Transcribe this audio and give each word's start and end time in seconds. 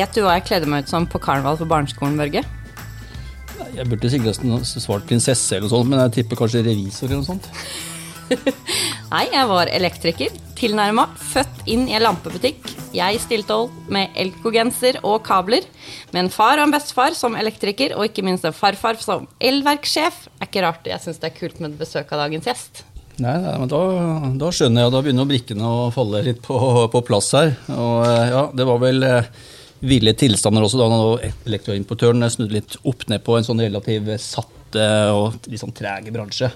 Vet 0.00 0.16
du 0.16 0.22
hva 0.24 0.38
jeg 0.38 0.46
kledde 0.48 0.68
meg 0.70 0.86
ut 0.86 0.92
som 0.92 1.04
på 1.08 1.20
karneval 1.20 1.58
på 1.60 1.68
barneskolen, 1.68 2.16
Børge? 2.16 2.40
Jeg 3.76 3.84
burde 3.86 4.08
sikkert 4.10 4.40
svart 4.64 5.04
prinsesse 5.08 5.58
eller 5.58 5.66
noe 5.66 5.74
sånt, 5.74 5.90
men 5.90 6.00
jeg 6.06 6.14
tipper 6.14 6.38
kanskje 6.40 6.62
revisor 6.64 7.10
eller 7.10 7.20
noe 7.20 7.28
sånt. 7.28 7.48
Nei, 9.12 9.26
jeg 9.34 9.50
var 9.50 9.68
elektriker. 9.74 10.38
Tilnærma. 10.56 11.04
Født 11.20 11.68
inn 11.68 11.84
i 11.90 11.96
en 11.98 12.04
lampebutikk. 12.06 12.64
Jeg 12.96 13.20
stilte 13.20 13.58
opp 13.66 13.90
med 13.92 14.16
elkogenser 14.18 15.02
og 15.04 15.20
kabler. 15.26 15.68
Med 16.14 16.24
en 16.24 16.32
far 16.32 16.56
og 16.56 16.68
en 16.68 16.74
bestefar 16.74 17.16
som 17.18 17.36
elektriker, 17.36 17.92
og 17.98 18.08
ikke 18.08 18.24
minst 18.24 18.48
en 18.48 18.56
farfar 18.56 18.96
som 19.02 19.28
elverksjef. 19.36 20.24
Er 20.38 20.48
ikke 20.48 20.64
rart 20.64 20.88
jeg 20.88 21.04
syns 21.04 21.20
det 21.20 21.32
er 21.32 21.38
kult 21.42 21.60
med 21.60 21.76
besøk 21.80 22.08
av 22.14 22.24
dagens 22.24 22.48
gjest. 22.48 22.84
Nei, 23.20 23.36
nei 23.36 23.56
men 23.60 23.68
da, 23.68 23.84
da, 24.40 24.52
skjønner 24.54 24.86
jeg. 24.86 24.96
Da 24.96 25.04
begynner 25.04 25.28
brikkene 25.28 25.76
å 25.84 25.88
falle 25.92 26.24
litt 26.24 26.40
på, 26.46 26.56
på 26.88 27.04
plass 27.04 27.34
her. 27.36 27.52
Og 27.76 28.06
ja, 28.08 28.46
det 28.56 28.68
var 28.72 28.80
vel 28.80 29.04
eh, 29.04 29.32
ville 29.80 30.12
tilstander 30.16 30.64
også 30.64 30.80
da 30.80 31.30
elektroimportøren 31.48 32.28
snudde 32.30 32.58
litt 32.58 32.76
opp 32.86 33.06
ned 33.10 33.24
på 33.24 33.36
en 33.36 33.46
sånn 33.46 33.62
relativt 33.62 34.12
satt 34.22 34.76
og 35.10 35.48
litt 35.50 35.58
sånn 35.62 35.74
treg 35.74 36.12
bransje. 36.14 36.50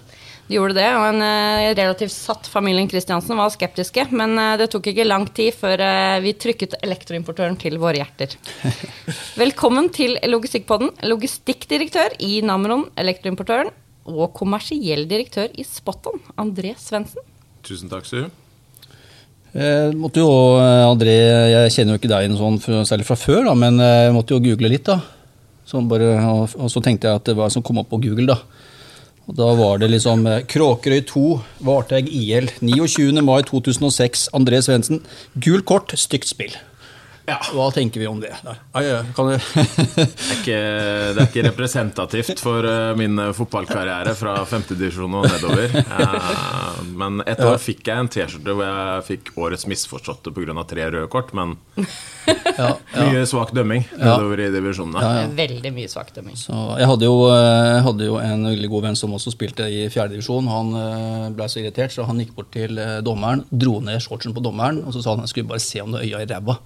De 0.45 0.59
gjorde 0.59 0.77
det, 0.77 0.87
og 0.93 1.07
en 1.09 1.23
uh, 1.25 1.73
relativt 1.73 2.13
satt 2.13 2.47
familien 2.53 2.87
Kristiansen 2.87 3.39
var 3.41 3.49
skeptiske. 3.51 4.05
Men 4.13 4.37
uh, 4.37 4.53
det 4.61 4.69
tok 4.71 4.91
ikke 4.93 5.07
lang 5.09 5.25
tid 5.35 5.57
før 5.57 5.83
vi 6.23 6.35
trykket 6.37 6.77
elektroimportøren 6.85 7.57
til 7.59 7.81
våre 7.83 8.03
hjerter. 8.03 8.37
Velkommen 9.43 9.89
til 9.97 10.19
Logistikkpodden, 10.29 10.93
logistikkdirektør 11.09 12.19
i 12.23 12.37
Namron 12.45 12.91
Elektroimportøren 13.01 13.73
og 14.05 14.35
kommersiell 14.37 15.09
direktør 15.09 15.49
i 15.57 15.65
Spotton, 15.65 16.21
André 16.37 16.75
Svendsen. 16.79 17.25
Tusen 17.65 17.89
takk, 17.89 18.05
Sue. 18.05 18.29
Jeg 19.55 19.95
måtte 19.95 20.19
jo, 20.19 20.31
André, 20.59 21.15
jeg 21.53 21.75
kjenner 21.75 21.95
jo 21.95 22.01
ikke 22.01 22.11
deg 22.11 22.33
sånn, 22.35 22.57
særlig 22.89 23.07
fra 23.07 23.15
før, 23.19 23.45
da, 23.47 23.53
men 23.55 23.79
jeg 23.79 24.15
måtte 24.17 24.35
jo 24.35 24.43
google 24.43 24.73
litt. 24.73 24.89
da. 24.89 24.99
Så 25.65 25.81
bare, 25.89 26.17
og, 26.21 26.69
så 26.71 26.83
tenkte 26.85 27.09
jeg 27.09 27.21
at 27.21 27.29
det 27.31 27.37
var 27.39 27.53
som 27.55 27.63
kom 27.65 27.79
opp 27.81 27.93
på 27.93 28.03
Google. 28.03 28.35
da. 28.35 28.41
Og 29.25 29.37
Da 29.39 29.49
var 29.57 29.79
det 29.81 29.89
liksom 29.91 30.27
eh, 30.29 30.43
Kråkerøy 30.45 31.01
2, 31.09 31.25
Varteig 31.65 32.11
IL, 32.13 32.51
29. 32.61 33.23
mai 33.25 33.41
2006, 33.49 34.29
André 34.37 34.61
Svendsen. 34.61 35.01
Gult 35.41 35.65
kort, 35.65 35.95
stygt 35.97 36.29
spill. 36.29 36.53
Ja. 37.25 37.39
Hva 37.53 37.71
tenker 37.73 38.01
vi 38.01 38.07
om 38.07 38.21
det? 38.21 38.35
det, 38.43 38.81
er 38.85 39.07
ikke, 40.37 40.59
det, 40.59 41.23
er 41.23 41.23
ikke, 41.25 41.45
representativt 41.47 42.43
for 42.43 42.67
uh, 42.69 42.93
min 42.99 43.17
uh, 43.21 43.31
fotballkarriere 43.37 44.13
fra 44.19 44.37
femtedivisjon 44.49 45.17
og 45.21 45.25
nedover. 45.33 45.73
Uh, 45.89 46.83
men 47.01 47.23
et 47.25 47.41
år 47.45 47.57
fikk 47.63 47.89
jeg 47.89 48.05
en 48.05 48.11
T-skjorte 48.13 48.57
hvor 48.57 48.69
jeg 48.69 49.07
fikk 49.09 49.33
årets 49.41 49.65
misforståtte 49.71 50.35
pga. 50.37 50.67
tre 50.69 50.89
røde 50.91 51.09
kort. 51.13 51.33
Men 51.37 51.57
ja, 52.61 52.75
ja. 52.75 53.07
mye 53.09 53.25
svak 53.29 53.55
dømming 53.57 53.87
nedover 53.97 54.45
i 54.45 54.51
divisjonene. 54.53 55.33
Veldig 55.39 55.73
mye 55.79 55.89
svak 55.93 56.13
dømming. 56.17 56.37
Så 56.37 56.59
jeg 56.81 56.91
hadde 56.93 57.09
jo, 57.09 57.17
hadde 57.89 58.11
jo, 58.11 58.19
en 58.21 58.51
veldig 58.53 58.73
god 58.75 58.89
venn 58.91 59.01
som 59.01 59.17
også 59.17 59.33
spilte 59.33 59.71
i 59.73 59.87
fjerdedivisjon. 59.93 60.51
Han 60.53 60.77
ble 61.37 61.49
så 61.49 61.63
irritert, 61.63 61.97
så 61.97 62.05
han 62.09 62.21
gikk 62.21 62.37
bort 62.37 62.53
til 62.53 62.77
dommeren, 63.07 63.47
dro 63.49 63.79
ned 63.85 64.03
shortsen 64.05 64.37
på 64.37 64.45
dommeren 64.45 64.85
og 64.85 64.93
så 64.95 65.03
sa 65.03 65.15
han 65.15 65.25
jeg 65.25 65.33
skulle 65.33 65.51
bare 65.55 65.63
se 65.63 65.81
om 65.83 65.95
det 65.95 66.05
øya 66.05 66.23
i 66.25 66.29
ræva 66.29 66.59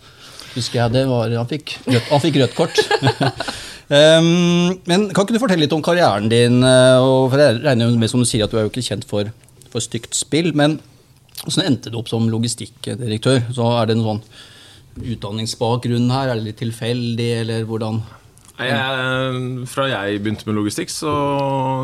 husker 0.59 0.81
jeg 0.83 0.95
det 0.95 1.05
var 1.09 1.33
Han 1.39 1.49
fikk 1.51 1.77
rødt, 1.87 2.11
han 2.11 2.23
fikk 2.25 2.39
rødt 2.43 2.57
kort. 2.59 2.81
um, 3.89 4.77
men 4.91 5.09
kan 5.13 5.25
ikke 5.25 5.37
du 5.37 5.43
fortelle 5.43 5.65
litt 5.65 5.77
om 5.77 5.85
karrieren 5.85 6.29
din? 6.33 6.61
Eh, 6.67 6.99
og 7.01 7.31
for 7.33 7.43
Jeg 7.43 7.63
regner 7.65 7.97
med 7.99 8.13
som 8.13 8.23
du 8.23 8.29
sier 8.29 8.47
at 8.47 8.53
du 8.55 8.59
er 8.59 8.67
jo 8.67 8.73
ikke 8.73 8.87
kjent 8.91 9.09
for, 9.09 9.31
for 9.73 9.85
stygt 9.85 10.19
spill. 10.19 10.53
Men 10.59 10.79
hvordan 11.45 11.71
endte 11.71 11.93
du 11.93 11.99
opp 12.01 12.11
som 12.11 12.29
logistikkdirektør? 12.31 13.49
Så 13.55 13.73
Er 13.79 13.91
det 13.91 13.99
noen 13.99 14.21
sånn 14.21 15.13
utdanningsbakgrunn 15.15 16.11
her? 16.11 16.33
Er 16.33 16.41
det 16.41 16.49
litt 16.51 16.63
tilfeldig, 16.63 17.31
eller 17.45 17.67
hvordan? 17.69 18.03
Jeg, 18.59 19.67
fra 19.71 19.85
jeg 19.87 20.19
begynte 20.19 20.49
med 20.49 20.57
logistikk, 20.59 20.91
så 20.91 21.13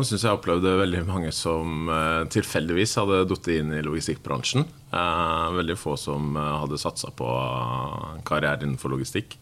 syns 0.03 0.25
jeg 0.25 0.35
opplevde 0.35 0.73
veldig 0.81 1.05
mange 1.07 1.31
som 1.31 1.87
uh, 1.87 2.25
tilfeldigvis 2.31 2.97
hadde 2.99 3.21
falt 3.29 3.47
inn 3.53 3.71
i 3.77 3.83
logistikkbransjen. 3.85 4.67
Uh, 4.91 5.55
veldig 5.55 5.77
få 5.79 5.95
som 5.99 6.35
uh, 6.35 6.65
hadde 6.65 6.79
satsa 6.81 7.13
på 7.15 7.29
karrieren 8.27 8.67
innenfor 8.67 8.91
logistikk. 8.91 9.37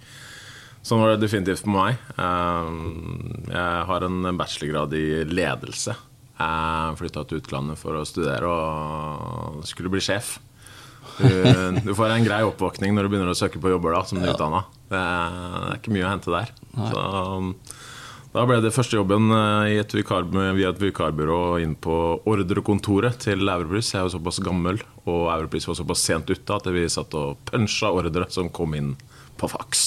Sånn 0.85 1.01
var 1.01 1.13
det 1.13 1.23
definitivt 1.23 1.63
for 1.63 1.71
meg. 1.71 1.99
jeg 2.19 3.85
har 3.87 4.03
en 4.03 4.33
bachelorgrad 4.35 4.91
i 4.99 5.23
ledelse. 5.23 5.93
Jeg 6.35 6.97
flytta 6.99 7.23
til 7.23 7.39
utlandet 7.39 7.79
for 7.79 7.95
å 7.95 8.03
studere 8.03 8.49
og 8.51 9.61
skulle 9.69 9.93
bli 9.93 10.03
sjef. 10.03 10.35
Du, 11.17 11.29
du, 11.85 11.93
får 11.95 12.11
en 12.11 12.27
grei 12.27 12.41
oppvåkning 12.43 12.91
når 12.95 13.07
du 13.07 13.13
begynner 13.13 13.31
å 13.31 13.37
søke 13.37 13.61
på 13.63 13.71
jobber 13.71 13.95
da, 13.95 14.03
som 14.09 14.19
nyutdanna. 14.19 14.65
Det, 14.67 14.82
det 14.93 15.01
er 15.01 15.79
ikke 15.79 15.95
mye 15.95 16.05
å 16.05 16.13
hente 16.13 16.33
der. 16.33 16.53
Så, 16.73 17.01
um, 17.01 17.51
da 18.33 18.47
ble 18.49 18.57
det 18.63 18.73
første 18.73 18.97
jobben 18.97 19.29
eh, 19.29 19.75
et 19.77 19.93
vikar, 19.93 20.25
via 20.33 20.71
et 20.71 20.81
vikarbyrå 20.81 21.41
inn 21.61 21.75
på 21.77 21.97
ordrekontoret 22.29 23.19
til 23.21 23.45
Europris. 23.45 23.91
Jeg 23.93 24.07
var 24.07 24.13
såpass 24.15 24.41
gammel, 24.41 24.81
og 25.05 25.27
Europris 25.35 25.69
var 25.69 25.77
såpass 25.77 26.05
sent 26.07 26.31
ute 26.33 26.57
at 26.57 26.69
vi 26.73 26.87
satt 26.89 27.13
og 27.19 27.43
punsja 27.51 27.93
ordre 27.93 28.25
som 28.33 28.49
kom 28.49 28.73
inn 28.79 28.95
på 29.37 29.49
faks. 29.51 29.85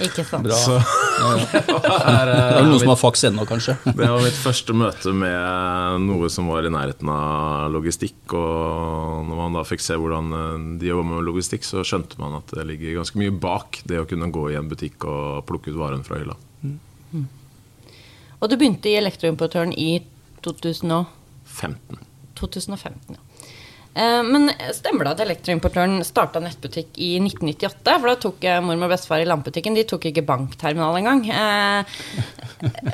Ikke 0.00 0.24
sant. 0.24 0.44
Bra. 0.46 0.56
Så, 0.56 0.76
ja, 0.78 1.30
ja. 1.52 1.80
det 2.28 2.34
er 2.36 2.66
noen 2.66 2.80
som 2.80 2.92
har 2.92 2.98
faks 3.00 3.24
ennå, 3.28 3.44
kanskje. 3.48 3.76
det 3.98 4.08
var 4.08 4.22
mitt 4.24 4.38
første 4.38 4.76
møte 4.76 5.14
med 5.16 6.06
noe 6.06 6.30
som 6.32 6.48
var 6.50 6.66
i 6.66 6.72
nærheten 6.72 7.10
av 7.12 7.70
logistikk. 7.74 8.36
Og 8.36 9.26
når 9.28 9.40
man 9.42 9.58
da 9.58 9.64
fikk 9.68 9.84
se 9.84 9.98
hvordan 10.00 10.36
eh, 10.36 10.68
de 10.80 10.90
jobber 10.92 11.08
med 11.10 11.26
logistikk, 11.28 11.66
så 11.68 11.84
skjønte 11.86 12.20
man 12.22 12.38
at 12.40 12.54
det 12.56 12.66
ligger 12.70 13.00
ganske 13.00 13.20
mye 13.20 13.34
bak 13.34 13.82
det 13.90 14.00
å 14.02 14.08
kunne 14.08 14.30
gå 14.32 14.46
i 14.52 14.58
en 14.60 14.70
butikk 14.70 15.08
og 15.10 15.42
plukke 15.50 15.74
ut 15.74 15.80
varen 15.80 16.06
fra 16.06 16.20
hylla. 16.20 16.38
Mm. 16.64 17.26
Og 18.40 18.48
du 18.48 18.56
begynte 18.56 18.88
i 18.88 18.96
Elektroimportøren 18.96 19.74
i 19.76 19.90
2015. 20.46 22.06
2015, 22.40 23.18
ja. 23.18 23.29
Eh, 23.94 24.22
men 24.22 24.52
stemmer 24.76 25.08
det 25.08 25.14
at 25.16 25.22
elektroimportøren 25.26 26.00
starta 26.06 26.42
nettbutikk 26.42 26.94
i 27.00 27.12
1998? 27.22 27.96
For 27.96 28.08
da 28.10 28.16
tok 28.22 28.48
mormor 28.64 28.88
og 28.88 28.94
bestefar 28.94 29.24
i 29.24 29.28
lampebutikken 29.28 29.78
de 29.78 29.86
tok 29.88 30.08
ikke 30.10 30.26
bankterminal 30.28 31.00
engang. 31.00 31.24
Eh, 31.26 32.00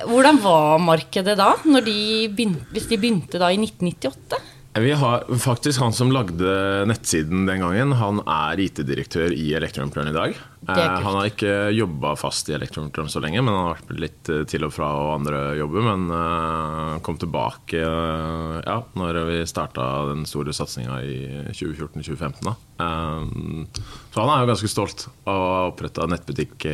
hvordan 0.08 0.40
var 0.44 0.78
markedet 0.82 1.36
da, 1.38 1.52
de 1.86 1.98
begynte, 2.32 2.68
hvis 2.72 2.88
de 2.90 3.00
begynte 3.00 3.42
da 3.42 3.52
i 3.52 3.60
1998? 3.60 4.55
Vi 4.80 4.92
har 4.92 5.38
faktisk 5.38 5.80
Han 5.80 5.92
som 5.92 6.12
lagde 6.12 6.84
nettsiden 6.84 7.46
den 7.46 7.60
gangen, 7.60 7.92
han 7.96 8.20
er 8.28 8.60
IT-direktør 8.60 9.32
i 9.32 9.54
Elektroimportøren 9.56 10.10
i 10.10 10.16
dag. 10.16 10.36
Eh, 10.68 10.96
han 11.04 11.16
har 11.16 11.28
ikke 11.30 11.52
jobba 11.72 12.12
fast 12.18 12.50
i 12.50 12.56
Elektroimportøren 12.56 13.08
så 13.12 13.22
lenge, 13.22 13.40
men 13.40 13.54
han 13.54 13.68
har 13.68 13.78
vært 13.78 14.02
litt 14.02 14.30
eh, 14.32 14.42
til 14.50 14.66
og 14.66 14.74
fra 14.74 14.90
og 14.98 15.12
andre 15.14 15.40
jobber. 15.60 15.86
Men 15.86 16.06
uh, 16.12 16.98
kom 17.06 17.16
tilbake 17.20 17.80
ja, 17.80 18.76
når 18.98 19.20
vi 19.30 19.40
starta 19.48 19.86
den 20.10 20.26
store 20.28 20.52
satsinga 20.56 21.00
i 21.06 21.18
2014-2015. 21.56 22.52
Um, 22.76 23.66
så 24.12 24.24
han 24.24 24.32
er 24.34 24.42
jo 24.42 24.50
ganske 24.52 24.72
stolt 24.72 25.06
av 25.24 25.36
å 25.40 25.52
ha 25.54 25.68
oppretta 25.70 26.08
nettbutikk 26.10 26.66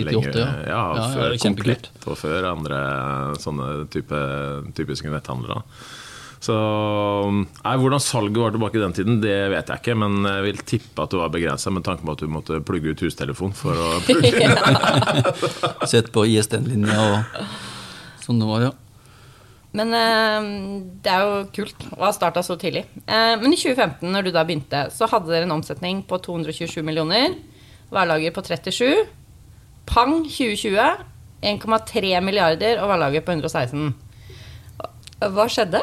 lenger. 0.00 0.36
ja. 0.38 0.52
Ja, 0.70 0.84
ja, 0.96 1.08
før 1.16 1.40
Komplett 1.42 1.90
og 2.06 2.16
før 2.20 2.52
andre 2.54 2.84
sånne 3.42 3.72
type, 3.92 4.22
typiske 4.78 5.12
netthandlere. 5.12 5.66
Så 6.40 6.54
nei, 7.28 7.72
Hvordan 7.76 8.00
salget 8.00 8.38
var 8.40 8.54
tilbake 8.54 8.78
i 8.78 8.82
den 8.82 8.94
tiden, 8.96 9.18
det 9.20 9.36
vet 9.52 9.68
jeg 9.68 9.82
ikke. 9.82 9.96
Men 10.00 10.24
jeg 10.24 10.44
vil 10.46 10.62
tippe 10.64 11.04
at 11.04 11.12
det 11.12 11.20
var 11.20 11.32
begrensa 11.34 11.72
med 11.74 11.84
tanke 11.84 12.06
på 12.06 12.14
at 12.16 12.22
du 12.24 12.30
måtte 12.32 12.60
plugge 12.64 12.94
ut 12.94 13.02
hustelefon 13.04 13.52
for 13.56 13.76
å 13.76 13.90
plugge. 14.06 14.48
Sett 15.92 16.08
på 16.14 16.24
ISDN-linja 16.32 16.96
og 16.96 17.44
sånn 18.24 18.40
det 18.40 18.48
var, 18.48 18.64
ja. 18.70 18.72
Men 19.76 19.92
eh, 19.94 20.48
det 21.04 21.12
er 21.12 21.28
jo 21.28 21.44
kult 21.54 21.84
å 21.94 22.00
ha 22.06 22.10
starta 22.16 22.42
så 22.42 22.56
tidlig. 22.58 22.86
Eh, 23.04 23.36
men 23.38 23.52
i 23.52 23.60
2015, 23.60 24.08
når 24.10 24.26
du 24.26 24.32
da 24.34 24.42
begynte, 24.48 24.86
så 24.96 25.06
hadde 25.12 25.30
dere 25.30 25.46
en 25.46 25.54
omsetning 25.60 26.00
på 26.08 26.18
227 26.24 26.80
millioner. 26.86 27.36
Hverlager 27.92 28.34
på 28.34 28.42
37. 28.48 29.04
Pang 29.90 30.22
2020. 30.24 31.06
1,3 31.40 32.18
milliarder 32.20 32.82
og 32.82 32.90
hverlager 32.90 33.22
på 33.24 33.32
116. 33.36 33.92
Hva 35.36 35.46
skjedde? 35.52 35.80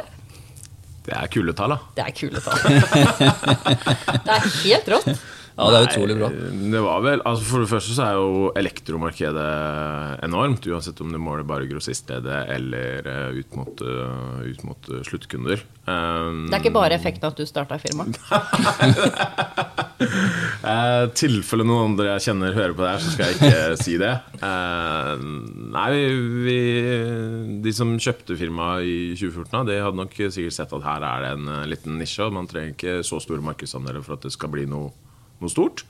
Det 1.08 1.16
er 1.16 1.32
kule 1.32 1.56
tall, 1.56 1.72
da. 1.72 1.80
Det 1.96 2.04
er 2.04 2.14
kule 2.18 2.44
tall. 2.44 2.60
det 4.28 4.38
er 4.38 4.48
helt 4.60 4.90
rått. 4.92 5.12
Ja, 5.58 5.70
det 5.74 5.78
er 5.78 5.88
utrolig 5.88 6.18
bra. 6.20 6.28
Det 6.74 6.82
var 6.86 7.00
vel, 7.02 7.22
altså 7.26 7.48
For 7.48 7.64
det 7.64 7.70
første 7.72 7.96
så 7.96 8.04
er 8.06 8.20
jo 8.20 8.52
elektromarkedet 8.60 9.48
enormt, 10.28 10.68
uansett 10.70 11.02
om 11.02 11.16
du 11.16 11.18
måler 11.18 11.48
bare 11.50 11.66
grossistledet 11.70 12.44
eller 12.54 13.10
eh, 13.10 13.40
ut 13.40 13.58
mot, 13.58 13.82
uh, 13.82 14.44
ut 14.46 14.68
mot 14.68 14.92
uh, 14.94 15.02
sluttkunder. 15.08 15.66
Um, 15.88 16.46
det 16.52 16.60
er 16.60 16.62
ikke 16.62 16.78
bare 16.78 17.00
effekten 17.00 17.32
at 17.32 17.42
du 17.42 17.48
starta 17.50 17.80
firma? 17.82 18.06
uh, 20.02 21.08
tilfelle 21.22 21.66
noen 21.68 21.94
andre 21.94 22.12
jeg 22.14 22.28
kjenner 22.28 22.56
hører 22.58 22.76
på 22.78 22.86
det 22.86 22.92
her, 22.94 23.04
så 23.04 23.14
skal 23.16 23.32
jeg 23.32 23.40
ikke 23.40 23.82
si 23.82 23.98
det. 24.02 24.14
Uh, 24.44 25.16
nei, 25.74 25.90
vi, 26.46 26.60
de 27.66 27.76
som 27.76 27.96
kjøpte 27.98 28.38
firmaet 28.40 28.88
i 28.88 29.00
2014, 29.18 29.68
de 29.72 29.82
hadde 29.82 30.02
nok 30.04 30.16
sikkert 30.18 30.60
sett 30.60 30.78
at 30.78 30.88
her 30.88 31.10
er 31.10 31.26
det 31.26 31.34
en 31.36 31.52
liten 31.72 32.00
nisje, 32.02 32.28
og 32.28 32.38
man 32.38 32.50
trenger 32.50 32.76
ikke 32.76 33.02
så 33.08 33.22
store 33.24 33.46
markedsandeler 33.46 34.06
for 34.06 34.20
at 34.20 34.28
det 34.28 34.36
skal 34.36 34.54
bli 34.54 34.70
noe 34.70 34.94
noe 35.42 35.52
stort. 35.52 35.86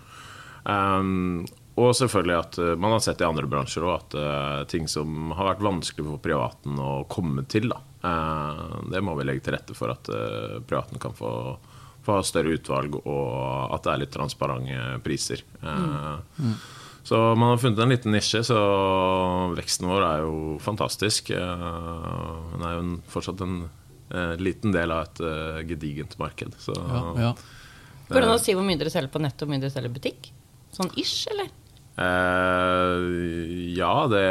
Um, 0.67 1.45
og 1.77 1.93
selvfølgelig 1.95 2.37
at 2.37 2.57
eh, 2.59 2.73
man 2.81 2.95
har 2.95 3.03
sett 3.05 3.21
i 3.21 3.27
andre 3.27 3.45
bransjer 3.47 3.85
òg 3.85 3.91
at 3.93 4.15
uh, 4.17 4.61
ting 4.69 4.87
som 4.89 5.29
har 5.37 5.51
vært 5.51 5.61
vanskelig 5.61 6.07
for 6.07 6.23
privaten 6.23 6.79
å 6.81 7.03
komme 7.11 7.45
til, 7.45 7.69
da, 7.69 7.77
uh, 8.01 8.79
det 8.89 9.03
må 9.05 9.13
vi 9.19 9.27
legge 9.29 9.45
til 9.45 9.53
rette 9.53 9.77
for 9.77 9.93
at 9.93 10.09
uh, 10.09 10.57
privaten 10.65 10.97
kan 11.01 11.13
få, 11.15 11.29
ha 12.15 12.23
større 12.23 12.55
utvalg, 12.55 12.95
og 13.03 13.73
at 13.75 13.83
det 13.83 13.91
er 13.93 14.01
litt 14.03 14.13
transparente 14.15 14.99
priser. 15.05 15.43
Mm. 15.61 16.55
Så 17.07 17.19
man 17.39 17.53
har 17.53 17.59
funnet 17.61 17.79
en 17.79 17.93
liten 17.93 18.11
nisje, 18.11 18.41
så 18.43 18.57
veksten 19.55 19.87
vår 19.87 20.03
er 20.03 20.23
jo 20.25 20.57
fantastisk. 20.59 21.29
Eh, 21.31 21.67
Den 22.51 22.65
er 22.67 22.73
jo 22.75 22.81
fortsatt 23.13 23.43
en 23.45 23.61
eh, 24.11 24.33
liten 24.41 24.75
del 24.75 24.91
av 24.91 25.05
et 25.05 25.21
eh, 25.23 25.61
gedigent 25.69 26.17
marked. 26.19 26.57
Så 26.59 26.75
Ja, 26.75 27.03
ja. 27.29 27.31
Går 28.09 28.21
det 28.23 28.27
an 28.27 28.35
å 28.37 28.39
si 28.39 28.53
hvor 28.55 28.63
mye 28.63 28.79
dere 28.79 28.91
selger 28.91 29.11
på 29.11 29.19
nett 29.23 29.39
og 29.39 29.47
hvor 29.47 29.53
mye 29.55 29.63
dere 29.63 29.71
selger 29.71 29.91
i 29.91 29.95
butikk? 29.97 30.29
Sånn 30.75 30.91
ish, 30.99 31.27
eller? 31.31 31.47
Eh, 31.97 33.71
ja, 33.75 33.93
det 34.11 34.25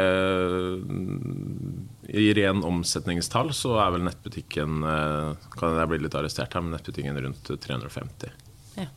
I 2.07 2.33
ren 2.33 2.63
omsetningstall 2.63 3.51
så 3.55 3.75
er 3.83 3.93
vel 3.97 4.05
nettbutikken 4.07 4.83
eh, 4.87 5.47
Kan 5.57 5.75
jeg 5.75 5.89
bli 5.91 5.99
litt 6.05 6.15
arrestert 6.15 6.53
her, 6.55 6.63
men 6.63 6.75
nettbutikken 6.77 7.17
rundt 7.25 7.51
350. 7.51 8.31
Ja. 8.77 8.87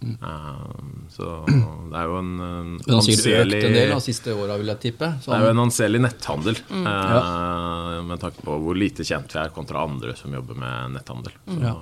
Um, 0.00 1.06
så 1.12 1.42
det 1.48 1.96
er 1.96 2.06
jo 2.08 2.18
en, 2.20 2.30
en 2.40 2.70
Den 2.80 2.94
har 2.96 3.02
sikkert 3.04 3.52
økt 3.52 3.64
en 3.68 3.74
del 3.76 3.90
de 3.92 3.98
siste 4.04 4.32
åra, 4.36 4.56
vil 4.60 4.72
jeg 4.72 4.82
tippe. 4.86 5.10
det 5.16 5.28
er 5.28 5.42
jo 5.44 5.48
Sånn, 5.48 5.48
en 5.54 5.64
anselig 5.64 6.00
netthandel, 6.04 6.60
Ja, 6.84 8.00
med 8.08 8.22
tanke 8.22 8.44
på 8.44 8.56
hvor 8.64 8.80
lite 8.80 9.04
kjent 9.08 9.36
vi 9.36 9.42
er 9.42 9.52
kontra 9.56 9.84
andre 9.88 10.16
som 10.16 10.32
jobber 10.36 10.56
med 10.60 10.96
netthandel. 10.96 11.36
Så, 11.44 11.60
ja. 11.64 11.74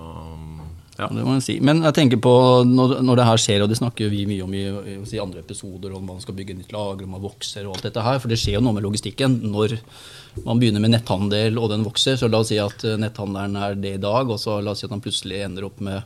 Det 0.98 1.22
må 1.22 1.36
jeg 1.36 1.44
si. 1.46 1.54
Men 1.62 1.84
jeg 1.86 1.94
tenker 1.94 2.18
på 2.22 2.32
når, 2.66 2.96
når 3.06 3.20
det 3.20 3.26
her 3.28 3.42
skjer, 3.42 3.62
og 3.62 3.70
det 3.70 3.78
snakker 3.78 4.10
vi 4.10 4.24
mye 4.26 4.42
om 4.42 4.54
i, 4.58 4.64
i 4.98 5.20
andre 5.22 5.44
episoder, 5.44 5.92
om 5.94 6.08
man 6.10 6.18
skal 6.24 6.34
bygge 6.34 6.56
nytt 6.58 6.74
lager, 6.74 7.04
om 7.06 7.14
man 7.14 7.22
vokser 7.22 7.68
og 7.68 7.76
alt 7.76 7.86
dette 7.86 8.02
her, 8.02 8.18
for 8.18 8.32
det 8.32 8.40
skjer 8.42 8.58
jo 8.58 8.64
noe 8.66 8.74
med 8.74 8.86
logistikken 8.86 9.38
når 9.46 9.76
man 10.42 10.58
begynner 10.58 10.82
med 10.82 10.96
netthandel 10.96 11.60
og 11.60 11.70
den 11.70 11.86
vokser. 11.86 12.18
Så 12.18 12.30
la 12.30 12.42
oss 12.42 12.50
si 12.50 12.58
at 12.62 12.82
netthandelen 12.98 13.54
er 13.62 13.78
det 13.78 13.94
i 13.98 14.02
dag, 14.02 14.26
og 14.26 14.42
så 14.42 14.58
la 14.58 14.74
oss 14.74 14.82
si 14.82 14.88
at 14.88 14.96
han 14.96 15.04
plutselig 15.04 15.44
ender 15.46 15.68
opp 15.70 15.78
med 15.86 16.02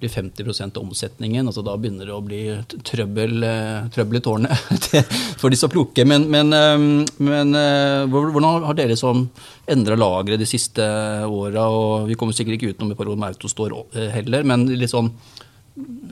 blir 0.00 0.08
50 0.08 0.76
av 0.76 0.82
omsetningen. 0.82 1.46
altså 1.46 1.62
Da 1.62 1.76
begynner 1.76 2.08
det 2.08 2.14
å 2.14 2.24
bli 2.24 2.40
trøbbel, 2.88 3.42
eh, 3.44 3.88
trøbbel 3.92 4.18
i 4.18 4.22
tårnet 4.24 4.88
for 5.40 5.52
disse 5.52 5.68
å 5.68 5.72
plukke. 5.72 6.06
Men, 6.08 6.26
men, 6.32 6.52
eh, 6.56 6.78
men 7.20 7.54
eh, 7.54 8.08
hvordan 8.08 8.64
har 8.64 8.78
dere 8.78 8.96
som 8.96 9.26
endra 9.70 9.98
lageret 10.00 10.40
de 10.40 10.48
siste 10.48 10.84
åra? 11.26 11.68
Vi 12.08 12.16
kommer 12.16 12.36
sikkert 12.36 12.58
ikke 12.58 12.74
utenom 12.74 12.94
et 12.94 13.00
par 13.00 13.12
år 13.12 13.20
med 13.20 13.34
Autostore 13.34 13.84
eh, 13.94 14.10
heller, 14.16 14.46
men 14.48 14.68
sånn 14.90 15.12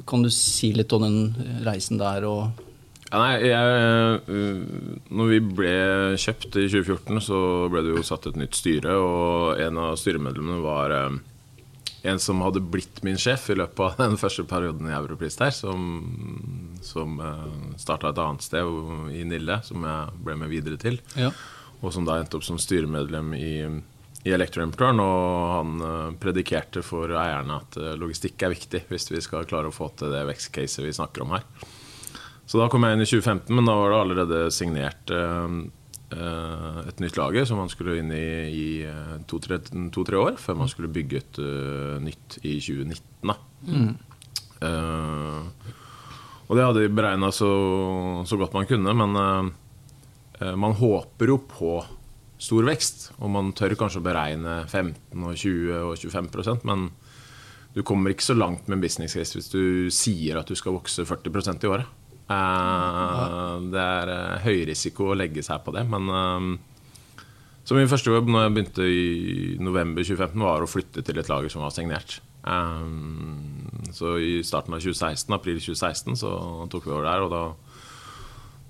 Kan 0.06 0.23
du 0.23 0.31
si 0.31 0.70
litt 0.76 0.93
om 0.94 1.02
den 1.02 1.62
reisen 1.67 1.99
der? 1.99 2.25
og 2.29 2.64
Ja, 3.08 3.19
nei, 3.23 3.49
jeg, 3.49 4.20
når 5.08 5.32
vi 5.32 5.40
ble 5.40 5.73
kjøpt 6.20 6.61
i 6.61 6.69
2014, 6.69 7.23
så 7.25 7.40
ble 7.73 7.82
det 7.87 7.96
jo 7.96 8.05
satt 8.05 8.29
et 8.29 8.37
nytt 8.37 8.55
styre, 8.55 8.94
og 9.00 9.62
en 9.64 9.81
av 9.81 9.96
styremedlemmene 9.96 10.61
var 10.61 10.93
uh, 10.93 11.17
en 12.03 12.21
som 12.23 12.41
hadde 12.45 12.62
blitt 12.62 13.03
min 13.03 13.19
sjef 13.19 13.49
i 13.50 13.56
løpet 13.59 13.81
av 13.83 13.97
den 13.99 14.19
første 14.21 14.45
perioden 14.49 14.87
i 14.91 14.95
Europris 14.95 15.39
der, 15.41 15.50
som, 15.55 15.89
som 16.85 17.19
uh, 17.19 17.47
starta 17.81 18.12
et 18.12 18.21
annet 18.23 18.47
sted 18.47 19.15
i 19.15 19.25
Nille, 19.27 19.61
som 19.67 19.87
jeg 19.89 20.19
ble 20.25 20.37
med 20.39 20.53
videre 20.53 20.79
til. 20.81 21.00
Ja. 21.19 21.33
Og 21.81 21.95
som 21.95 22.06
da 22.06 22.19
endte 22.19 22.39
opp 22.39 22.47
som 22.47 22.59
styremedlem 22.59 23.35
i, 23.39 23.53
i 24.27 24.35
Electroimportøren. 24.35 25.03
Og 25.03 25.50
han 25.53 25.85
eh, 25.87 26.15
predikerte 26.19 26.83
for 26.83 27.12
eierne 27.15 27.61
at 27.61 27.79
eh, 27.79 27.95
logistikk 28.00 28.43
er 28.43 28.55
viktig 28.55 28.81
hvis 28.91 29.11
vi 29.12 29.23
skal 29.23 29.47
klare 29.47 29.71
å 29.71 29.75
få 29.75 29.93
til 29.95 30.11
det 30.11 30.25
vekstcaset 30.27 30.83
vi 30.83 30.97
snakker 30.97 31.23
om 31.23 31.37
her. 31.37 31.47
Så 32.49 32.56
da 32.56 32.67
kom 32.73 32.87
jeg 32.87 32.97
inn 32.97 33.05
i 33.05 33.09
2015, 33.09 33.53
men 33.53 33.67
da 33.69 33.75
var 33.77 33.93
det 33.93 34.00
allerede 34.00 34.39
signert 34.56 35.11
eh, 35.12 35.45
eh, 35.45 35.56
et 36.09 37.01
nytt 37.03 37.19
lager 37.21 37.45
som 37.45 37.59
man 37.61 37.69
skulle 37.69 37.99
inn 38.01 38.13
i 38.17 38.29
i 38.49 38.67
eh, 38.89 39.17
to-tre 39.29 39.59
to, 39.61 40.05
år, 40.17 40.39
før 40.41 40.57
man 40.63 40.71
skulle 40.73 40.89
bygge 40.93 41.21
et 41.21 41.41
uh, 41.43 41.99
nytt 42.01 42.39
i 42.43 42.57
2019. 42.65 43.29
Da. 43.29 43.37
Eh, 44.65 45.75
og 46.49 46.57
det 46.57 46.65
hadde 46.65 46.85
de 46.87 46.95
beregna 46.97 47.31
så, 47.35 47.51
så 48.27 48.39
godt 48.41 48.57
man 48.57 48.69
kunne, 48.69 48.95
men 48.97 49.21
eh, 49.21 49.51
eh, 50.41 50.57
man 50.57 50.77
håper 50.79 51.35
jo 51.35 51.39
på 51.45 51.75
stor 52.39 52.67
vekst. 52.69 53.11
Og 53.19 53.33
man 53.35 53.53
tør 53.57 53.77
kanskje 53.79 54.01
å 54.03 54.07
beregne 54.07 54.63
15 54.65 55.29
og 55.29 55.37
20 55.37 55.85
og 55.91 55.95
25% 56.01 56.67
men 56.69 56.89
du 57.77 57.85
kommer 57.87 58.11
ikke 58.11 58.25
så 58.25 58.35
langt 58.35 58.67
med 58.67 58.79
en 58.79 58.83
business 58.83 59.15
case 59.15 59.37
hvis 59.37 59.53
du 59.53 59.63
sier 59.93 60.39
at 60.41 60.49
du 60.49 60.57
skal 60.59 60.75
vokse 60.75 61.05
40% 61.07 61.67
i 61.67 61.71
året. 61.71 61.97
Eh, 62.29 63.53
det 63.73 63.81
er 63.83 64.11
eh, 64.13 64.41
høy 64.45 64.65
risiko 64.69 65.09
å 65.09 65.17
legge 65.17 65.45
seg 65.45 65.63
på 65.65 65.73
det, 65.73 65.85
men 65.89 66.11
eh, 66.13 66.49
så 67.65 67.77
min 67.77 67.89
første 67.89 68.13
jobb 68.13 68.29
når 68.29 68.45
jeg 68.45 68.55
begynte 68.57 68.89
i 68.89 69.07
november 69.61 70.05
2015, 70.05 70.45
var 70.45 70.65
å 70.65 70.69
flytte 70.69 71.05
til 71.05 71.21
et 71.21 71.31
lager 71.33 71.53
som 71.53 71.65
var 71.65 71.73
signert. 71.75 72.21
Um, 72.49 73.91
så 73.93 74.15
i 74.25 74.39
starten 74.47 74.73
av 74.73 74.81
2016, 74.81 75.35
april 75.37 75.59
2016 75.61 76.17
så 76.23 76.31
tok 76.73 76.87
vi 76.87 76.95
over 76.95 77.05
der, 77.05 77.25
og 77.27 77.33
da, 77.35 77.43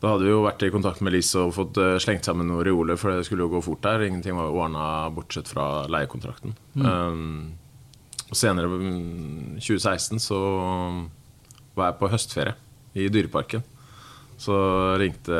da 0.02 0.14
hadde 0.14 0.26
vi 0.26 0.32
jo 0.32 0.42
vært 0.42 0.66
i 0.66 0.72
kontakt 0.74 1.04
med 1.06 1.14
Lise 1.14 1.44
og 1.44 1.54
fått 1.54 1.78
slengt 2.02 2.26
sammen 2.26 2.50
noen 2.50 2.66
reoler, 2.66 2.98
for 2.98 3.14
det 3.14 3.28
skulle 3.28 3.46
jo 3.46 3.52
gå 3.54 3.62
fort 3.68 3.84
der. 3.86 4.02
Ingenting 4.08 4.34
var 4.38 4.50
jo 4.50 4.58
ordna 4.64 4.86
bortsett 5.14 5.50
fra 5.50 5.86
leiekontrakten. 5.94 6.58
Um, 6.82 7.54
og 8.26 8.38
senere, 8.38 8.82
2016, 9.62 10.18
så 10.26 10.40
var 11.78 11.92
jeg 11.92 12.00
på 12.02 12.10
høstferie 12.10 12.58
i 12.98 13.08
Dyreparken. 13.12 13.64
Så 14.38 14.54
ringte 15.00 15.38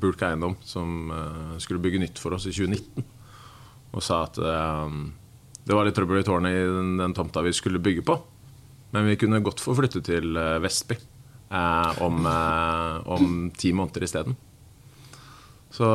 Bulk 0.00 0.22
Eiendom, 0.26 0.58
som 0.60 1.12
eh, 1.14 1.54
skulle 1.62 1.80
bygge 1.80 2.02
nytt 2.02 2.20
for 2.20 2.36
oss 2.36 2.44
i 2.50 2.52
2019, 2.52 3.06
og 3.96 4.04
sa 4.04 4.24
at 4.26 4.36
eh, 4.36 4.98
det 5.64 5.76
var 5.76 5.88
litt 5.88 5.96
trøbbel 5.96 6.20
i 6.20 6.26
tårnet 6.26 6.58
i 6.58 6.66
den, 7.00 7.16
tomta 7.16 7.44
vi 7.46 7.54
skulle 7.56 7.80
bygge 7.80 8.04
på. 8.04 8.18
Men 8.92 9.06
vi 9.08 9.16
kunne 9.16 9.40
godt 9.44 9.62
få 9.62 9.72
flytte 9.78 10.02
til 10.04 10.36
eh, 10.36 10.58
Vestby 10.60 10.98
om, 11.50 12.26
om 13.10 13.24
ti 13.58 13.72
måneder 13.74 14.04
isteden. 14.06 14.36
Så 15.70 15.86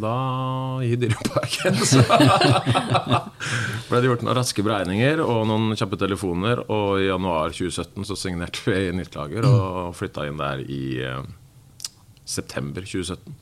da 0.00 0.12
i 0.82 0.94
Dyreparken 0.96 1.76
så 1.90 2.00
ble 3.88 4.00
det 4.00 4.08
gjort 4.08 4.22
noen 4.24 4.36
raske 4.38 4.64
beregninger 4.64 5.20
og 5.24 5.42
noen 5.50 5.74
kjappe 5.76 5.98
telefoner. 6.00 6.62
Og 6.72 7.02
i 7.02 7.08
januar 7.10 7.52
2017 7.52 8.06
så 8.08 8.16
signerte 8.18 8.64
vi 8.64 8.86
nytt 8.96 9.16
lager 9.18 9.44
og 9.48 9.92
flytta 9.98 10.24
inn 10.28 10.40
der 10.40 10.62
i 10.64 10.80
eh, 11.04 11.20
september 12.28 12.86
2017. 12.86 13.36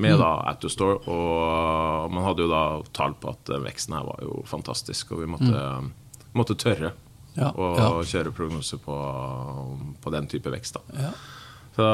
Med 0.00 0.18
da 0.20 0.30
Autostore. 0.50 0.98
Og 1.08 2.10
man 2.12 2.26
hadde 2.26 2.44
jo 2.44 2.50
da 2.52 2.62
tall 2.96 3.14
på 3.20 3.30
at 3.32 3.52
eh, 3.52 3.62
veksten 3.64 3.96
her 3.96 4.04
var 4.08 4.24
jo 4.24 4.42
fantastisk, 4.48 5.12
og 5.16 5.22
vi 5.24 5.30
måtte, 5.36 5.62
måtte 6.36 6.56
tørre 6.60 6.94
Ja, 7.36 7.50
å 7.52 7.70
ja. 7.76 7.88
kjøre 8.08 8.32
prognoser 8.32 8.80
på, 8.80 8.96
på 10.00 10.12
den 10.14 10.28
type 10.32 10.52
vekst. 10.52 10.80
da 10.80 11.04
Ja. 11.08 11.12
Så 11.76 11.86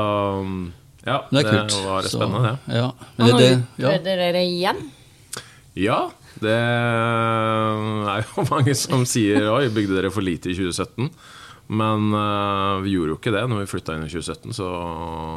ja, 1.06 1.18
Det 1.30 1.42
er 1.42 1.50
kult. 1.50 1.76
var 1.86 2.08
Så, 2.08 2.16
spennende, 2.18 2.56
det. 2.66 2.80
Ja. 2.80 2.88
Men 3.16 3.28
er 3.28 3.38
det, 3.38 3.46
det, 3.46 3.54
ja. 3.82 3.92
utreder 3.92 4.24
dere 4.26 4.42
igjen? 4.46 4.82
Ja, 5.78 6.00
det 6.42 6.56
er 6.56 8.26
jo 8.26 8.44
mange 8.52 8.74
som 8.78 9.06
sier 9.08 9.48
Oi, 9.54 9.70
bygde 9.72 9.96
dere 9.98 10.12
for 10.14 10.24
lite 10.24 10.52
i 10.52 10.56
2017? 10.58 11.08
Men 11.72 12.12
eh, 12.12 12.82
vi 12.84 12.92
gjorde 12.92 13.14
jo 13.14 13.18
ikke 13.20 13.32
det. 13.32 13.42
Når 13.48 13.62
vi 13.62 13.70
flytta 13.70 13.94
inn 13.96 14.04
i 14.04 14.10
2017, 14.10 14.52
så 14.58 14.68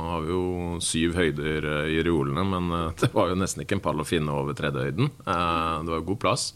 har 0.10 0.26
vi 0.26 0.34
jo 0.34 0.44
syv 0.84 1.16
høyder 1.16 1.68
eh, 1.70 1.94
i 1.96 2.02
reolene. 2.04 2.44
Men 2.50 2.72
eh, 2.76 2.94
det 3.04 3.12
var 3.16 3.32
jo 3.32 3.40
nesten 3.40 3.64
ikke 3.64 3.78
en 3.80 3.86
pall 3.86 4.04
å 4.04 4.08
finne 4.08 4.36
over 4.36 4.58
tredje 4.58 4.84
høyden. 4.90 5.12
Eh, 5.24 5.76
det 5.86 5.94
var 5.94 6.02
jo 6.02 6.08
god 6.10 6.22
plass. 6.26 6.50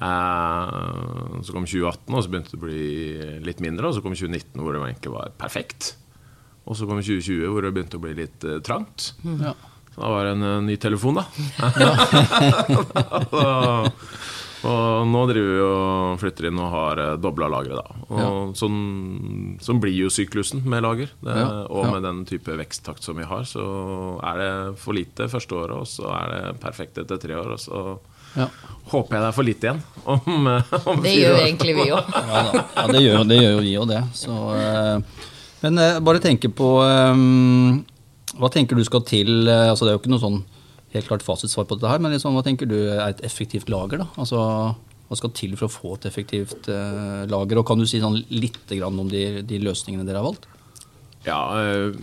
Eh, 0.00 0.74
så 1.46 1.56
kom 1.56 1.68
2018, 1.68 2.12
og 2.12 2.20
så 2.26 2.32
begynte 2.32 2.54
det 2.54 2.60
å 2.60 2.66
bli 2.66 3.40
litt 3.46 3.64
mindre. 3.64 3.88
Og 3.88 3.96
så 3.96 4.04
kom 4.04 4.16
2019, 4.16 4.60
hvor 4.60 4.76
det 4.76 4.84
egentlig 4.84 5.14
var 5.16 5.32
perfekt. 5.40 5.94
Og 6.70 6.78
så 6.78 6.86
kom 6.86 7.00
2020, 7.02 7.48
hvor 7.50 7.64
det 7.66 7.72
begynte 7.74 7.98
å 7.98 8.04
bli 8.04 8.12
litt 8.22 8.44
uh, 8.46 8.60
trangt. 8.62 9.10
Ja. 9.42 9.56
Så 9.90 9.98
da 10.04 10.10
var 10.14 10.28
det 10.28 10.36
en 10.36 10.44
uh, 10.46 10.60
ny 10.62 10.76
telefon, 10.78 11.18
da. 11.18 11.24
og, 13.40 13.88
og 14.70 15.08
nå 15.08 15.22
driver 15.30 15.50
vi 15.56 15.62
og 15.64 16.20
flytter 16.20 16.46
inn 16.50 16.60
og 16.62 16.70
har 16.74 17.00
uh, 17.00 17.08
dobla 17.20 17.48
lageret, 17.50 17.80
da. 17.80 18.04
Og 18.20 18.54
sånn, 18.58 18.78
sånn 19.64 19.80
blir 19.82 19.96
jo 19.96 20.12
syklusen 20.12 20.62
med 20.68 20.84
lager. 20.86 21.10
Det, 21.24 21.34
Ja, 21.40 21.48
Og 21.66 21.86
ja. 21.88 21.90
med 21.96 22.06
den 22.06 22.22
type 22.28 22.54
veksttakt 22.60 23.02
som 23.06 23.18
vi 23.18 23.26
har, 23.26 23.42
så 23.48 23.64
er 24.30 24.38
det 24.44 24.52
for 24.82 24.94
lite 24.96 25.26
første 25.32 25.58
året, 25.58 25.74
og 25.82 25.88
så 25.90 26.06
er 26.14 26.34
det 26.36 26.42
perfekt 26.62 27.00
etter 27.02 27.18
tre 27.22 27.34
år, 27.40 27.56
og 27.56 27.60
så 27.66 27.84
Ja. 28.36 28.46
håper 28.92 29.16
jeg 29.16 29.22
det 29.24 29.28
er 29.28 29.34
for 29.34 29.42
lite 29.48 29.66
igjen 29.66 29.80
om, 30.14 30.46
fire 30.46 30.84
om 30.86 31.00
Det 31.02 31.14
gjør 31.16 31.38
egentlig 31.40 31.74
vi 31.80 31.88
òg. 31.90 32.14
Ja, 32.14 32.44
ja 32.76 32.86
det, 32.94 33.00
gjør, 33.02 33.24
det 33.26 33.40
gjør 33.42 33.52
jo 33.56 33.64
vi 33.66 33.72
òg, 33.80 33.88
det. 33.90 34.02
Så, 34.14 34.36
eh, 34.54 35.26
men 35.64 35.80
eh, 35.80 35.98
bare 36.04 36.22
tenke 36.22 36.50
på 36.52 36.68
um, 36.80 37.80
Hva 38.38 38.50
tenker 38.52 38.78
du 38.78 38.84
skal 38.86 39.04
til 39.08 39.48
eh, 39.48 39.68
altså 39.68 39.86
Det 39.86 39.92
er 39.92 39.98
jo 39.98 40.02
ikke 40.02 40.14
noe 40.14 40.22
sånn 40.22 40.40
helt 40.90 41.06
klart 41.06 41.22
fasitsvar 41.22 41.68
på 41.70 41.76
dette 41.78 41.86
her, 41.86 42.00
men 42.02 42.10
liksom, 42.10 42.34
hva 42.34 42.42
tenker 42.42 42.66
du 42.66 42.74
er 42.80 43.04
et 43.04 43.20
effektivt 43.22 43.68
lager? 43.70 44.00
da? 44.02 44.08
Altså, 44.18 44.40
Hva 45.06 45.18
skal 45.20 45.30
til 45.38 45.52
for 45.54 45.68
å 45.68 45.70
få 45.70 45.92
et 45.94 46.08
effektivt 46.10 46.66
eh, 46.66 47.20
lager? 47.30 47.60
Og 47.60 47.68
kan 47.68 47.78
du 47.78 47.86
si 47.86 48.00
sånn 48.02 48.18
litt 48.34 48.74
om 48.82 49.04
de, 49.06 49.22
de 49.46 49.60
løsningene 49.62 50.02
dere 50.08 50.18
har 50.18 50.26
valgt? 50.26 50.48
Ja, 51.22 51.38
øh, 51.62 51.94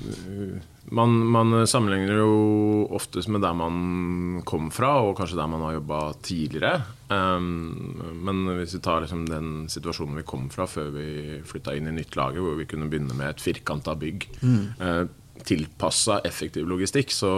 man, 0.91 1.13
man 1.27 1.67
sammenligner 1.67 2.21
jo 2.21 2.87
oftest 2.95 3.27
med 3.31 3.43
der 3.43 3.55
man 3.57 4.41
kom 4.47 4.69
fra, 4.71 4.93
og 5.03 5.17
kanskje 5.19 5.39
der 5.39 5.49
man 5.51 5.65
har 5.65 5.77
jobba 5.77 5.99
tidligere. 6.23 6.81
Um, 7.11 8.19
men 8.23 8.43
hvis 8.57 8.77
vi 8.77 8.81
tar 8.83 9.03
liksom 9.03 9.25
den 9.27 9.67
situasjonen 9.71 10.19
vi 10.21 10.25
kom 10.27 10.49
fra 10.51 10.67
før 10.69 10.91
vi 10.95 11.07
flytta 11.47 11.75
inn 11.75 11.89
i 11.91 11.95
nytt 11.97 12.15
lager, 12.19 12.43
hvor 12.43 12.57
vi 12.59 12.67
kunne 12.69 12.89
begynne 12.91 13.15
med 13.17 13.33
et 13.33 13.43
firkanta 13.43 13.97
bygg 13.99 14.29
mm. 14.39 14.63
uh, 14.79 15.03
tilpassa 15.47 16.21
effektiv 16.27 16.67
logistikk, 16.67 17.11
så, 17.13 17.31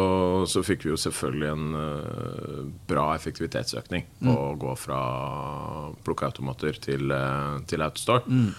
så, 0.50 0.63
fikk 0.65 0.86
vi 0.86 0.94
jo 0.94 1.01
selvfølgelig 1.01 1.50
en 1.50 1.68
uh, 1.75 2.63
bra 2.89 3.12
effektivitetsøkning 3.18 4.08
på 4.22 4.29
mm. 4.29 4.38
å 4.38 4.56
gå 4.62 4.77
fra 4.79 5.01
plukkeautomater 6.06 6.82
til, 6.86 7.10
uh, 7.13 7.60
til 7.70 7.86
Autostore. 7.86 8.25
Mm. 8.29 8.50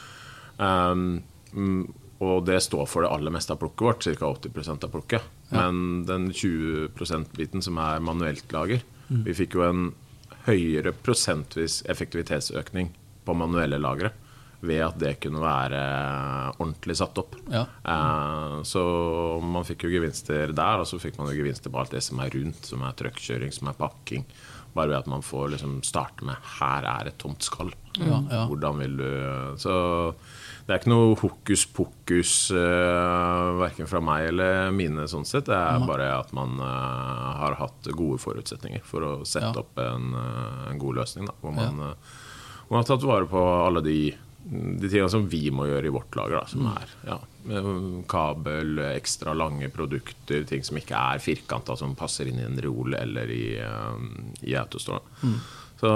Um, 0.60 1.82
og 2.20 2.44
det 2.44 2.58
står 2.60 2.84
for 2.90 3.04
det 3.04 3.10
aller 3.14 3.32
meste 3.32 3.54
av 3.54 3.60
plukket 3.62 3.86
vårt, 3.86 4.04
ca. 4.04 4.28
80 4.28 4.72
av 4.76 4.90
plukket. 4.92 5.28
Ja. 5.48 5.64
Men 5.64 6.04
den 6.08 6.28
20 6.32 6.92
%-biten 6.94 7.64
som 7.64 7.80
er 7.80 8.02
manuelt 8.04 8.52
lager 8.52 8.82
mm. 9.08 9.22
Vi 9.24 9.36
fikk 9.42 9.56
jo 9.56 9.64
en 9.66 9.86
høyere 10.46 10.92
prosentvis 10.96 11.80
effektivitetsøkning 11.90 12.92
på 13.24 13.36
manuelle 13.36 13.80
lagre 13.80 14.12
ved 14.60 14.82
at 14.84 14.96
det 15.00 15.14
kunne 15.24 15.40
være 15.40 15.80
ordentlig 16.58 16.96
satt 17.00 17.18
opp. 17.22 17.36
Ja. 17.48 17.64
Eh, 17.64 18.56
så 18.68 18.82
man 19.40 19.64
fikk 19.68 19.86
jo 19.86 19.92
gevinster 19.94 20.52
der, 20.52 20.82
og 20.82 20.88
så 20.88 21.00
fikk 21.00 21.16
man 21.20 21.30
jo 21.30 21.38
gevinster 21.40 21.72
på 21.72 21.80
alt 21.80 21.94
det 21.96 22.02
som 22.04 22.20
er 22.20 22.32
rundt, 22.36 22.68
som 22.68 22.84
er 22.84 22.96
trøkkjøring, 22.98 23.54
som 23.56 23.70
er 23.72 23.78
pakking. 23.80 24.26
Bare 24.74 24.92
ved 24.92 25.00
at 25.00 25.10
man 25.10 25.24
får 25.26 25.54
liksom 25.56 25.80
starte 25.82 26.24
med 26.24 26.36
'her 26.36 26.84
er 26.86 27.08
et 27.08 27.18
tomt 27.18 27.42
skall'. 27.42 27.74
Ja, 27.98 28.22
ja. 28.30 28.46
Hvordan 28.46 28.78
vil 28.78 28.96
du 28.96 29.10
Så 29.58 30.14
det 30.66 30.76
er 30.76 30.78
ikke 30.78 30.92
noe 30.92 31.14
hokus 31.18 31.66
pokus, 31.66 32.50
uh, 32.54 33.58
verken 33.58 33.88
fra 33.90 33.98
meg 33.98 34.28
eller 34.28 34.70
mine, 34.70 35.08
sånn 35.10 35.26
sett. 35.26 35.48
Det 35.48 35.56
er 35.56 35.82
bare 35.82 36.12
at 36.20 36.30
man 36.32 36.60
uh, 36.62 37.34
har 37.40 37.56
hatt 37.58 37.88
gode 37.90 38.20
forutsetninger 38.22 38.84
for 38.86 39.02
å 39.02 39.12
sette 39.26 39.58
opp 39.58 39.80
en, 39.82 40.14
uh, 40.14 40.70
en, 40.70 40.78
god 40.78 41.00
løsning. 41.00 41.26
Da, 41.26 41.34
hvor 41.40 41.56
man, 41.56 41.96
man 42.70 42.78
har 42.78 42.86
tatt 42.86 43.02
vare 43.02 43.26
på 43.26 43.42
alle 43.66 43.82
de 43.82 44.14
de 44.42 44.88
tingene 44.88 45.10
som 45.12 45.26
vi 45.28 45.50
må 45.52 45.66
gjøre 45.68 45.90
i 45.90 45.92
vårt 45.94 46.16
lager, 46.16 46.38
da, 46.40 46.46
som 46.48 46.68
er 46.72 46.92
ja, 47.06 47.18
kabel, 48.10 48.80
ekstra 48.90 49.34
lange 49.36 49.68
produkter, 49.72 50.46
ting 50.48 50.64
som 50.66 50.78
ikke 50.80 50.96
er 50.96 51.22
firkanta, 51.22 51.76
som 51.76 51.96
passer 51.98 52.30
inn 52.30 52.40
i 52.40 52.46
en 52.46 52.60
reol 52.62 52.96
eller 52.96 53.30
i, 53.30 53.44
um, 53.60 54.32
i 54.40 54.56
Autostore. 54.58 55.02
Mm. 55.22 55.36
Så 55.80 55.90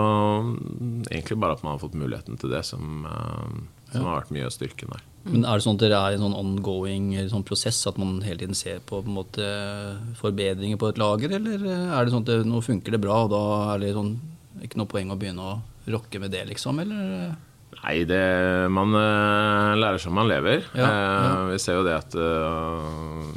egentlig 1.11 1.39
bare 1.41 1.57
at 1.57 1.65
man 1.65 1.75
har 1.75 1.83
fått 1.83 1.97
muligheten 1.99 2.39
til 2.41 2.53
det, 2.53 2.63
som, 2.69 3.09
um, 3.09 3.65
som 3.91 4.03
ja. 4.03 4.07
har 4.07 4.21
vært 4.21 4.35
mye 4.37 4.47
av 4.49 4.55
styrken 4.55 4.93
der. 4.93 5.09
Men 5.25 5.47
Er 5.49 5.57
det 5.57 5.65
sånn 5.65 5.79
at 5.79 5.87
dere 5.87 6.03
er 6.05 6.15
i 6.15 6.19
en 6.19 6.27
sånn 6.27 6.37
ongoing 6.37 7.09
sånn 7.33 7.47
prosess, 7.49 7.79
at 7.89 7.97
man 8.01 8.19
hele 8.27 8.43
tiden 8.43 8.57
ser 8.59 8.85
på, 8.85 9.01
på 9.01 9.13
måte, 9.13 9.49
forbedringer 10.21 10.81
på 10.81 10.93
et 10.93 11.01
lager, 11.01 11.33
eller 11.41 11.65
er 11.65 12.05
det 12.05 12.13
sånn 12.13 12.27
at 12.27 12.29
det, 12.29 12.39
nå 12.49 12.61
funker 12.65 12.93
det 12.93 13.01
bra, 13.01 13.23
og 13.25 13.33
da 13.33 13.43
er 13.73 13.83
det 13.87 13.95
sånn, 13.97 14.15
ikke 14.65 14.81
noe 14.81 14.91
poeng 14.91 15.13
å 15.13 15.19
begynne 15.21 15.49
å 15.49 15.59
rokke 15.97 16.21
med 16.21 16.37
det, 16.37 16.45
liksom? 16.53 16.85
eller... 16.85 17.35
Nei, 17.85 18.05
det, 18.09 18.21
man 18.73 18.97
uh, 18.97 19.75
lærer 19.77 20.01
som 20.01 20.15
man 20.17 20.31
lever. 20.31 20.65
Ja, 20.73 20.89
ja. 20.89 21.33
Uh, 21.45 21.51
vi 21.53 21.59
ser 21.61 21.77
jo 21.77 21.85
det 21.85 21.99
at 21.99 22.17
uh, 22.17 23.29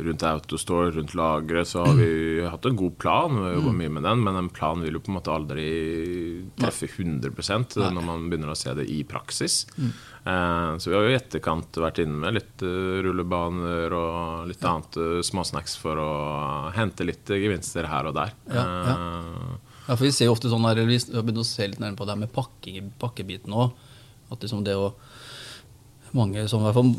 rundt 0.00 0.24
Autostore, 0.26 0.90
rundt 0.96 1.14
lageret, 1.14 1.68
så 1.68 1.84
har 1.84 1.94
vi 1.94 2.40
hatt 2.42 2.66
en 2.66 2.78
god 2.78 2.96
plan. 2.98 3.36
Vi 3.36 3.44
har 3.44 3.58
jobba 3.58 3.74
mm. 3.74 3.80
mye 3.82 3.92
med 3.94 4.06
den, 4.08 4.24
men 4.26 4.38
en 4.40 4.50
plan 4.50 4.82
vil 4.82 4.96
jo 4.96 5.02
på 5.04 5.12
en 5.12 5.18
måte 5.20 5.34
aldri 5.34 5.66
treffe 6.58 6.88
100 6.88 7.30
Nei. 7.30 7.90
når 7.94 8.06
man 8.08 8.26
begynner 8.32 8.50
å 8.50 8.58
se 8.58 8.74
det 8.74 8.88
i 8.90 9.02
praksis. 9.06 9.66
Mm. 9.76 9.92
så 10.80 10.88
vi 10.88 10.96
har 10.96 11.04
jo 11.04 11.12
i 11.12 11.18
etterkant 11.18 11.80
vært 11.84 12.00
inne 12.00 12.16
med 12.24 12.38
litt 12.38 12.64
rullebaner 13.04 13.92
og 13.96 14.48
litt 14.48 14.64
annet 14.64 14.98
småsnacks 15.28 15.76
for 15.82 16.00
å 16.00 16.12
hente 16.76 17.04
litt 17.04 17.28
gevinster 17.28 17.90
her 17.92 18.08
og 18.08 18.16
der. 18.16 18.32
Ja, 18.48 18.64
ja. 18.88 18.96
Ja, 19.86 19.96
for 19.96 20.04
Vi 20.04 20.12
ser 20.14 20.28
jo 20.28 20.34
ofte 20.36 20.50
sånn 20.52 20.66
her, 20.68 20.82
vi 20.86 20.98
har 20.98 21.24
begynt 21.24 21.42
å 21.42 21.46
se 21.46 21.66
litt 21.66 21.80
nærmere 21.80 21.98
på 21.98 22.06
det 22.06 22.14
her 22.14 22.22
med 22.22 22.34
pakking, 22.34 22.92
pakkebiten 23.00 23.56
òg. 23.56 23.72
Liksom 24.30 24.62
mange, 26.12 26.42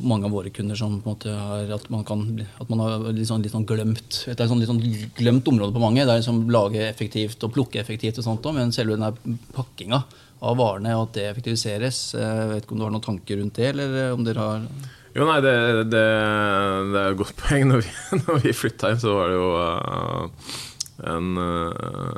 mange 0.08 0.28
av 0.28 0.32
våre 0.32 0.52
kunder 0.56 0.78
som 0.80 0.98
på 1.02 1.10
en 1.10 1.16
måte 1.16 1.34
har 1.36 1.72
at 1.76 1.88
man, 1.92 2.04
kan, 2.08 2.24
at 2.60 2.70
man 2.72 2.84
har 2.84 2.94
sånn, 3.28 3.44
litt 3.44 3.54
sånn 3.54 3.68
glemt 3.68 4.22
er 4.32 4.48
sånn, 4.48 4.64
sånn 4.68 4.82
glemt 5.18 5.48
område 5.52 5.76
på 5.76 5.84
mange. 5.84 6.06
Det 6.06 6.14
er 6.14 6.22
liksom 6.22 6.46
lage 6.54 6.84
effektivt 6.88 7.44
og 7.44 7.54
plukke 7.56 7.82
effektivt, 7.82 8.22
og 8.22 8.28
sånt, 8.28 8.48
men 8.56 8.74
selve 8.76 9.00
den 9.00 9.38
pakkinga 9.56 10.02
av 10.42 10.58
varene 10.58 10.96
og 10.98 11.10
at 11.10 11.20
det 11.20 11.28
effektiviseres. 11.30 12.02
Jeg 12.18 12.50
vet 12.54 12.66
ikke 12.66 12.76
om 12.78 12.82
du 12.82 12.88
har 12.88 12.96
noen 12.96 13.06
tanker 13.06 13.42
rundt 13.42 13.60
det, 13.60 13.72
eller 13.74 14.16
om 14.16 14.26
dere 14.26 14.48
har 14.48 14.66
jo, 15.12 15.26
nei, 15.28 15.42
det, 15.44 15.54
det, 15.92 16.02
det 16.94 17.00
er 17.02 17.10
et 17.10 17.18
godt 17.20 17.36
poeng. 17.36 17.66
Når 17.68 17.82
vi, 17.84 18.20
vi 18.46 18.54
flytta 18.56 18.94
inn, 18.94 19.02
så 19.02 19.12
var 19.18 19.28
det 19.28 19.36
jo 19.36 19.50
uh, 19.60 20.62
en, 21.04 21.38
eh, 21.38 21.72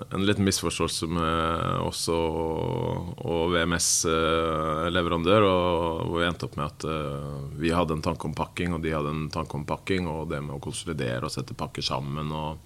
en 0.10 0.25
liten 0.25 0.44
misforståelse 0.46 1.08
med 1.08 1.80
oss 1.88 2.08
og, 2.12 3.13
og 3.24 3.54
VMS-leverandør. 3.54 5.46
Hvor 5.48 6.18
vi 6.20 6.25
endte 6.28 6.48
opp 6.50 6.58
med 6.60 6.68
at 6.68 6.88
uh, 6.90 7.46
vi 7.60 7.72
hadde 7.75 7.96
en 7.98 8.04
tanke 8.04 8.28
om 8.28 8.36
pakking, 8.38 8.75
og 8.75 8.84
de 8.84 8.96
hadde 8.96 9.13
en 9.13 9.30
tanke 9.34 9.56
om 9.60 9.66
pakking. 9.68 10.10
Og 10.12 10.28
det 10.32 10.42
med 10.44 10.58
å 10.58 10.63
konsolidere 10.63 11.28
og 11.28 11.34
sette 11.34 11.56
pakker 11.58 11.86
sammen 11.86 12.32
og, 12.36 12.60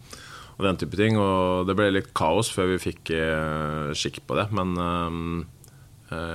og, 0.55 0.65
den 0.65 0.81
type 0.81 0.97
ting. 0.99 1.19
Og 1.21 1.67
det 1.69 1.77
ble 1.77 1.91
litt 1.93 2.13
kaos 2.17 2.49
før 2.53 2.73
vi 2.73 2.83
fikk 2.89 3.13
uh, 3.13 3.93
skikk 3.97 4.23
på 4.25 4.39
det. 4.39 4.49
Men 4.57 4.69
uh, 4.77 6.27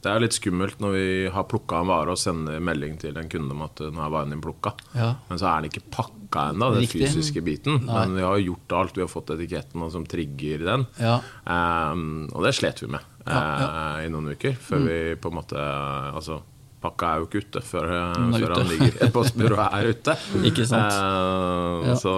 det 0.00 0.08
er 0.08 0.22
litt 0.22 0.36
skummelt 0.36 0.78
når 0.80 0.94
vi 0.94 1.08
har 1.32 1.44
plukka 1.48 1.82
en 1.82 1.90
vare 1.90 2.14
og 2.14 2.20
sender 2.20 2.60
melding 2.64 2.96
til 3.02 3.18
en 3.20 3.28
kunde 3.28 3.52
om 3.52 3.64
at 3.66 3.82
nå 3.84 4.00
er 4.00 4.12
varen 4.14 4.32
din 4.32 4.40
plukka. 4.40 4.72
Ja. 4.96 5.10
Men 5.28 5.40
så 5.40 5.50
er 5.50 5.60
den 5.60 5.68
ikke 5.68 5.84
pakka 5.92 6.46
ennå, 6.54 6.70
den 6.72 6.86
Riktig. 6.86 7.02
fysiske 7.04 7.42
biten. 7.44 7.82
Nei. 7.84 7.98
Men 7.98 8.16
vi 8.16 8.24
har 8.24 8.40
gjort 8.40 8.76
alt. 8.78 8.96
Vi 8.96 9.04
har 9.04 9.12
fått 9.12 9.34
etiketten 9.36 9.84
som 9.92 10.06
trigger 10.08 10.64
den. 10.70 10.86
Ja. 10.96 11.18
Um, 11.44 12.30
og 12.32 12.48
det 12.48 12.54
slet 12.56 12.80
vi 12.80 12.88
med 12.94 13.04
ja, 13.26 13.42
uh, 13.42 13.98
i 14.06 14.08
noen 14.12 14.32
uker. 14.32 14.56
Før 14.56 14.80
mm. 14.80 14.88
vi 14.88 14.98
på 15.20 15.32
en 15.32 15.38
måte 15.42 15.60
Altså, 15.60 16.40
pakka 16.80 17.12
er 17.12 17.20
jo 17.20 17.28
ikke 17.28 17.44
ute 17.44 17.64
før, 17.68 17.92
han, 17.92 18.32
før 18.40 18.56
han 18.56 18.72
ligger 18.72 18.96
i 19.04 19.12
og 19.12 19.64
er 19.68 19.92
ute. 19.92 20.18
ikke 20.48 20.68
sant. 20.70 20.96
Uh, 20.96 21.92
så 22.00 22.14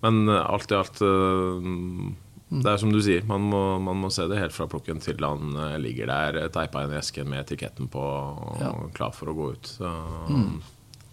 Men 0.00 0.24
alt 0.32 0.72
i 0.72 0.80
alt 0.80 1.04
uh, 1.04 1.72
det 2.52 2.70
er 2.70 2.78
som 2.78 2.92
du 2.92 3.00
sier, 3.02 3.24
man 3.26 3.46
må, 3.50 3.62
man 3.82 3.98
må, 4.02 4.10
se 4.12 4.26
det 4.30 4.38
helt 4.38 4.54
fra 4.54 4.66
plukken 4.70 5.00
til 5.02 5.22
han 5.24 5.56
eh, 5.56 5.78
ligger 5.80 6.10
der 6.10 6.42
eh, 6.42 6.50
teipa 6.52 6.84
inn 6.84 6.92
i 6.92 7.00
esken 7.00 7.26
med 7.30 7.42
etiketten 7.42 7.88
på 7.90 8.02
og 8.04 8.60
ja. 8.60 8.70
klar 8.94 9.14
for 9.16 9.32
å 9.32 9.36
gå 9.36 9.48
ut. 9.56 9.72
Så 9.80 9.90
mm. 10.28 10.52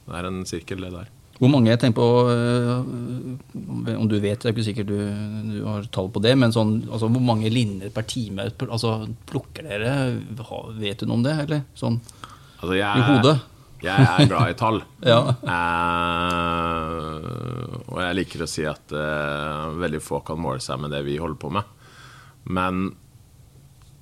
det 0.10 0.20
er 0.20 0.30
en 0.30 0.44
sirkel, 0.50 0.84
det 0.86 0.92
der. 0.94 1.10
Hvor 1.42 1.50
mange 1.50 1.72
jeg 1.72 1.80
tenker 1.82 1.98
på, 1.98 2.08
øh, 2.30 3.96
Om 3.98 4.10
du 4.12 4.20
vet, 4.22 4.44
det 4.44 4.52
er 4.52 4.54
ikke 4.54 4.66
sikkert 4.68 4.92
du, 4.92 5.00
du 5.56 5.64
har 5.66 5.88
tall 5.90 6.12
på 6.14 6.22
det, 6.22 6.36
men 6.38 6.54
sånn, 6.54 6.76
altså, 6.86 7.10
hvor 7.10 7.24
mange 7.32 7.50
linjer 7.50 7.90
per 7.96 8.06
time 8.06 8.46
altså, 8.68 9.00
plukker 9.32 9.66
dere? 9.66 9.96
Vet 10.78 11.02
du 11.02 11.08
noe 11.08 11.18
om 11.18 11.26
det, 11.26 11.34
eller? 11.48 11.64
Sånn 11.74 11.98
altså, 12.60 12.76
jeg, 12.78 12.92
i 12.92 13.08
hodet? 13.08 13.40
Jeg 13.82 14.06
er 14.06 14.30
glad 14.30 14.52
i 14.52 14.58
tall. 14.60 14.80
ja. 15.12 15.20
eh, 15.56 17.12
og 17.88 17.98
jeg 18.04 18.18
liker 18.20 18.46
å 18.46 18.50
si 18.50 18.66
at 18.70 18.94
eh, 18.96 19.66
veldig 19.82 20.02
få 20.04 20.22
kan 20.28 20.42
måle 20.42 20.62
seg 20.64 20.82
med 20.84 20.94
det 20.94 21.02
vi 21.08 21.18
holder 21.22 21.40
på 21.42 21.50
med. 21.58 21.64
Men 22.52 22.84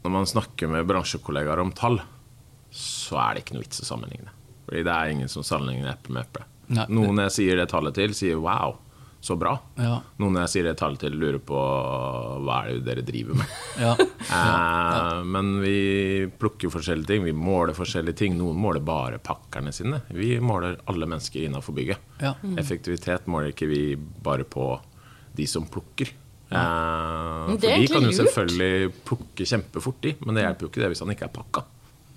når 0.03 0.11
man 0.15 0.29
snakker 0.29 0.71
med 0.71 0.87
bransjekollegaer 0.89 1.59
om 1.63 1.71
tall, 1.75 2.01
så 2.71 3.17
er 3.23 3.33
det 3.33 3.43
ikke 3.43 3.55
noe 3.57 3.65
vits 3.65 3.83
å 3.83 3.89
sammenligne. 3.89 4.31
Fordi 4.67 4.85
det 4.85 4.93
er 4.95 5.15
ingen 5.15 5.31
som 5.31 5.43
sammenligner 5.45 5.95
eple 5.95 6.15
med 6.15 6.27
eple. 6.27 6.43
Noen 6.93 7.23
jeg 7.25 7.35
sier 7.39 7.57
det 7.57 7.71
tallet 7.71 7.95
til, 7.97 8.13
sier 8.13 8.37
'wow' 8.37 8.77
så 9.21 9.35
bra. 9.35 9.51
Ja. 9.75 9.97
Noen 10.21 10.39
jeg 10.43 10.51
sier 10.53 10.67
det 10.69 10.77
tallet 10.79 11.01
til, 11.03 11.17
lurer 11.19 11.41
på 11.43 11.59
hva 11.59 12.59
er 12.63 12.77
det 12.77 12.85
dere 12.87 13.03
driver 13.07 13.39
med. 13.41 13.57
Ja. 13.79 13.93
Ja. 14.29 15.21
men 15.33 15.57
vi 15.63 16.27
plukker 16.39 16.71
forskjellige 16.71 17.13
ting. 17.13 17.25
Vi 17.27 17.35
måler 17.35 17.75
forskjellige 17.77 18.21
ting. 18.23 18.37
Noen 18.39 18.59
måler 18.59 18.83
bare 18.83 19.19
pakkerne 19.23 19.73
sine. 19.75 20.01
Vi 20.15 20.33
måler 20.43 20.79
alle 20.91 21.09
mennesker 21.09 21.45
innafor 21.47 21.75
bygget. 21.75 22.07
Ja. 22.23 22.33
Mm. 22.43 22.57
Effektivitet 22.61 23.27
måler 23.27 23.53
ikke 23.53 23.69
vi 23.71 23.83
bare 23.97 24.47
på 24.47 24.71
de 25.35 25.47
som 25.47 25.67
plukker. 25.71 26.11
Eh, 26.49 27.49
for 27.51 27.59
de 27.61 27.87
kan 27.91 28.07
jo 28.07 28.13
selvfølgelig 28.15 28.93
plukke 29.05 29.45
kjempefort, 29.45 29.99
de, 30.01 30.15
men 30.25 30.37
det 30.37 30.47
hjelper 30.47 30.65
jo 30.65 30.71
ikke 30.71 30.81
det 30.81 30.93
hvis 30.93 31.03
han 31.05 31.13
ikke 31.13 31.27
er 31.27 31.35
pakka. 31.35 31.65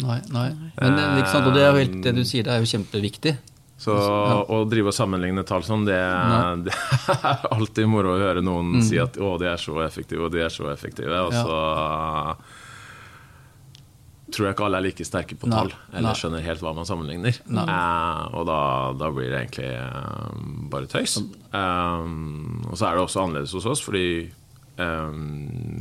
Nei, 0.02 0.18
nei. 0.32 0.49
Men, 0.78 0.97
det, 0.97 1.26
og 1.37 1.52
det, 1.52 1.62
er 1.62 1.68
jo 1.68 1.82
helt, 1.82 1.99
det 2.04 2.14
du 2.16 2.23
sier, 2.26 2.47
det 2.47 2.54
er 2.54 2.62
jo 2.62 2.71
kjempeviktig. 2.71 3.35
Så 3.83 3.95
å 3.95 4.62
drive 4.71 4.93
og 4.93 4.95
sammenligne 4.95 5.43
tall 5.47 5.65
sånn, 5.67 5.87
det, 5.89 5.99
det, 6.67 6.75
er 7.17 7.47
alltid 7.51 7.89
moro 7.91 8.15
å 8.15 8.21
høre 8.21 8.45
noen 8.45 8.77
mm. 8.79 8.83
si 8.87 9.01
at 9.03 9.19
å, 9.19 9.35
de 9.43 9.49
er 9.51 9.59
så 9.59 9.81
effektive, 9.83 10.29
og 10.29 10.35
de 10.35 10.45
er 10.45 10.53
så 10.55 10.69
effektive. 10.71 11.23
Og 11.27 11.35
så 11.35 11.57
ja. 11.57 12.37
tror 14.31 14.49
jeg 14.49 14.57
ikke 14.57 14.69
alle 14.69 14.83
er 14.83 14.87
like 14.87 15.09
sterke 15.09 15.39
på 15.39 15.51
tall, 15.51 15.73
Nei. 15.75 15.97
eller 15.99 16.21
skjønner 16.21 16.47
helt 16.47 16.62
hva 16.62 16.77
man 16.79 16.87
sammenligner. 16.87 17.43
Eh, 17.43 18.23
og 18.39 18.47
da, 18.53 18.61
da, 19.03 19.11
blir 19.15 19.33
det 19.33 19.41
egentlig 19.41 19.73
eh, 19.75 20.39
bare 20.77 20.93
tøys. 20.95 21.19
Um, 21.51 22.62
og 22.71 22.79
så 22.79 22.87
er 22.87 22.95
det 22.95 23.07
også 23.09 23.27
annerledes 23.27 23.59
hos 23.59 23.67
oss, 23.75 23.83
fordi 23.83 24.07
um, 24.79 25.27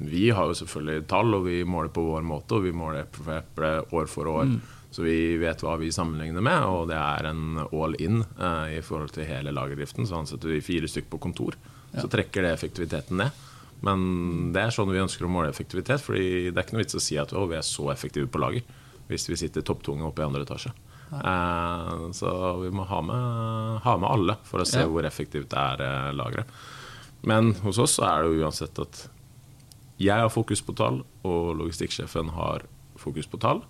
vi 0.10 0.32
har 0.34 0.50
jo 0.50 0.58
selvfølgelig 0.58 1.06
tall, 1.12 1.38
og 1.38 1.46
vi 1.52 1.62
måler 1.70 1.94
på 1.94 2.10
vår 2.10 2.26
måte, 2.26 2.58
og 2.58 2.66
vi 2.66 2.74
måler 2.74 3.06
eple 3.06 3.76
år 3.94 4.10
for 4.10 4.34
år. 4.40 4.56
Mm 4.56 4.81
Så 4.92 5.06
vi 5.06 5.38
vet 5.40 5.62
hva 5.64 5.78
vi 5.80 5.88
sammenligner 5.96 6.44
med, 6.44 6.66
og 6.68 6.90
det 6.92 6.98
er 7.00 7.30
en 7.30 7.62
all 7.72 7.96
in 8.04 8.26
eh, 8.36 8.78
i 8.78 8.82
forhold 8.84 9.14
til 9.16 9.24
hele 9.30 9.54
lagerdriften. 9.56 10.04
Så 10.10 10.18
ansetter 10.20 10.52
vi 10.52 10.60
fire 10.66 10.90
stykker 10.92 11.14
på 11.14 11.22
kontor. 11.30 11.56
Så 11.96 12.08
trekker 12.12 12.44
det 12.44 12.52
effektiviteten 12.58 13.18
ned. 13.20 13.32
Men 13.84 14.52
det 14.54 14.62
er 14.62 14.74
sånn 14.76 14.92
vi 14.92 15.00
ønsker 15.02 15.26
å 15.26 15.32
måle 15.32 15.50
effektivitet. 15.52 16.04
Fordi 16.04 16.52
det 16.52 16.56
er 16.60 16.66
ikke 16.66 16.76
noe 16.78 16.84
vits 16.84 17.00
å 17.00 17.04
si 17.04 17.18
at 17.20 17.32
vi 17.34 17.56
er 17.58 17.66
så 17.66 17.88
effektive 17.94 18.28
på 18.32 18.40
lager 18.44 18.68
hvis 19.12 19.26
vi 19.28 19.36
sitter 19.40 19.64
topptunge 19.68 20.06
oppe 20.08 20.22
i 20.24 20.28
andre 20.28 20.44
etasje. 20.46 20.72
Eh, 21.12 22.12
så 22.16 22.30
vi 22.62 22.70
må 22.72 22.86
ha 22.88 23.02
med, 23.04 23.80
ha 23.84 23.96
med 24.00 24.08
alle 24.12 24.38
for 24.48 24.64
å 24.64 24.68
se 24.68 24.80
Ja. 24.84 24.88
hvor 24.88 25.04
effektivt 25.08 25.50
det 25.52 25.60
er 25.60 25.82
eh, 25.88 26.12
lageret. 26.16 26.48
Men 27.28 27.54
hos 27.66 27.78
oss 27.84 27.98
så 28.00 28.06
er 28.08 28.24
det 28.24 28.32
jo 28.32 28.46
uansett 28.46 28.80
at 28.80 29.02
jeg 30.02 30.18
har 30.18 30.32
fokus 30.34 30.62
på 30.66 30.74
tall, 30.76 31.04
og 31.28 31.52
logistikksjefen 31.60 32.32
har 32.34 32.64
fokus 32.98 33.28
på 33.30 33.38
tall. 33.44 33.62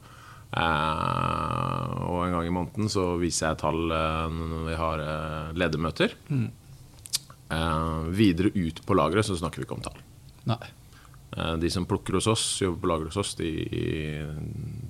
Eh, 0.52 1.92
og 2.12 2.26
en 2.26 2.34
gang 2.36 2.48
i 2.50 2.54
måneden 2.54 2.90
så 2.92 3.14
viser 3.22 3.52
jeg 3.52 3.62
tall 3.64 3.86
eh, 3.96 4.34
når 4.36 4.66
vi 4.68 4.76
har 4.82 5.04
eh, 5.06 5.52
ledermøter. 5.62 6.16
Eh, 7.52 8.04
videre 8.16 8.52
ut 8.56 8.82
på 8.88 8.96
lageret 8.98 9.28
så 9.28 9.38
snakker 9.40 9.62
vi 9.62 9.68
ikke 9.68 9.78
om 9.80 9.86
tall. 9.86 10.00
Nei. 10.52 10.60
Eh, 11.38 11.56
De 11.62 11.70
som 11.72 11.88
plukker 11.88 12.18
hos 12.20 12.28
oss, 12.32 12.46
jobber 12.64 12.82
på 12.84 12.92
lager 12.94 13.12
hos 13.12 13.20
oss, 13.24 13.36
de, 13.40 13.52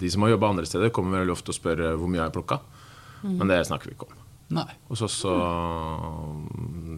de 0.01 0.09
som 0.13 0.25
har 0.25 0.33
jobba 0.35 0.49
andre 0.55 0.65
steder, 0.69 0.89
kommer 0.93 1.21
veldig 1.21 1.35
ofte 1.37 1.53
og 1.53 1.57
spør 1.59 1.85
hvor 1.97 2.09
mye 2.09 2.21
jeg 2.23 2.29
har 2.29 2.35
plukka. 2.39 2.61
Men 3.21 3.51
det 3.51 3.61
snakker 3.69 3.91
vi 3.91 3.93
ikke 3.99 4.07
om. 4.09 4.17
Nei. 4.51 4.65
Hos 4.89 4.99
oss 5.05 5.13
så 5.23 5.31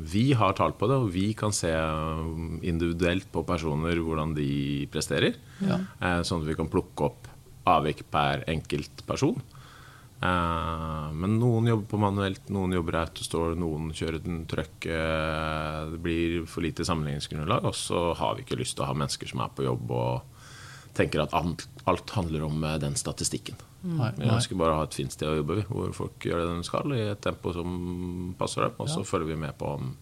Vi 0.09 0.31
har 0.33 0.55
tall 0.57 0.71
på 0.79 0.87
det, 0.89 0.95
og 1.03 1.11
vi 1.13 1.27
kan 1.37 1.51
se 1.53 1.69
individuelt 2.65 3.27
på 3.31 3.43
personer 3.45 3.99
hvordan 4.01 4.31
de 4.37 4.87
presterer. 4.91 5.35
Ja. 5.61 5.77
Eh, 5.99 6.21
Sånn 6.25 6.41
at 6.41 6.49
vi 6.49 6.55
kan 6.57 6.71
plukke 6.71 7.09
opp 7.11 7.27
avvik 7.65 8.03
per 8.11 8.43
enkelt 8.51 9.05
person. 9.07 9.41
Eh, 10.23 11.09
Men 11.13 11.37
noen 11.39 11.67
jobber 11.67 11.87
på 11.91 11.99
manuelt, 11.99 12.49
noen 12.49 12.71
jobber 12.77 12.99
autostore, 13.01 13.55
noen 13.59 13.91
kjører 13.95 14.23
den 14.23 14.45
trøkk. 14.47 14.85
eh, 14.87 15.89
Det 15.91 16.01
blir 16.01 16.45
for 16.47 16.61
lite 16.61 16.85
sammenligningsgrunnlag, 16.85 17.63
og 17.65 17.73
så 17.75 18.13
har 18.15 18.35
vi 18.35 18.43
ikke 18.43 18.59
lyst 18.59 18.75
til 18.77 18.85
å 18.85 18.87
ha 18.87 18.93
mennesker 18.93 19.27
som 19.27 19.41
er 19.41 19.49
på 19.55 19.63
jobb 19.65 19.91
og 19.91 20.21
tenker 20.93 21.23
at 21.23 21.33
alt, 21.33 21.67
alt 21.87 22.09
handler 22.11 22.43
om 22.45 22.63
eh, 22.63 22.77
den 22.77 22.95
statistikken. 22.95 23.55
Nei. 23.83 24.11
Vi 24.15 24.29
ønsker 24.29 24.55
bare 24.55 24.71
å 24.71 24.77
ha 24.77 24.83
et 24.83 24.93
fint 24.95 25.11
sted 25.11 25.27
å 25.27 25.35
jobbe, 25.41 25.55
vi, 25.59 25.63
hvor 25.67 25.91
folk 25.93 26.19
gjør 26.23 26.39
det 26.39 26.55
de 26.55 26.63
skal, 26.63 26.93
i 26.95 27.09
et 27.11 27.21
tempo 27.21 27.51
som 27.51 28.33
passer 28.39 28.61
dem. 28.63 28.71
Og 28.79 28.87
så 28.87 29.03
følger 29.03 29.33
vi 29.33 29.41
med 29.41 29.57
på 29.57 29.73
om 29.75 29.97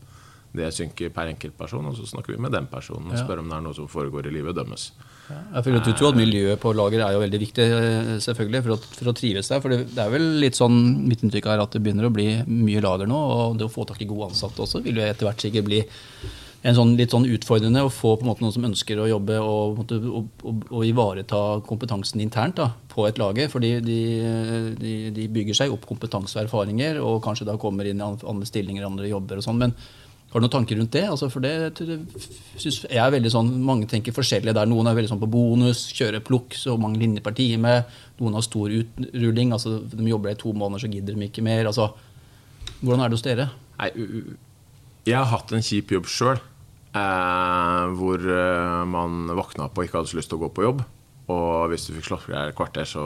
det 0.54 0.68
synker 0.76 1.10
per 1.16 1.30
enkeltperson, 1.32 1.86
og 1.88 1.96
så 1.96 2.06
snakker 2.10 2.34
vi 2.36 2.42
med 2.44 2.52
den 2.52 2.66
personen 2.68 3.08
og 3.12 3.16
Ja. 3.18 3.24
spør 3.24 3.40
om 3.40 3.48
det 3.50 3.56
er 3.58 3.62
noe 3.64 3.74
som 3.78 3.88
foregår 3.88 4.28
i 4.28 4.34
livet 4.36 4.56
dømmes. 4.58 4.92
Jeg 5.32 5.64
føler 5.64 5.80
at 5.80 5.86
du 5.88 5.94
tror 5.96 6.10
at 6.12 6.18
miljøet 6.20 6.60
på 6.60 6.74
lager 6.76 7.06
er 7.06 7.14
jo 7.16 7.22
veldig 7.24 7.40
viktig 7.40 7.64
eh, 7.64 8.18
selvfølgelig, 8.20 8.64
for 8.66 8.74
å, 8.76 8.78
for 8.98 9.12
å 9.12 9.16
trives 9.16 9.48
der. 9.48 9.62
For 9.64 9.70
det, 9.72 9.80
det 9.96 10.04
er 10.04 10.12
vel 10.12 10.26
litt 10.44 10.60
sånn, 10.60 11.08
Mitt 11.08 11.24
inntrykk 11.24 11.48
er 11.48 11.64
at 11.64 11.72
det 11.72 11.80
begynner 11.86 12.10
å 12.10 12.12
bli 12.12 12.28
mye 12.52 12.82
lager 12.84 13.08
nå. 13.08 13.16
Og 13.16 13.58
det 13.58 13.70
å 13.70 13.72
få 13.72 13.86
tak 13.88 14.02
i 14.04 14.10
gode 14.10 14.28
ansatte 14.34 14.60
også 14.60 14.84
vil 14.84 15.00
jo 15.00 15.08
etter 15.08 15.30
hvert 15.30 15.40
sikkert 15.40 15.70
bli 15.70 15.86
en 16.68 16.76
sånn, 16.78 16.92
litt 17.00 17.10
sånn 17.10 17.26
utfordrende 17.26 17.82
å 17.82 17.90
få 17.90 18.18
på 18.20 18.22
en 18.22 18.30
måte 18.30 18.44
noen 18.44 18.54
som 18.54 18.68
ønsker 18.68 19.00
å 19.02 19.08
jobbe 19.10 19.40
og, 19.42 19.80
og, 19.82 20.28
og, 20.46 20.68
og 20.70 20.84
ivareta 20.86 21.40
kompetansen 21.66 22.22
internt 22.22 22.60
da, 22.60 22.68
på 22.92 23.08
et 23.08 23.18
lager. 23.18 23.48
Fordi 23.50 23.72
de, 23.82 23.98
de, 24.78 24.94
de 25.16 25.28
bygger 25.32 25.58
seg 25.64 25.72
opp 25.74 25.88
kompetanse 25.90 26.36
og 26.38 26.44
erfaringer, 26.44 27.00
og 27.02 27.24
kanskje 27.24 27.48
da 27.50 27.56
kommer 27.58 27.88
inn 27.90 28.04
i 28.04 28.06
andre 28.06 28.46
stillinger, 28.52 28.86
andre 28.86 29.10
jobber 29.10 29.40
og 29.40 29.48
sånn. 29.48 29.58
Men 29.64 29.74
har 30.32 30.40
du 30.40 30.46
noen 30.46 30.54
tanker 30.54 30.78
rundt 30.80 30.94
det? 30.96 31.04
Altså, 31.12 31.28
for 31.28 31.44
det, 31.44 31.74
synes 32.56 32.78
jeg 32.86 33.00
er 33.04 33.12
veldig 33.12 33.32
sånn, 33.34 33.50
Mange 33.68 33.88
tenker 33.92 34.16
forskjellig 34.16 34.54
der. 34.56 34.70
Noen 34.70 34.88
er 34.88 34.96
veldig 34.96 35.12
sånn 35.12 35.20
på 35.20 35.28
bonus, 35.32 35.90
kjører 35.92 36.24
plukk, 36.24 36.56
så 36.56 36.78
mange 36.80 37.02
linjer 37.02 37.26
per 37.26 37.36
time. 37.36 37.74
Noen 38.22 38.38
har 38.38 38.46
stor 38.46 38.72
utrulling. 38.72 39.52
altså 39.52 39.82
De 39.84 40.08
jobber 40.08 40.32
i 40.32 40.40
to 40.40 40.54
måneder, 40.56 40.86
så 40.86 40.92
gidder 40.94 41.20
de 41.20 41.28
ikke 41.28 41.44
mer. 41.44 41.68
altså 41.68 41.90
Hvordan 42.80 43.04
er 43.04 43.12
det 43.12 43.20
hos 43.20 43.28
dere? 43.28 43.50
Nei, 43.82 43.92
jeg 45.10 45.18
har 45.18 45.28
hatt 45.34 45.52
en 45.52 45.66
kjip 45.66 45.92
jobb 45.98 46.08
sjøl, 46.08 46.40
eh, 46.96 47.84
hvor 48.00 48.24
eh, 48.24 48.82
man 48.88 49.26
våkna 49.36 49.68
opp 49.68 49.78
og 49.78 49.88
ikke 49.88 50.00
hadde 50.00 50.14
så 50.14 50.20
lyst 50.22 50.32
til 50.32 50.40
å 50.40 50.46
gå 50.46 50.52
på 50.56 50.66
jobb. 50.70 50.84
Og 51.32 51.72
hvis 51.72 51.86
du 51.88 51.94
fikk 51.96 52.08
slått 52.10 52.24
fra 52.26 52.34
deg 52.36 52.52
et 52.52 52.58
kvarter, 52.58 52.88
så 52.90 53.02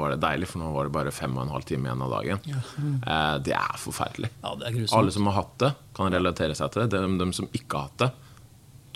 var 0.00 0.12
det 0.12 0.22
deilig, 0.22 0.48
for 0.50 0.62
nå 0.62 0.70
var 0.74 0.88
det 0.88 0.94
bare 0.94 1.12
fem 1.14 1.36
og 1.36 1.44
en 1.44 1.52
halv 1.54 1.66
time 1.68 1.88
igjen 1.88 2.04
av 2.06 2.14
dagen. 2.16 2.42
Eh, 2.50 3.36
det 3.46 3.54
er 3.56 3.78
forferdelig. 3.80 4.32
Ja, 4.42 4.54
det 4.60 4.68
er. 4.70 4.80
Alle 4.98 5.14
som 5.14 5.28
har 5.30 5.38
hatt 5.40 5.54
det, 5.62 5.70
kan 5.96 6.12
relatere 6.12 6.56
seg 6.58 6.74
til 6.74 6.84
det. 6.84 6.90
De, 6.96 7.14
de 7.22 7.30
som 7.36 7.48
ikke 7.56 7.78
har 7.78 7.88
hatt 7.88 8.02
det, 8.04 8.10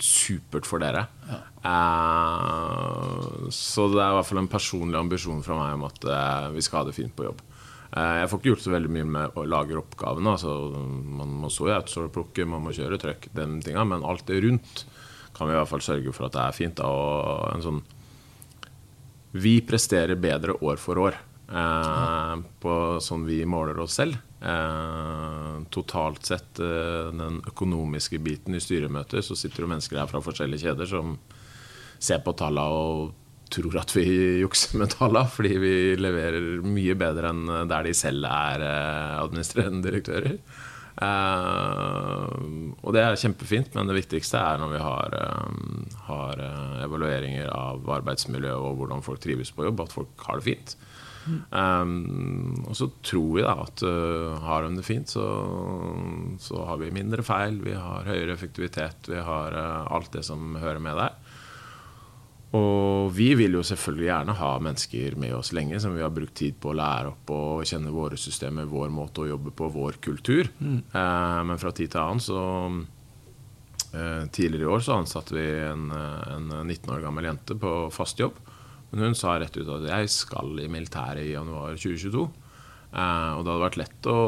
supert 0.05 0.67
for 0.67 0.83
dere. 0.83 1.05
Eh, 1.65 3.49
så 3.55 3.87
det 3.93 4.01
er 4.03 4.11
i 4.11 4.17
hvert 4.19 4.29
fall 4.29 4.43
en 4.43 4.51
personlig 4.51 4.99
ambisjon 4.99 5.43
fra 5.45 5.57
meg 5.59 5.77
om 5.79 5.87
at 5.89 6.09
eh, 6.11 6.49
vi 6.57 6.65
skal 6.65 6.83
ha 6.83 6.89
det 6.89 6.97
fint 6.97 7.15
på 7.15 7.29
jobb. 7.29 7.43
Jeg 7.95 8.27
får 8.27 8.39
ikke 8.41 8.49
gjort 8.49 8.63
så 8.65 8.71
veldig 8.73 8.89
mye 8.91 9.07
med 9.07 9.37
å 9.39 9.43
lage 9.47 9.77
oppgavene. 9.79 10.33
Altså, 10.33 10.51
man 11.15 11.29
må 11.39 11.47
så 11.53 11.69
i 11.69 11.75
autostore-plukke, 11.77 12.43
man 12.49 12.65
må 12.65 12.73
kjøre 12.75 12.97
trøkk, 12.99 13.29
den 13.37 13.61
tinga, 13.63 13.85
men 13.87 14.03
alt 14.03 14.25
det 14.27 14.41
rundt 14.43 14.81
kan 15.35 15.47
vi 15.47 15.55
i 15.55 15.57
hvert 15.59 15.69
fall 15.69 15.83
sørge 15.85 16.11
for 16.15 16.27
at 16.27 16.35
det 16.35 16.41
er 16.43 16.57
fint. 16.57 16.75
Da, 16.79 16.89
og 16.89 17.53
en 17.53 17.63
sånn 17.63 17.79
vi 19.35 19.59
presterer 19.67 20.15
bedre 20.15 20.55
år 20.63 20.79
for 20.79 20.99
år 21.01 21.17
eh, 21.51 22.35
på 22.63 22.75
sånn 23.03 23.25
vi 23.27 23.41
måler 23.47 23.79
oss 23.83 23.97
selv. 23.99 24.15
Eh, 24.39 25.51
totalt 25.73 26.25
sett 26.29 26.61
eh, 26.63 27.11
den 27.11 27.41
økonomiske 27.47 28.19
biten 28.23 28.55
i 28.55 28.63
styremøter, 28.63 29.23
så 29.25 29.35
sitter 29.35 29.65
det 29.65 29.71
mennesker 29.73 29.99
her 29.99 30.11
fra 30.11 30.23
forskjellige 30.23 30.67
kjeder 30.67 30.89
som 30.89 31.17
ser 31.99 32.21
på 32.23 32.35
tallene 32.37 32.79
og 32.79 33.15
tror 33.51 33.75
at 33.81 33.91
vi 33.95 34.05
jukser 34.43 34.79
med 34.79 34.93
tallene, 34.95 35.27
fordi 35.31 35.55
vi 35.59 35.73
leverer 35.99 36.63
mye 36.63 36.95
bedre 36.99 37.33
enn 37.33 37.43
der 37.71 37.89
de 37.89 37.95
selv 37.97 38.29
er 38.29 38.63
eh, 38.69 39.17
administrerende 39.19 39.83
direktører. 39.89 40.39
Eh, 40.95 42.25
og 42.79 42.93
det 42.95 43.01
er 43.03 43.17
kjempefint, 43.19 43.73
men 43.75 43.89
det 43.89 43.97
viktigste 43.97 44.39
er 44.39 44.61
når 44.61 44.75
vi 44.75 44.83
har, 44.83 45.17
eh, 45.21 45.95
har 46.07 46.43
eh, 46.45 46.83
evalueringer 46.85 47.51
av 47.51 47.89
arbeidsmiljø 47.97 48.53
og 48.55 48.79
hvordan 48.79 49.03
folk 49.05 49.23
trives 49.23 49.51
på 49.51 49.67
jobb, 49.67 49.83
at 49.83 49.95
folk 49.95 50.27
har 50.27 50.39
det 50.39 50.47
fint. 50.47 50.77
Um, 51.25 52.53
og 52.69 52.75
så 52.77 52.85
tror 53.01 53.31
vi 53.33 53.41
da 53.41 53.55
at 53.63 53.81
uh, 53.81 54.35
har 54.45 54.65
de 54.65 54.77
det 54.77 54.85
fint, 54.85 55.09
så, 55.09 55.25
så 56.41 56.67
har 56.69 56.77
vi 56.77 56.91
mindre 56.93 57.25
feil, 57.25 57.57
vi 57.65 57.73
har 57.73 58.05
høyere 58.05 58.35
effektivitet, 58.35 59.09
vi 59.09 59.23
har 59.25 59.57
uh, 59.57 59.87
alt 59.95 60.11
det 60.13 60.21
som 60.27 60.53
hører 60.61 60.83
med 60.83 60.99
der. 61.01 61.17
Og 62.55 63.11
vi 63.15 63.29
vil 63.37 63.57
jo 63.57 63.63
selvfølgelig 63.65 64.07
gjerne 64.07 64.35
ha 64.39 64.51
mennesker 64.63 65.15
med 65.19 65.35
oss 65.35 65.51
lenge, 65.55 65.79
som 65.81 65.95
vi 65.95 66.03
har 66.03 66.13
brukt 66.13 66.35
tid 66.37 66.57
på 66.61 66.71
å 66.71 66.77
lære 66.77 67.11
opp 67.11 67.33
og 67.35 67.65
kjenne 67.67 67.93
våre 67.93 68.19
systemer, 68.19 68.69
vår 68.69 68.93
måte 68.93 69.23
å 69.23 69.29
jobbe 69.33 69.53
på, 69.55 69.69
vår 69.73 69.99
kultur. 70.05 70.51
Eh, 70.95 71.41
men 71.49 71.61
fra 71.61 71.73
tid 71.75 71.91
til 71.93 72.03
annen 72.03 72.23
så 72.23 72.41
eh, 73.91 74.23
Tidligere 74.31 74.67
i 74.67 74.73
år 74.77 74.85
så 74.85 74.99
ansatte 74.99 75.35
vi 75.35 75.45
en, 75.65 75.89
eh, 75.91 76.33
en 76.35 76.49
19 76.63 76.93
år 76.95 77.03
gammel 77.03 77.27
jente 77.31 77.57
på 77.59 77.75
fast 77.95 78.21
jobb. 78.21 78.39
Men 78.91 79.09
hun 79.09 79.17
sa 79.17 79.35
rett 79.39 79.57
ut 79.57 79.69
at 79.75 79.89
jeg 79.89 80.11
skal 80.13 80.59
i 80.63 80.69
militæret 80.71 81.25
i 81.25 81.33
januar 81.33 81.75
2022. 81.75 82.27
Eh, 82.95 83.31
og 83.35 83.41
det 83.43 83.51
hadde 83.51 83.63
vært 83.65 83.79
lett 83.81 84.07
å 84.07 84.19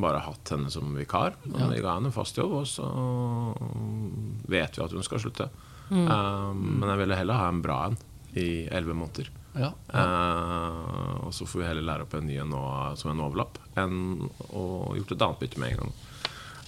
bare 0.00 0.22
hatt 0.24 0.54
henne 0.54 0.70
som 0.72 0.94
vikar. 0.96 1.36
Men 1.44 1.74
vi 1.74 1.82
ga 1.84 1.98
henne 1.98 2.14
fast 2.14 2.38
jobb, 2.40 2.54
og 2.62 2.70
så 2.70 2.86
vet 4.48 4.78
vi 4.78 4.86
at 4.86 4.96
hun 4.96 5.04
skal 5.04 5.20
slutte. 5.20 5.50
Eh, 5.90 6.52
men 6.54 6.88
jeg 6.88 7.02
ville 7.02 7.18
heller 7.18 7.40
ha 7.40 7.50
en 7.50 7.62
bra 7.64 7.82
en 7.88 7.98
i 8.38 8.48
elleve 8.70 8.94
måneder. 8.94 9.30
Ja. 9.58 9.72
Eh, 9.90 11.16
og 11.26 11.34
så 11.34 11.46
får 11.48 11.62
vi 11.62 11.66
heller 11.66 11.86
lære 11.88 12.06
opp 12.06 12.14
en 12.14 12.28
ny 12.28 12.38
en 12.38 12.52
nå 12.54 12.62
som 13.00 13.10
en 13.12 13.24
overlapp, 13.24 13.58
enn 13.80 14.28
å 14.54 14.64
gjort 14.98 15.16
et 15.16 15.26
annet 15.26 15.42
bytte 15.42 15.62
med 15.62 15.74
en 15.74 15.84
gang. 15.84 15.98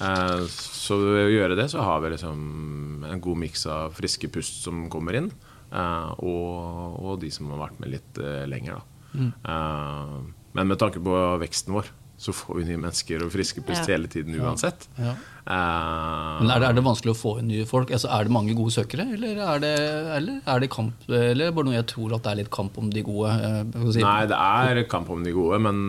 Uh, 0.02 0.48
så 0.50 0.96
ved 0.98 1.28
å 1.28 1.34
gjøre 1.34 1.54
det, 1.54 1.68
så 1.70 1.84
har 1.86 2.00
vi 2.02 2.10
liksom 2.10 3.04
en 3.06 3.20
god 3.22 3.38
miks 3.38 3.68
av 3.70 3.92
friske 3.94 4.26
pust 4.34 4.64
som 4.64 4.88
kommer 4.90 5.14
inn, 5.20 5.28
uh, 5.70 6.10
og, 6.18 6.96
og 6.98 7.20
de 7.22 7.30
som 7.30 7.52
har 7.54 7.60
vært 7.68 7.78
med 7.84 7.92
litt 7.92 8.18
eh, 8.18 8.42
lenger. 8.50 8.80
Da. 8.80 8.92
Eh, 9.20 10.16
men 10.52 10.68
med 10.68 10.80
tanke 10.80 11.00
på 11.02 11.18
veksten 11.42 11.74
vår, 11.76 11.90
så 12.22 12.32
får 12.36 12.60
vi 12.60 12.64
nye 12.70 12.78
mennesker 12.78 13.24
og 13.26 13.32
friske 13.34 13.62
pust 13.66 13.82
Ja. 13.82 13.96
hele 13.96 14.10
tiden 14.10 14.36
uansett. 14.38 14.86
Ja. 14.98 15.16
Uh, 15.42 16.38
Men 16.38 16.52
er 16.54 16.60
det, 16.62 16.66
er 16.68 16.76
det 16.76 16.84
vanskelig 16.86 17.12
å 17.16 17.18
få 17.18 17.32
inn 17.40 17.48
nye 17.50 17.64
folk? 17.66 17.90
Altså, 17.90 18.06
er 18.14 18.28
det 18.28 18.34
mange 18.34 18.54
gode 18.54 18.70
søkere, 18.70 19.08
eller 19.16 19.40
er 19.42 19.62
det, 19.64 19.72
eller 20.18 20.36
er 20.46 20.60
det 20.62 20.68
kamp? 20.70 21.08
Eller 21.10 21.50
bare 21.50 21.66
noe 21.66 21.74
jeg 21.74 21.88
tror 21.90 22.14
at 22.14 22.22
det 22.22 22.30
er 22.30 22.38
litt 22.44 22.52
kamp 22.54 22.78
om 22.78 22.92
de 22.94 23.02
gode? 23.02 23.32
eh, 23.32 23.88
si? 23.90 24.04
Nei, 24.04 24.20
det 24.30 24.38
er 24.38 24.84
kamp 24.92 25.10
om 25.10 25.24
de 25.26 25.34
gode, 25.34 25.58
men 25.66 25.80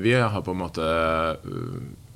vi 0.00 0.14
har 0.16 0.40
på 0.40 0.54
en 0.56 0.62
måte 0.62 0.86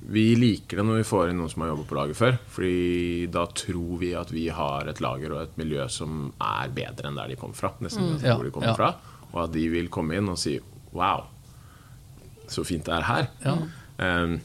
Vi 0.06 0.24
liker 0.38 0.78
det 0.78 0.86
når 0.86 1.00
vi 1.00 1.06
får 1.08 1.30
inn 1.32 1.40
noen 1.42 1.50
som 1.50 1.64
har 1.64 1.72
jobbet 1.74 1.88
på 1.90 1.98
laget 1.98 2.16
før. 2.16 2.36
Fordi 2.54 3.26
da 3.34 3.44
tror 3.50 3.96
vi 4.00 4.12
at 4.14 4.30
vi 4.32 4.46
har 4.54 4.88
et 4.88 5.00
lager 5.02 5.34
og 5.34 5.42
et 5.42 5.56
miljø 5.58 5.88
som 5.90 6.30
er 6.40 6.70
bedre 6.72 7.10
enn 7.10 7.18
der 7.18 7.32
de 7.34 7.36
kom 7.40 7.52
fra. 7.52 7.74
Nesten 7.82 8.14
mm. 8.14 8.20
Ja, 8.22 8.38
hvor 8.38 8.46
de 8.46 8.54
kommer 8.54 8.72
ja. 8.72 8.76
fra 8.78 8.92
Og 9.34 9.40
at 9.48 9.52
de 9.56 9.66
vil 9.68 9.90
komme 9.92 10.16
inn 10.16 10.30
og 10.30 10.38
si 10.40 10.56
Wow, 10.96 11.26
så 12.52 12.64
fint 12.66 12.84
det 12.86 12.94
er 12.96 13.06
her. 13.08 13.28
Um, 13.98 14.36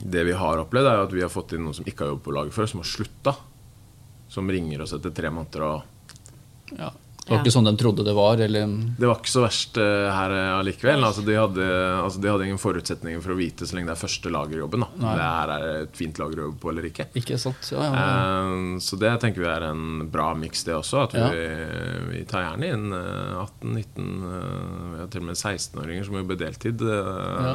det 0.00 0.24
vi 0.28 0.34
har 0.36 0.60
opplevd, 0.60 0.86
er 0.90 1.02
at 1.06 1.12
vi 1.14 1.22
har 1.24 1.32
fått 1.32 1.54
inn 1.56 1.64
noen 1.64 1.74
som 1.76 1.86
ikke 1.88 2.04
har 2.04 2.12
jobbet 2.14 2.26
på 2.26 2.34
laget 2.36 2.54
før, 2.56 2.68
som 2.70 2.82
har 2.82 2.90
slutta. 2.90 3.32
Som 4.28 4.50
ringer 4.50 4.82
oss 4.84 4.92
etter 4.96 5.14
tre 5.14 5.30
måneder 5.32 5.66
og 5.66 5.82
Ja. 6.76 6.90
Det 7.26 7.32
var 7.34 7.40
Ja. 7.40 7.42
ikke 7.42 7.50
sånn 7.56 7.66
de 7.66 7.74
trodde 7.76 8.04
det 8.06 8.12
var, 8.14 8.36
eller 8.38 8.66
Det 9.00 9.06
var 9.08 9.16
ikke 9.18 9.32
så 9.32 9.40
verst 9.42 9.76
eh, 9.82 10.06
her 10.14 10.30
eh, 10.30 10.52
allikevel. 10.60 11.02
Altså, 11.02 11.24
de, 11.26 11.34
hadde, 11.34 11.64
altså, 12.04 12.20
de 12.22 12.28
hadde 12.30 12.44
ingen 12.46 12.60
forutsetninger 12.62 13.18
for 13.20 13.32
å 13.34 13.36
vite 13.40 13.66
så 13.66 13.74
lenge 13.74 13.88
det 13.90 13.96
er 13.96 14.06
første 14.06 14.30
lagerjobben. 14.30 14.78
Da. 14.84 14.88
Det 15.16 15.24
her 15.26 15.48
er 15.56 15.64
et 15.82 15.96
fint 15.98 16.14
lagerjobb 16.22 16.54
på 16.62 16.70
eller 16.70 16.86
ikke. 16.86 17.08
Ikke 17.18 17.34
sant? 17.42 17.58
Ja, 17.74 17.82
ja, 17.82 17.90
ja. 17.90 18.46
Eh, 18.46 18.78
Så 18.78 18.94
det 19.02 19.10
tenker 19.24 19.40
vi 19.42 19.48
er 19.50 19.62
en 19.72 20.06
bra 20.08 20.28
miks, 20.38 20.62
det 20.68 20.74
også. 20.78 21.02
At 21.08 21.12
vi, 21.18 21.18
Ja. 21.18 21.26
vi 22.12 22.22
tar 22.30 22.42
gjerne 22.46 22.62
inn 22.72 22.86
eh, 22.94 23.42
18-19 23.42 24.22
eh, 24.22 24.94
Vi 24.94 24.98
har 25.02 25.08
til 25.10 25.22
og 25.22 25.26
med 25.26 25.34
16-åringer 25.42 26.04
som 26.06 26.14
jobber 26.22 26.36
deltid. 26.38 26.78
eh, 26.80 27.54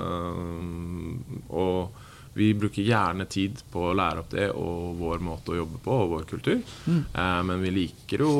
Og 1.55 1.91
vi 2.33 2.53
bruker 2.55 2.85
gjerne 2.87 3.25
tid 3.27 3.59
på 3.73 3.89
å 3.89 3.95
lære 3.97 4.21
opp 4.23 4.29
det 4.31 4.45
og 4.55 4.95
vår 5.01 5.19
måte 5.25 5.51
å 5.51 5.57
jobbe 5.57 5.81
på 5.83 5.95
og 6.03 6.13
vår 6.13 6.27
kultur. 6.29 6.61
Mm. 6.87 7.01
Eh, 7.13 7.39
Men 7.49 7.61
vi 7.65 7.71
liker 7.75 8.23
jo 8.23 8.35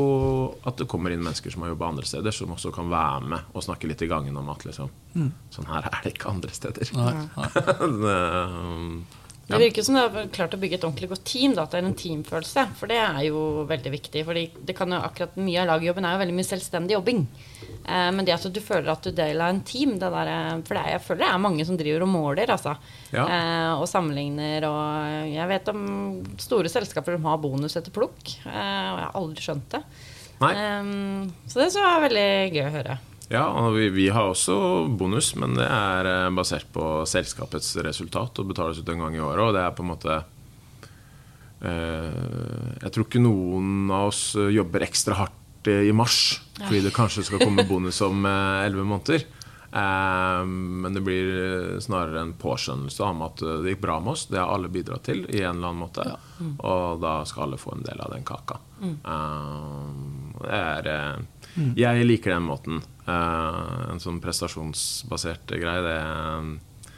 at 0.63 0.77
det 0.79 0.87
kommer 0.87 1.11
inn 1.11 1.23
mennesker 1.23 1.51
som 1.51 1.65
har 1.65 1.73
jobba 1.73 1.89
andre 1.91 2.07
steder, 2.07 2.31
som 2.31 2.53
også 2.55 2.71
kan 2.75 2.87
være 2.91 3.27
med 3.33 3.51
og 3.53 3.65
snakke 3.65 3.89
litt 3.91 4.01
i 4.01 4.07
gangen 4.11 4.37
om 4.39 4.49
at 4.53 4.63
liksom, 4.67 4.89
sånn 5.51 5.67
her 5.73 5.89
er 5.91 5.99
det 6.05 6.13
ikke 6.15 6.31
andre 6.31 6.55
steder. 6.55 6.93
Mm. 6.95 7.03
Nei, 7.03 7.17
nei. 7.35 9.01
Det, 9.51 9.57
Det 9.57 9.65
virker 9.65 9.83
som 9.83 9.95
du 9.97 9.99
har 9.99 10.27
klart 10.31 10.53
å 10.55 10.57
bygge 10.61 10.77
et 10.77 10.83
ordentlig 10.87 11.09
godt 11.11 11.25
team. 11.27 11.55
Da, 11.57 11.65
at 11.65 11.73
det 11.73 11.81
er 11.81 11.87
en 11.89 11.95
teamfølelse. 11.97 12.63
For 12.79 12.87
det 12.87 12.99
er 13.03 13.17
jo 13.25 13.65
veldig 13.67 13.91
viktig. 13.91 14.21
For 14.23 14.37
det 14.37 14.75
kan 14.77 14.93
jo 14.93 14.99
akkurat 15.03 15.35
Mye 15.41 15.63
av 15.63 15.67
lagjobben 15.73 16.07
er 16.07 16.15
jo 16.15 16.21
veldig 16.21 16.35
mye 16.37 16.47
selvstendig 16.47 16.95
jobbing. 16.95 17.25
Eh, 17.85 18.09
men 18.13 18.25
det 18.25 18.35
at 18.35 18.45
du 18.53 18.61
føler 18.61 18.91
at 18.93 19.03
du 19.05 19.11
deler 19.15 19.47
av 19.47 19.55
en 19.55 19.61
team 19.65 19.95
det 19.99 20.09
der, 20.13 20.29
eh, 20.29 20.61
For 20.67 20.77
det 20.77 20.83
er, 20.83 20.89
jeg 20.95 21.03
føler 21.05 21.23
det 21.23 21.29
er 21.31 21.45
mange 21.45 21.65
som 21.65 21.77
driver 21.79 22.05
og 22.05 22.11
måler, 22.13 22.53
altså. 22.53 22.75
Ja. 23.11 23.25
Eh, 23.25 23.73
og 23.81 23.87
sammenligner. 23.89 24.67
Og 24.69 25.29
jeg 25.31 25.51
vet 25.51 25.71
om 25.73 25.85
store 26.41 26.71
selskaper 26.71 27.17
som 27.17 27.29
har 27.29 27.41
bonus 27.41 27.77
etter 27.79 27.93
plukk. 27.95 28.35
Eh, 28.45 28.51
og 28.51 28.99
jeg 28.99 29.07
har 29.07 29.15
aldri 29.21 29.47
skjønt 29.47 29.69
det. 29.77 29.83
Nei. 30.41 30.51
Så 31.45 31.61
det 31.61 31.67
så 31.69 31.83
er 31.85 32.05
veldig 32.07 32.29
gøy 32.49 32.63
å 32.65 32.73
høre. 32.73 32.99
Ja, 33.31 33.43
og 33.61 33.75
vi, 33.77 33.85
vi 33.93 34.07
har 34.11 34.27
også 34.27 34.55
bonus, 34.97 35.35
men 35.39 35.53
det 35.55 35.67
er 35.69 36.31
basert 36.35 36.65
på 36.73 37.05
selskapets 37.07 37.75
resultat 37.85 38.41
og 38.41 38.49
betales 38.49 38.81
ut 38.81 38.89
en 38.91 39.05
gang 39.05 39.15
i 39.15 39.21
året. 39.21 39.43
Og 39.45 39.53
det 39.55 39.61
er 39.61 39.75
på 39.77 39.85
en 39.85 39.91
måte 39.93 40.17
eh, 41.61 42.81
Jeg 42.81 42.91
tror 42.91 43.07
ikke 43.07 43.21
noen 43.21 43.93
av 43.93 44.09
oss 44.09 44.23
jobber 44.35 44.89
ekstra 44.89 45.21
hardt 45.21 45.40
i 45.67 45.91
mars 45.93 46.39
fordi 46.61 46.79
det 46.85 46.93
kanskje 46.95 47.23
skal 47.25 47.41
komme 47.43 47.65
bonus 47.69 47.99
om 48.05 48.25
elleve 48.25 48.85
måneder. 48.85 49.25
Eh, 49.73 50.45
men 50.45 50.93
det 50.93 51.01
blir 51.01 51.27
eh, 51.41 51.79
snarere 51.79 52.21
en 52.21 52.33
påskjønnelse 52.33 53.03
om 53.07 53.21
at 53.23 53.41
eh, 53.41 53.59
det 53.63 53.75
gikk 53.75 53.83
bra 53.85 53.99
med 54.03 54.13
oss. 54.13 54.25
Det 54.27 54.39
har 54.39 54.51
alle 54.51 54.71
bidratt 54.71 55.05
til 55.07 55.23
i 55.29 55.43
en 55.45 55.55
eller 55.61 55.71
annen 55.71 55.83
måte. 55.85 56.07
Og 56.59 56.99
da 57.03 57.21
skal 57.27 57.45
alle 57.45 57.59
få 57.61 57.77
en 57.77 57.85
del 57.87 58.01
av 58.03 58.11
den 58.11 58.27
kaka. 58.27 58.59
Mm. 58.81 58.97
det 60.41 60.57
er 60.57 60.89
eh, 60.91 61.69
Jeg 61.77 62.07
liker 62.07 62.35
den 62.35 62.49
måten. 62.49 62.81
Eh, 63.05 63.71
en 63.93 64.03
sånn 64.03 64.19
prestasjonsbasert 64.23 65.55
greie. 65.55 65.85
Det, 65.87 66.91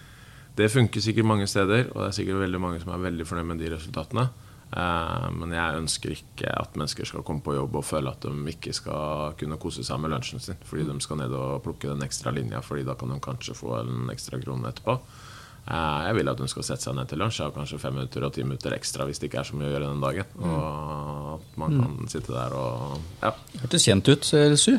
det 0.57 0.71
funker 0.73 1.03
sikkert 1.03 1.29
mange 1.29 1.49
steder, 1.49 1.91
og 1.91 2.01
det 2.01 2.09
er 2.09 2.17
sikkert 2.21 2.41
veldig 2.41 2.61
mange 2.61 2.81
som 2.81 2.95
er 2.95 3.05
veldig 3.05 3.29
fornøyd 3.29 3.51
med 3.53 3.61
de 3.61 3.75
resultatene. 3.75 4.31
Eh, 4.73 5.25
men 5.37 5.51
jeg 5.53 5.77
ønsker 5.83 6.15
ikke 6.15 6.49
at 6.49 6.77
mennesker 6.79 7.05
skal 7.05 7.21
komme 7.25 7.43
på 7.45 7.53
jobb 7.53 7.75
og 7.77 7.85
føle 7.85 8.09
at 8.09 8.25
de 8.25 8.31
ikke 8.49 8.73
skal 8.73 9.35
kunne 9.37 9.59
kose 9.61 9.83
seg 9.85 9.99
med 10.01 10.09
lunsjen 10.15 10.41
sin 10.41 10.57
fordi 10.65 10.87
de 10.89 10.95
skal 11.03 11.19
ned 11.21 11.35
og 11.37 11.59
plukke 11.65 11.91
den 11.91 12.01
ekstra 12.01 12.33
linja, 12.33 12.61
Fordi 12.65 12.83
da 12.87 12.95
kan 12.97 13.13
de 13.13 13.19
kanskje 13.21 13.53
få 13.57 13.75
en 13.83 14.09
ekstra 14.09 14.39
krone 14.41 14.71
etterpå. 14.71 14.95
Eh, 15.69 15.99
Jeg 16.07 16.15
vil 16.17 16.27
at 16.31 16.39
hun 16.41 16.47
skal 16.51 16.63
sette 16.65 16.83
seg 16.87 16.95
ned 16.97 17.07
til 17.07 17.21
lunsj 17.21 17.41
og 17.45 17.53
kanskje 17.55 17.79
fem 17.79 17.93
minutter 17.93 18.25
og 18.25 18.33
ti 18.33 18.43
minutter 18.43 18.73
ekstra 18.73 19.05
hvis 19.05 19.19
det 19.21 19.29
ikke 19.29 19.39
er 19.43 19.49
så 19.51 19.55
mye 19.59 19.69
å 19.69 19.73
gjøre 19.75 19.91
den 19.91 20.01
dagen. 20.01 20.25
Og 20.41 21.35
at 21.35 21.57
man 21.61 21.77
kan 21.79 22.07
sitte 22.09 22.33
der 22.33 22.55
og 22.57 22.97
Ja. 23.21 23.31
Hørtes 23.61 23.85
kjent 23.85 24.09
ut, 24.09 24.33
eh, 24.33 24.55
Su. 24.55 24.71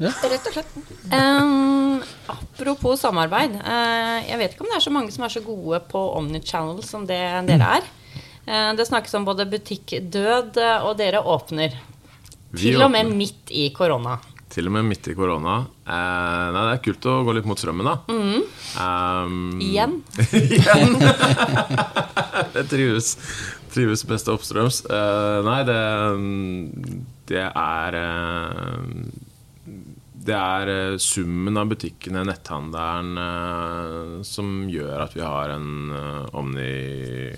Ja, 0.00 0.12
rett 0.24 0.46
og 0.48 0.52
slett. 0.54 0.76
Um, 1.12 2.02
apropos 2.28 3.00
samarbeid. 3.00 3.52
Uh, 3.60 4.20
jeg 4.28 4.38
vet 4.38 4.52
ikke 4.54 4.64
om 4.64 4.70
det 4.70 4.76
er 4.78 4.84
så 4.86 4.92
mange 4.94 5.12
som 5.12 5.24
er 5.24 5.32
så 5.34 5.42
gode 5.44 5.80
på 5.90 6.04
Omnichannel 6.16 6.84
som 6.84 7.04
det 7.06 7.18
dere 7.48 7.72
er. 7.80 7.88
Eh, 8.50 8.72
det 8.74 8.86
snakkes 8.88 9.14
om 9.20 9.24
både 9.28 9.46
butikkdød, 9.50 10.56
eh, 10.58 10.82
og 10.88 10.96
dere 10.98 11.22
åpner. 11.22 11.76
Vi 12.50 12.72
Til 12.72 12.82
og 12.82 12.90
med 12.90 13.06
åpner. 13.06 13.16
midt 13.20 13.50
i 13.54 13.68
korona. 13.76 14.16
Til 14.50 14.66
og 14.66 14.72
med 14.74 14.88
midt 14.88 15.06
i 15.06 15.14
korona. 15.14 15.60
Eh, 15.86 16.46
nei, 16.50 16.62
det 16.66 16.72
er 16.74 16.82
kult 16.82 17.06
å 17.06 17.20
gå 17.28 17.34
litt 17.36 17.46
mot 17.46 17.58
strømmen, 17.60 17.86
da. 17.86 17.94
Um, 18.10 19.52
Mm. 19.54 19.60
Igjen. 19.62 19.94
Igjen! 20.34 20.96
Jeg 22.56 22.66
trives, 22.72 23.12
trives 23.70 24.02
best 24.10 24.26
oppstrøms. 24.32 24.80
Eh, 24.90 25.38
nei, 25.46 25.60
det, 25.68 25.78
det 27.30 27.44
er 27.46 27.94
eh, 28.00 28.80
Det 30.26 30.34
er 30.36 30.98
summen 31.00 31.56
av 31.56 31.70
butikkene, 31.70 32.24
netthandelen, 32.28 34.24
som 34.26 34.50
gjør 34.68 35.06
at 35.06 35.14
vi 35.16 35.22
har 35.24 35.54
en 35.54 35.70
Omni 36.36 37.30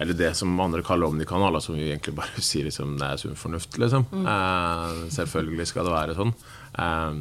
eller 0.00 0.16
det 0.16 0.34
som 0.34 0.60
andre 0.60 0.82
kaller 0.82 1.10
omnikanaler, 1.12 1.60
som 1.60 1.76
vi 1.76 1.90
egentlig 1.90 2.14
bare 2.16 2.40
sier 2.48 2.64
liksom, 2.64 2.96
det 2.96 3.04
er 3.04 3.20
sunn 3.20 3.36
fornuft. 3.36 3.76
Liksom. 3.76 4.06
Eh, 4.16 4.94
selvfølgelig 5.12 5.66
skal 5.68 5.84
det 5.84 5.92
være 5.92 6.16
sånn. 6.16 6.32
Eh, 6.80 7.18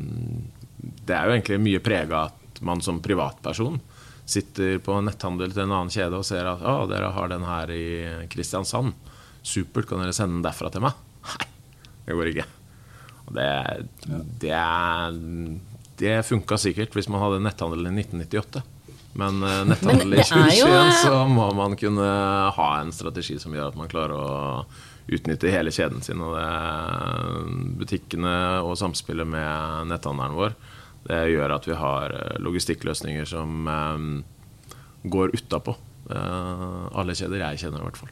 det 0.80 1.16
er 1.16 1.28
jo 1.28 1.36
egentlig 1.36 1.60
mye 1.60 1.82
prega 1.84 2.30
at 2.30 2.62
man 2.64 2.80
som 2.84 3.02
privatperson 3.04 3.82
sitter 4.30 4.78
på 4.86 4.96
netthandel 5.04 5.52
til 5.52 5.66
en 5.66 5.74
annen 5.74 5.92
kjede 5.92 6.22
og 6.22 6.28
ser 6.28 6.48
at 6.48 6.64
å, 6.64 6.86
dere 6.88 7.12
har 7.16 7.32
den 7.32 7.44
her 7.50 7.72
i 7.74 7.86
Kristiansand. 8.32 8.96
Supert, 9.44 9.90
kan 9.90 10.00
dere 10.00 10.16
sende 10.16 10.38
den 10.38 10.48
derfra 10.48 10.72
til 10.72 10.86
meg? 10.86 10.96
Nei, 11.34 11.52
det 12.08 12.16
går 12.16 12.32
ikke. 12.32 12.48
Det, 13.36 13.52
det, 14.42 14.64
det 16.00 16.16
funka 16.26 16.58
sikkert 16.64 16.96
hvis 16.96 17.12
man 17.12 17.26
hadde 17.26 17.44
netthandel 17.44 17.92
i 17.92 17.96
1998. 18.06 18.64
Men 19.20 19.44
eh, 19.44 19.64
netthandel 19.70 20.16
i 20.16 20.20
det 20.20 20.26
er 20.26 20.32
2021 20.32 20.78
eh, 20.80 20.94
så 21.04 21.24
må 21.30 21.50
man 21.58 21.76
kunne 21.80 22.10
ha 22.56 22.70
en 22.80 22.94
strategi 22.96 23.40
som 23.42 23.56
gjør 23.56 23.74
at 23.74 23.80
man 23.80 23.92
klarer 23.92 24.16
å 24.16 24.66
utnytte 25.10 25.52
hele 25.52 25.74
kjeden 25.74 26.04
sin. 26.06 26.22
Og 26.24 26.36
det, 26.38 26.50
butikkene 27.82 28.36
og 28.64 28.78
samspillet 28.80 29.28
med 29.28 29.90
netthandelen 29.92 30.38
vår 30.40 30.58
det 31.10 31.20
gjør 31.32 31.54
at 31.56 31.68
vi 31.68 31.78
har 31.80 32.16
eh, 32.16 32.40
logistikkløsninger 32.44 33.30
som 33.30 33.70
eh, 33.72 34.02
går 35.10 35.36
utapå 35.38 35.76
eh, 36.12 36.88
alle 37.00 37.16
kjeder 37.18 37.46
jeg 37.46 37.64
kjenner, 37.64 37.84
i 37.84 37.88
hvert 37.88 38.02
fall. 38.02 38.12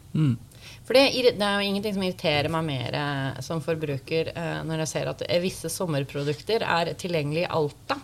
For 0.88 0.96
det, 0.96 1.34
det 1.38 1.44
er 1.44 1.60
jo 1.60 1.68
ingenting 1.68 1.98
som 1.98 2.06
irriterer 2.08 2.52
meg 2.54 2.68
mer 2.70 2.98
eh, 3.02 3.42
som 3.46 3.64
forbruker 3.64 4.32
eh, 4.34 4.60
når 4.68 4.86
jeg 4.86 4.94
ser 4.94 5.12
at 5.12 5.26
eh, 5.28 5.42
visse 5.44 5.72
sommerprodukter 5.74 6.64
er 6.64 6.94
tilgjengelig 7.00 7.46
i 7.46 7.52
Alta, 7.60 8.00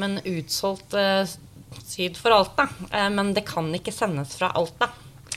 men 0.00 0.18
utsolgt 0.24 0.96
eh, 0.98 1.26
syd 1.82 2.16
for 2.20 2.30
Alta. 2.36 2.68
Eh, 2.90 3.08
men 3.10 3.32
det 3.34 3.44
kan 3.48 3.72
ikke 3.74 3.92
sendes 3.94 4.36
fra 4.38 4.52
Alta. 4.54 4.88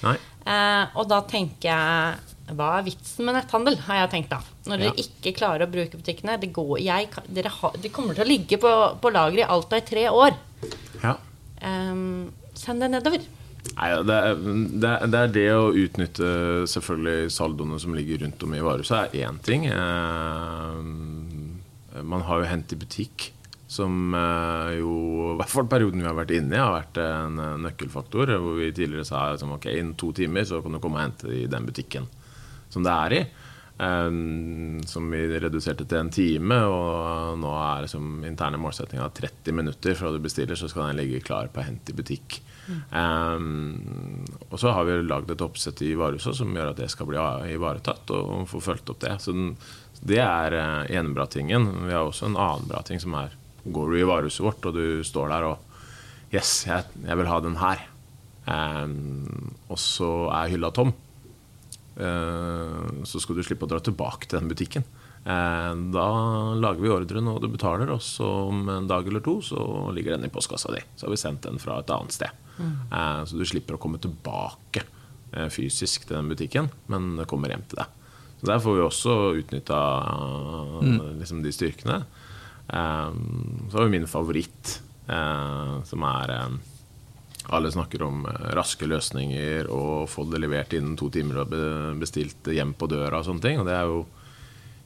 Nei. 0.04 0.18
Eh, 0.46 0.86
og 0.96 1.08
da 1.10 1.22
tenker 1.28 1.70
jeg 1.72 2.16
Hva 2.56 2.68
er 2.78 2.84
vitsen 2.86 3.26
med 3.28 3.36
netthandel? 3.36 3.76
har 3.88 3.96
jeg 4.06 4.10
tenkt 4.14 4.30
da. 4.32 4.38
Når 4.70 4.78
dere 4.80 4.94
Ja. 4.94 5.04
ikke 5.04 5.34
klarer 5.36 5.66
å 5.66 5.72
bruke 5.72 5.98
butikkene. 6.00 6.38
Det 6.40 6.54
går, 6.56 6.78
jeg, 6.80 7.10
dere 7.28 7.50
ha, 7.52 7.72
de 7.76 7.90
kommer 7.90 8.14
til 8.16 8.24
å 8.24 8.28
ligge 8.30 8.58
på, 8.62 8.72
på 9.02 9.10
lager 9.12 9.40
i 9.42 9.44
Alta 9.44 9.76
i 9.82 9.84
tre 9.84 10.06
år. 10.08 10.32
Ja. 11.04 11.18
Eh, 11.60 11.96
send 12.56 12.80
det 12.82 12.90
nedover. 12.94 13.20
Nei, 13.76 13.90
det, 14.08 14.16
er, 14.16 14.36
det, 14.40 14.88
er, 14.88 15.08
det 15.12 15.20
er 15.20 15.28
det 15.36 15.48
å 15.58 15.74
utnytte 15.76 16.28
selvfølgelig 16.72 17.28
saldoene 17.36 17.80
som 17.84 17.92
ligger 17.98 18.22
rundt 18.24 18.44
om 18.48 18.54
i 18.56 18.62
varehuset, 18.64 19.12
er 19.14 19.28
én 19.28 19.40
ting. 19.44 19.68
Eh, 19.68 20.80
man 22.08 22.22
har 22.30 22.40
jo 22.44 22.48
Hent 22.48 22.72
i 22.72 22.76
butikk, 22.80 23.32
som 23.68 24.14
eh, 24.16 24.78
jo 24.80 24.94
i 25.34 25.38
hvert 25.42 25.52
fall 25.52 25.68
perioden 25.68 26.00
vi 26.00 26.08
har 26.08 26.16
vært 26.16 26.32
inne 26.38 26.56
i, 26.56 26.62
har 26.62 26.78
vært 26.78 27.02
en 27.04 27.42
eh, 27.44 27.58
nøkkelfaktor. 27.66 28.32
Hvor 28.40 28.56
vi 28.62 28.72
tidligere 28.72 29.08
sa 29.08 29.26
liksom, 29.34 29.58
ok, 29.58 29.68
innen 29.74 29.98
to 30.00 30.14
timer 30.16 30.48
så 30.48 30.62
kan 30.64 30.78
du 30.78 30.82
komme 30.84 31.02
og 31.02 31.06
hente 31.10 31.34
i 31.36 31.46
den 31.52 31.68
butikken 31.68 32.08
som 32.72 32.86
det 32.86 32.94
er 32.94 33.16
i. 33.18 33.22
Eh, 33.84 34.12
som 34.88 35.10
vi 35.12 35.24
reduserte 35.36 35.84
til 35.84 36.00
en 36.00 36.12
time, 36.16 36.62
og 36.72 37.42
nå 37.44 37.56
er 37.60 37.84
liksom 37.86 38.24
interne 38.30 38.60
målsettinga 38.62 39.10
30 39.20 39.58
minutter 39.60 40.00
fra 40.00 40.14
du 40.16 40.22
bestiller, 40.24 40.56
så 40.56 40.72
skal 40.72 40.88
den 40.88 41.02
ligge 41.02 41.26
klar 41.28 41.52
på 41.52 41.66
Hent 41.68 41.92
i 41.92 41.98
butikk. 41.98 42.40
Um, 42.68 44.26
og 44.50 44.58
så 44.60 44.74
har 44.76 44.84
vi 44.84 44.98
lagd 45.00 45.32
et 45.32 45.44
oppsett 45.44 45.80
i 45.88 45.94
varehuset 45.96 46.36
som 46.36 46.52
gjør 46.52 46.74
at 46.74 46.82
det 46.82 46.90
skal 46.92 47.08
bli 47.08 47.20
ivaretatt, 47.54 48.12
og 48.12 48.48
få 48.52 48.60
fulgt 48.64 48.92
opp 48.92 49.00
det. 49.04 49.14
Så 49.24 49.36
den, 49.36 49.54
det 50.04 50.20
er 50.24 50.56
uh, 50.56 50.88
ene 50.92 51.16
bra 51.16 51.28
tingen. 51.32 51.70
Vi 51.88 51.96
har 51.96 52.04
også 52.04 52.28
en 52.28 52.40
annen 52.40 52.68
bra 52.68 52.84
ting 52.88 53.00
som 53.04 53.16
er 53.20 53.36
Går 53.74 53.92
du 53.92 54.00
i 54.00 54.08
varehuset 54.08 54.46
vårt, 54.46 54.66
og 54.70 54.78
du 54.78 55.04
står 55.06 55.34
der 55.34 55.48
og 55.52 55.64
Yes, 56.28 56.66
jeg, 56.68 56.84
jeg 57.08 57.16
vil 57.20 57.30
ha 57.30 57.38
den 57.40 57.56
her. 57.56 57.86
Um, 58.48 59.54
og 59.72 59.80
så 59.80 60.28
er 60.36 60.52
hylla 60.52 60.72
tom. 60.76 60.94
Uh, 61.98 63.04
så 63.08 63.22
skal 63.24 63.38
du 63.38 63.46
slippe 63.48 63.68
å 63.68 63.72
dra 63.72 63.80
tilbake 63.84 64.28
til 64.28 64.42
den 64.42 64.52
butikken. 64.52 64.84
Uh, 65.24 65.72
da 65.92 66.08
lager 66.60 66.84
vi 66.84 66.92
ordren, 66.92 67.32
og 67.32 67.40
du 67.44 67.48
betaler, 67.52 67.92
og 67.96 68.04
så 68.04 68.28
om 68.48 68.68
en 68.72 68.90
dag 68.92 69.08
eller 69.08 69.24
to 69.24 69.40
så 69.44 69.62
ligger 69.96 70.16
den 70.16 70.28
i 70.28 70.34
postkassa 70.34 70.72
di. 70.76 70.84
Så 70.96 71.08
har 71.08 71.16
vi 71.16 71.22
sendt 71.24 71.48
den 71.48 71.64
fra 71.64 71.80
et 71.80 71.96
annet 71.96 72.16
sted. 72.16 72.44
Uh, 72.60 73.24
så 73.28 73.40
du 73.40 73.46
slipper 73.48 73.78
å 73.78 73.82
komme 73.82 74.00
tilbake 74.04 74.84
uh, 75.36 75.48
fysisk 75.54 76.08
til 76.08 76.20
den 76.20 76.32
butikken, 76.32 76.72
men 76.92 77.16
det 77.20 77.28
kommer 77.32 77.56
hjem 77.56 77.68
til 77.72 77.84
deg. 77.84 77.96
Så 78.38 78.52
Der 78.52 78.62
får 78.62 78.76
vi 78.78 78.86
også 78.86 79.14
utnytta 79.40 79.78
liksom, 81.18 81.40
de 81.42 81.56
styrkene. 81.56 82.02
Eh, 82.68 83.12
så 83.70 83.78
har 83.78 83.84
vi 83.84 83.90
min 83.90 84.08
favoritt, 84.08 84.82
uh, 85.08 85.84
som 85.84 86.04
er 86.04 86.34
um, 86.46 86.60
Alle 87.48 87.72
snakker 87.72 88.02
om 88.04 88.26
eh, 88.28 88.48
raske 88.58 88.84
løsninger 88.90 89.70
og 89.72 90.10
få 90.12 90.26
det 90.28 90.42
levert 90.44 90.74
innen 90.76 90.98
to 91.00 91.08
timer 91.08 91.46
og 91.46 91.54
bestilt 92.02 92.50
hjem 92.52 92.74
på 92.76 92.90
døra 92.92 93.22
og 93.22 93.24
sånne 93.24 93.44
ting. 93.46 93.62
Og 93.62 93.70
det 93.70 93.76
er 93.78 93.88
jo 93.88 94.02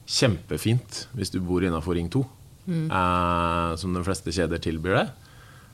kjempefint 0.06 1.00
hvis 1.18 1.34
du 1.34 1.40
bor 1.42 1.64
innafor 1.66 1.98
Ring 1.98 2.06
2, 2.12 2.22
eh, 2.70 3.72
som 3.82 3.96
de 3.96 4.04
fleste 4.06 4.30
kjeder 4.30 4.62
tilbyr 4.62 4.94
det. 5.00 5.08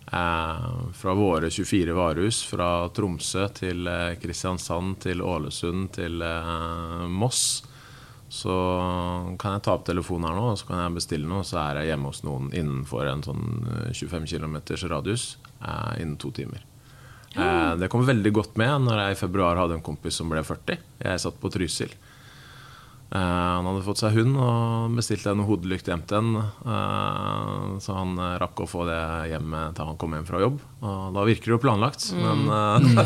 Uh, 0.08 0.88
fra 0.96 1.12
våre 1.12 1.50
24 1.52 1.92
varehus, 1.92 2.40
fra 2.48 2.88
Tromsø 2.96 3.44
til 3.52 3.84
Kristiansand 4.22 4.96
til 5.04 5.20
Ålesund 5.20 5.90
til 5.98 6.24
Moss, 7.12 7.66
så 8.28 8.54
kan 9.40 9.56
jeg 9.56 9.64
ta 9.64 9.74
opp 9.78 9.86
telefonen 9.88 10.28
her 10.28 10.36
nå, 10.36 10.50
og 10.52 10.58
så 10.60 10.68
kan 10.68 10.82
jeg 10.82 10.96
bestille 10.98 11.28
noe, 11.28 11.46
så 11.48 11.62
er 11.62 11.80
jeg 11.80 11.92
hjemme 11.92 12.10
hos 12.10 12.20
noen 12.26 12.50
innenfor 12.52 13.08
en 13.08 13.24
sånn 13.24 13.46
eh, 13.72 13.92
25 13.96 14.28
km 14.28 14.58
radius 14.92 15.30
eh, 15.64 16.02
innen 16.02 16.18
to 16.20 16.32
timer. 16.36 16.64
Eh, 17.32 17.72
det 17.80 17.88
kom 17.92 18.04
veldig 18.04 18.32
godt 18.36 18.60
med 18.60 18.84
når 18.84 19.02
jeg 19.02 19.16
i 19.16 19.20
februar 19.22 19.60
hadde 19.60 19.78
en 19.78 19.84
kompis 19.84 20.20
som 20.20 20.28
ble 20.32 20.42
40. 20.44 20.76
Jeg 21.04 21.24
satt 21.24 21.40
på 21.40 21.52
Trysil. 21.54 21.94
Eh, 23.08 23.18
han 23.54 23.64
hadde 23.64 23.84
fått 23.86 24.02
seg 24.02 24.18
hund 24.18 24.36
og 24.36 24.96
bestilte 24.98 25.30
en 25.32 25.40
hodelykt 25.48 25.86
hjem 25.88 26.02
til 26.10 26.18
en. 26.18 26.34
eh, 26.44 27.78
så 27.80 27.94
han 27.96 28.10
eh, 28.20 28.34
rakk 28.42 28.60
å 28.60 28.68
få 28.68 28.84
det 28.84 28.98
hjem 29.30 29.54
til 29.72 29.88
han 29.88 29.96
kom 30.00 30.12
hjem 30.12 30.26
fra 30.28 30.42
jobb. 30.42 30.58
Og 30.84 31.16
da 31.16 31.24
virker 31.24 31.48
det 31.48 31.54
jo 31.56 31.60
planlagt, 31.62 32.04
men 32.18 32.44
eh, 32.52 33.00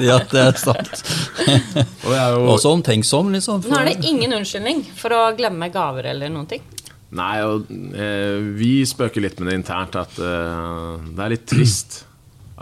ja, 0.08 0.16
det 0.32 0.40
er 0.46 0.56
sant. 0.56 1.04
Og 2.06 2.16
er 2.16 2.38
jo 2.38 2.48
Også 2.56 2.72
omtenksom, 2.78 3.28
liksom. 3.36 3.60
Nå 3.68 3.76
er 3.82 3.92
det 3.92 4.08
ingen 4.08 4.32
unnskyldning 4.40 4.86
for 4.96 5.12
å 5.12 5.22
glemme 5.36 5.68
gaver 5.74 6.08
eller 6.14 6.32
noen 6.32 6.48
ting. 6.48 6.64
Nei, 7.10 7.42
og 7.42 7.66
vi 8.54 8.84
spøker 8.86 9.20
litt 9.24 9.40
med 9.42 9.50
det 9.50 9.56
internt 9.58 9.96
at 9.98 10.12
det 10.14 11.24
er 11.24 11.32
litt 11.32 11.42
trist 11.50 12.04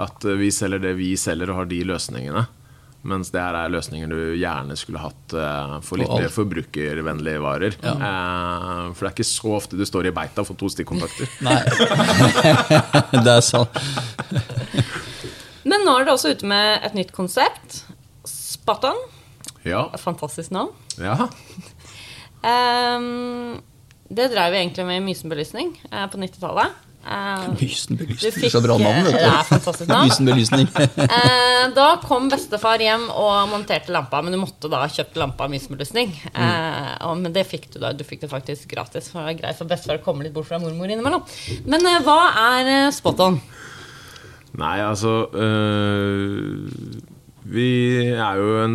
at 0.01 0.25
vi 0.41 0.49
selger 0.55 0.81
det 0.81 0.95
vi 0.97 1.11
selger 1.21 1.51
og 1.53 1.59
har 1.61 1.69
de 1.69 1.83
løsningene. 1.85 2.47
Mens 3.09 3.31
det 3.33 3.41
her 3.41 3.57
er 3.57 3.73
løsninger 3.73 4.11
du 4.13 4.19
gjerne 4.39 4.77
skulle 4.79 5.01
hatt 5.03 5.35
eh, 5.37 5.75
for 5.87 6.01
litt 6.01 6.13
mer 6.13 6.33
forbrukervennlige 6.33 7.43
varer. 7.45 7.77
Ja. 7.83 7.95
for 8.93 9.07
det 9.07 9.11
er 9.11 9.15
ikke 9.17 9.29
så 9.29 9.55
ofte 9.59 9.79
du 9.81 9.85
står 9.89 10.11
i 10.11 10.15
beita 10.17 10.45
får 10.47 10.59
to 10.61 10.71
stikkontakter. 10.73 11.31
Nei. 11.47 11.61
det 13.25 13.37
er 13.39 13.45
sant. 13.45 13.79
Men 15.69 15.85
nå 15.85 15.95
er 15.99 16.07
dere 16.07 16.17
også 16.17 16.33
ute 16.37 16.49
med 16.49 16.85
et 16.87 16.97
nytt 16.97 17.13
konsept. 17.17 17.83
Spatan. 18.29 18.97
Ja, 19.67 19.87
Fantastisk 20.01 20.53
navn. 20.55 20.75
ja. 21.01 21.29
Ehm, 22.47 23.59
det 24.09 24.29
drev 24.31 24.53
vi 24.55 24.61
egentlig 24.61 24.85
med 24.87 25.03
Mysenbelysning 25.03 25.73
eh, 25.91 26.05
på 26.07 26.21
90-tallet. 26.23 26.77
Ehm, 27.09 27.55
Mysen 27.57 27.97
belysning. 27.97 28.33
fikk, 28.37 28.51
Så 28.53 28.61
bra 28.61 28.77
navn, 28.79 29.07
vet 29.07 29.15
Det 29.17 29.23
er 29.25 29.47
fantastisk 29.49 29.89
navn. 29.89 30.05
Mysen 30.09 30.29
belysning. 30.29 30.69
Eh, 31.19 31.69
da 31.75 31.87
kom 32.05 32.29
bestefar 32.31 32.79
hjem 32.85 33.07
og 33.11 33.49
monterte 33.51 33.91
lampa, 33.95 34.21
men 34.23 34.33
du 34.35 34.39
måtte 34.43 34.69
da 34.71 34.83
ha 34.85 34.89
kjøpt 34.93 35.17
lampa 35.19 35.45
av 35.47 35.51
Mysenbelysning. 35.55 36.13
Eh, 36.35 36.93
og- 37.09 37.19
men 37.19 37.33
det 37.33 37.47
fikk 37.49 37.71
du 37.73 37.79
da. 37.81 37.93
Du 37.93 38.05
fikk 38.05 38.21
det 38.27 38.31
faktisk 38.31 38.69
gratis. 38.75 39.09
For 39.11 39.19
det 39.25 39.27
var 39.31 39.39
greit 39.43 39.59
for 39.59 39.65
bestefar 39.71 39.99
å 40.01 40.05
komme 40.05 40.23
litt 40.29 40.35
bort 40.37 40.47
fra 40.51 40.59
mormor 40.63 40.87
innimellom. 40.93 41.25
Men 41.67 41.87
eh, 41.87 41.99
hva 42.07 42.19
er 42.61 42.73
eh, 42.75 42.91
spot 42.95 43.21
on? 43.21 43.41
Nei, 44.59 44.79
altså 44.81 45.29
øh, 45.35 46.69
Vi 47.49 47.69
er 48.13 48.37
jo 48.37 48.49
en, 48.61 48.75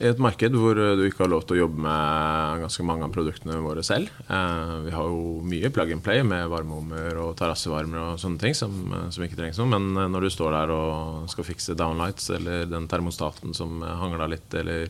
i 0.00 0.06
et 0.08 0.20
marked 0.22 0.54
hvor 0.56 0.78
du 0.78 1.02
ikke 1.04 1.26
har 1.26 1.30
lov 1.32 1.42
til 1.44 1.58
å 1.58 1.64
jobbe 1.64 1.82
med 1.84 2.62
ganske 2.62 2.86
mange 2.88 3.04
av 3.04 3.12
produktene 3.12 3.58
våre 3.60 3.84
selv. 3.84 4.08
Eh, 4.32 4.72
vi 4.86 4.94
har 4.94 5.10
jo 5.10 5.42
mye 5.44 5.70
plug 5.74 5.92
and 5.92 6.04
play 6.04 6.22
med 6.24 6.48
varmeovner 6.48 7.20
og 7.20 7.34
terrassevarmer 7.36 8.00
og 8.00 8.22
sånne 8.22 8.40
ting 8.40 8.56
som, 8.56 8.72
eh, 8.96 9.10
som 9.12 9.26
ikke 9.26 9.36
trengs 9.36 9.60
noe. 9.60 9.68
Men 9.74 9.92
eh, 9.92 10.08
når 10.08 10.24
du 10.24 10.30
står 10.32 10.56
der 10.56 10.72
og 10.72 11.28
skal 11.32 11.48
fikse 11.50 11.76
downlights 11.76 12.30
eller 12.38 12.64
den 12.70 12.88
termostaten 12.88 13.52
som 13.56 13.84
eh, 13.84 13.96
hangla 14.00 14.30
litt, 14.32 14.48
eller 14.56 14.88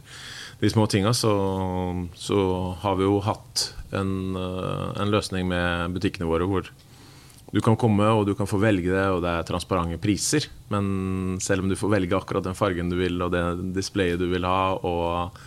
de 0.60 0.70
små 0.70 0.86
tinga, 0.86 1.10
så, 1.10 1.34
så 2.14 2.40
har 2.84 3.00
vi 3.00 3.08
jo 3.08 3.18
hatt 3.26 3.68
en, 3.94 4.36
en 4.38 5.10
løsning 5.10 5.50
med 5.50 5.98
butikkene 5.98 6.30
våre 6.30 6.46
hvor 6.50 6.70
du 7.54 7.60
kan 7.62 7.76
komme 7.78 8.06
og 8.10 8.24
du 8.26 8.32
kan 8.34 8.48
få 8.50 8.58
velge 8.58 8.90
det, 8.90 9.06
og 9.14 9.20
det 9.22 9.30
er 9.30 9.46
transparente 9.46 10.00
priser. 10.02 10.48
Men 10.74 11.36
selv 11.42 11.62
om 11.62 11.70
du 11.70 11.78
får 11.78 11.92
velge 11.92 12.16
akkurat 12.18 12.46
den 12.46 12.56
fargen 12.58 12.90
du 12.90 12.96
vil, 12.98 13.20
og 13.22 13.30
det 13.30 13.44
displayet 13.76 14.18
du 14.18 14.26
vil 14.32 14.46
ha, 14.48 14.74
og, 14.74 15.38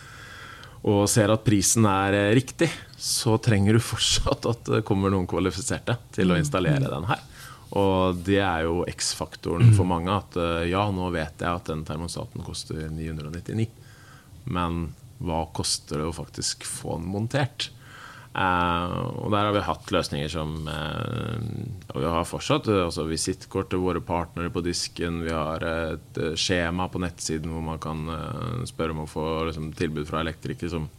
og 0.88 1.02
ser 1.12 1.34
at 1.34 1.44
prisen 1.44 1.88
er 1.90 2.16
eh, 2.16 2.36
riktig, 2.38 2.70
så 2.96 3.36
trenger 3.44 3.76
du 3.76 3.84
fortsatt 3.92 4.48
at 4.48 4.72
det 4.72 4.86
kommer 4.88 5.12
noen 5.12 5.28
kvalifiserte 5.28 5.98
til 6.16 6.32
å 6.32 6.40
installere 6.40 6.88
den 6.88 7.10
her. 7.12 7.26
Og 7.76 8.24
det 8.24 8.40
er 8.40 8.64
jo 8.64 8.86
X-faktoren 8.88 9.74
for 9.76 9.90
mange. 9.90 10.14
At 10.14 10.40
eh, 10.40 10.70
ja, 10.72 10.86
nå 10.88 11.12
vet 11.12 11.44
jeg 11.44 11.52
at 11.52 11.68
den 11.68 11.84
termostaten 11.88 12.46
koster 12.48 12.88
999, 12.88 13.68
men 14.56 14.86
hva 15.20 15.44
koster 15.52 16.00
det 16.00 16.08
å 16.08 16.16
faktisk 16.16 16.64
få 16.64 17.02
den 17.02 17.12
montert? 17.12 17.74
Eh, 18.38 18.98
og 19.18 19.32
der 19.34 19.48
har 19.48 19.56
vi 19.56 19.66
hatt 19.66 19.92
løsninger 19.96 20.30
som 20.30 20.68
eh, 20.70 21.38
Og 21.96 22.04
vi 22.04 22.10
har 22.14 22.28
fortsatt 22.30 22.68
eh, 22.70 22.84
altså 22.86 23.08
visittkort 23.10 23.72
til 23.72 23.82
våre 23.82 24.02
partnere 24.06 24.52
på 24.54 24.62
disken. 24.66 25.24
Vi 25.26 25.34
har 25.34 25.66
et 25.66 26.20
skjema 26.38 26.86
på 26.92 27.02
nettsiden 27.02 27.54
hvor 27.54 27.66
man 27.66 27.82
kan 27.82 28.06
spørre 28.70 28.94
om 28.94 29.06
å 29.06 29.10
få 29.10 29.28
liksom, 29.50 29.72
tilbud 29.78 30.06
fra 30.10 30.22
elektriker 30.22 30.70
som 30.70 30.90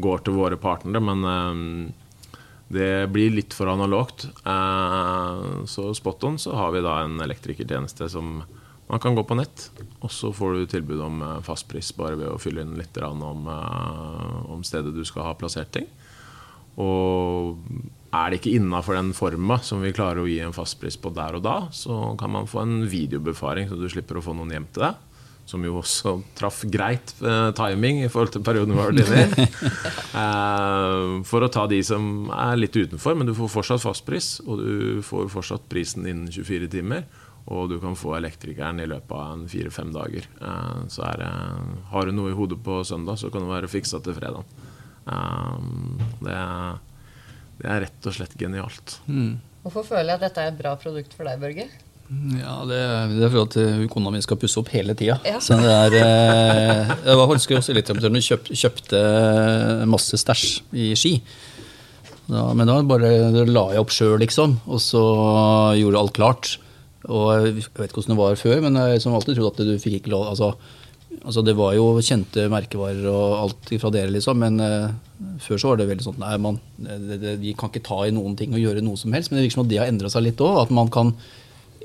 går 0.00 0.24
til 0.24 0.38
våre 0.38 0.56
partnere. 0.60 1.02
Men 1.02 1.92
det 2.72 3.08
blir 3.12 3.34
litt 3.34 3.56
for 3.56 3.68
analogt. 3.72 4.28
Så 5.68 5.88
spot 5.96 6.24
on 6.28 6.38
så 6.38 6.54
har 6.56 6.72
vi 6.74 6.84
da 6.84 7.00
en 7.02 7.18
elektrikertjeneste 7.24 8.08
som 8.12 8.38
man 8.88 9.02
kan 9.02 9.16
gå 9.18 9.24
på 9.26 9.36
nett, 9.36 9.66
og 10.00 10.12
så 10.14 10.30
får 10.32 10.54
du 10.54 10.68
tilbud 10.70 11.00
om 11.04 11.24
fastpris 11.44 11.90
bare 11.98 12.16
ved 12.20 12.30
å 12.30 12.38
fylle 12.40 12.62
inn 12.64 12.78
litt 12.78 12.96
om, 13.04 13.48
om 14.54 14.62
stedet 14.64 14.94
du 14.96 15.02
skal 15.08 15.26
ha 15.26 15.34
plassert 15.36 15.74
ting. 15.74 15.90
Og 16.78 17.58
er 18.08 18.30
det 18.30 18.38
ikke 18.40 18.54
innafor 18.56 18.96
den 18.96 19.10
forma 19.16 19.58
som 19.64 19.82
vi 19.84 19.92
klarer 19.92 20.22
å 20.22 20.30
gi 20.30 20.38
en 20.40 20.54
fastpris 20.56 20.96
på 21.00 21.12
der 21.16 21.36
og 21.36 21.44
da, 21.44 21.58
så 21.74 22.14
kan 22.20 22.32
man 22.32 22.48
få 22.48 22.62
en 22.62 22.80
videobefaring, 22.88 23.68
så 23.68 23.76
du 23.76 23.88
slipper 23.90 24.20
å 24.20 24.24
få 24.24 24.36
noen 24.36 24.54
hjem 24.54 24.68
til 24.72 24.86
deg. 24.86 25.04
Som 25.48 25.62
jo 25.64 25.78
også 25.80 26.18
traff 26.36 26.60
greit 26.68 27.14
eh, 27.24 27.50
timing 27.56 28.02
i 28.02 28.10
forhold 28.12 28.34
til 28.34 28.42
perioden 28.44 28.74
vi 28.74 28.82
har 28.82 28.90
vært 28.92 29.06
inne 29.06 29.44
i. 29.44 29.48
Eh, 30.18 31.20
for 31.28 31.44
å 31.44 31.50
ta 31.52 31.66
de 31.70 31.76
som 31.84 32.26
er 32.34 32.56
litt 32.58 32.74
utenfor, 32.74 33.14
men 33.14 33.28
du 33.28 33.34
får 33.36 33.52
fortsatt 33.52 33.84
fastpris. 33.84 34.28
Og 34.42 34.58
du 34.58 34.72
får 35.06 35.28
fortsatt 35.30 35.68
prisen 35.70 36.08
innen 36.08 36.26
24 36.32 36.66
timer. 36.72 37.04
Og 37.54 37.68
du 37.70 37.76
kan 37.80 37.94
få 37.96 38.16
elektrikeren 38.16 38.80
i 38.82 38.88
løpet 38.88 39.14
av 39.14 39.36
en 39.36 39.44
fire-fem 39.48 39.92
dager. 39.94 40.26
Eh, 40.42 40.80
så 40.90 41.06
er 41.06 41.22
har 41.92 42.08
du 42.08 42.16
noe 42.16 42.32
i 42.32 42.36
hodet 42.36 42.58
på 42.64 42.80
søndag, 42.88 43.20
så 43.20 43.30
kan 43.30 43.46
det 43.46 43.52
være 43.52 43.70
fiksa 43.70 44.02
til 44.02 44.16
fredag. 44.18 44.67
Um, 45.08 45.98
det, 46.20 46.36
er, 46.36 46.78
det 47.58 47.68
er 47.74 47.84
rett 47.86 48.08
og 48.08 48.16
slett 48.16 48.38
genialt. 48.40 48.98
Hvorfor 49.64 49.86
føler 49.94 50.12
jeg 50.12 50.20
at 50.20 50.26
dette 50.28 50.44
er 50.44 50.52
et 50.52 50.58
bra 50.60 50.74
produkt 50.80 51.16
for 51.16 51.28
deg, 51.28 51.40
Børge? 51.42 51.68
Ja, 52.38 52.54
det, 52.64 52.78
det 53.18 53.24
er 53.26 53.32
for 53.34 53.42
at 53.44 53.54
eh, 53.60 53.82
kona 53.92 54.08
mi 54.14 54.20
skal 54.24 54.38
pusse 54.40 54.56
opp 54.60 54.70
hele 54.72 54.94
tida. 54.96 55.18
Ja. 55.28 55.42
Så 55.44 55.58
det 55.60 55.68
er 55.68 55.96
eh, 55.98 56.92
Jeg 57.04 57.18
var 57.20 57.28
faktisk 57.28 57.52
også 57.58 57.74
litt 57.76 57.90
når 57.92 58.06
hun 58.08 58.22
kjøpt, 58.24 58.48
kjøpte 58.56 59.02
masse 59.92 60.16
stæsj 60.16 60.46
i 60.72 60.94
Ski. 60.96 61.18
Da, 62.28 62.46
men 62.56 62.68
da 62.68 62.78
bare 62.88 63.12
da 63.32 63.44
la 63.48 63.66
jeg 63.74 63.82
opp 63.84 63.92
sjøl, 63.92 64.16
liksom. 64.24 64.56
Og 64.68 64.80
så 64.84 65.04
gjorde 65.76 66.00
alt 66.00 66.16
klart. 66.16 66.54
Og 67.08 67.28
jeg 67.34 67.44
vet 67.58 67.90
ikke 67.90 68.00
hvordan 68.00 68.14
det 68.14 68.20
var 68.22 68.40
før, 68.40 68.58
men 68.64 68.80
jeg 68.80 69.04
som 69.04 69.16
alltid 69.16 69.36
trodde 69.36 69.52
at 69.52 69.68
du 69.68 69.82
fikk 69.84 70.00
ikke 70.00 70.12
lov 70.12 70.30
altså, 70.32 70.54
altså 71.24 71.42
Det 71.46 71.54
var 71.58 71.74
jo 71.76 71.90
kjente 72.04 72.46
merkevarer 72.52 73.08
og 73.10 73.34
alt 73.42 73.72
fra 73.80 73.90
dere, 73.94 74.12
liksom. 74.14 74.38
Men 74.42 74.62
uh, 74.62 75.34
før 75.42 75.60
så 75.60 75.72
var 75.72 75.80
det 75.80 75.88
veldig 75.90 76.06
sånn 76.06 76.22
Nei, 76.22 76.36
man, 76.42 76.60
det, 76.78 77.18
det, 77.22 77.34
vi 77.42 77.54
kan 77.58 77.72
ikke 77.72 77.86
ta 77.88 78.04
i 78.06 78.14
noen 78.14 78.38
ting 78.38 78.54
og 78.54 78.62
gjøre 78.62 78.84
noe 78.84 79.00
som 79.00 79.14
helst. 79.16 79.32
Men 79.32 79.40
det 79.40 79.48
virker 79.48 79.58
som 79.58 79.66
at 79.66 79.72
det 79.72 79.82
har 79.82 79.92
endra 79.92 80.12
seg 80.12 80.26
litt 80.26 80.42
òg. 80.44 80.62
At 80.64 80.74
man 80.74 80.92
kan 80.94 81.14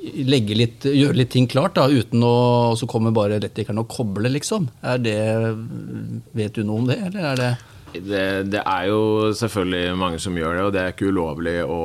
litt, 0.04 0.84
gjøre 0.84 1.15
litt 1.15 1.32
ting 1.32 1.48
klart, 1.48 1.78
da, 1.78 1.88
uten 1.88 2.24
å 2.26 2.34
og 2.74 2.80
så 2.80 2.88
kommer 2.89 3.13
bare 3.15 3.38
elektrikeren 3.39 3.82
og 3.82 3.91
kobler, 3.91 4.32
liksom. 4.34 4.67
Er 4.84 5.00
det, 5.00 5.19
vet 6.36 6.58
du 6.58 6.65
noe 6.67 6.82
om 6.82 6.89
det, 6.89 7.00
eller 7.08 7.30
er 7.32 7.39
det 7.39 7.52
Det, 7.93 8.49
det 8.49 8.62
er 8.65 8.88
jo 8.89 8.99
selvfølgelig 9.38 9.97
mange 9.99 10.19
som 10.19 10.36
gjør 10.38 10.56
det, 10.58 10.63
og 10.65 10.71
det 10.73 10.82
er 10.82 10.93
ikke 10.93 11.10
ulovlig 11.13 11.53
å 11.69 11.77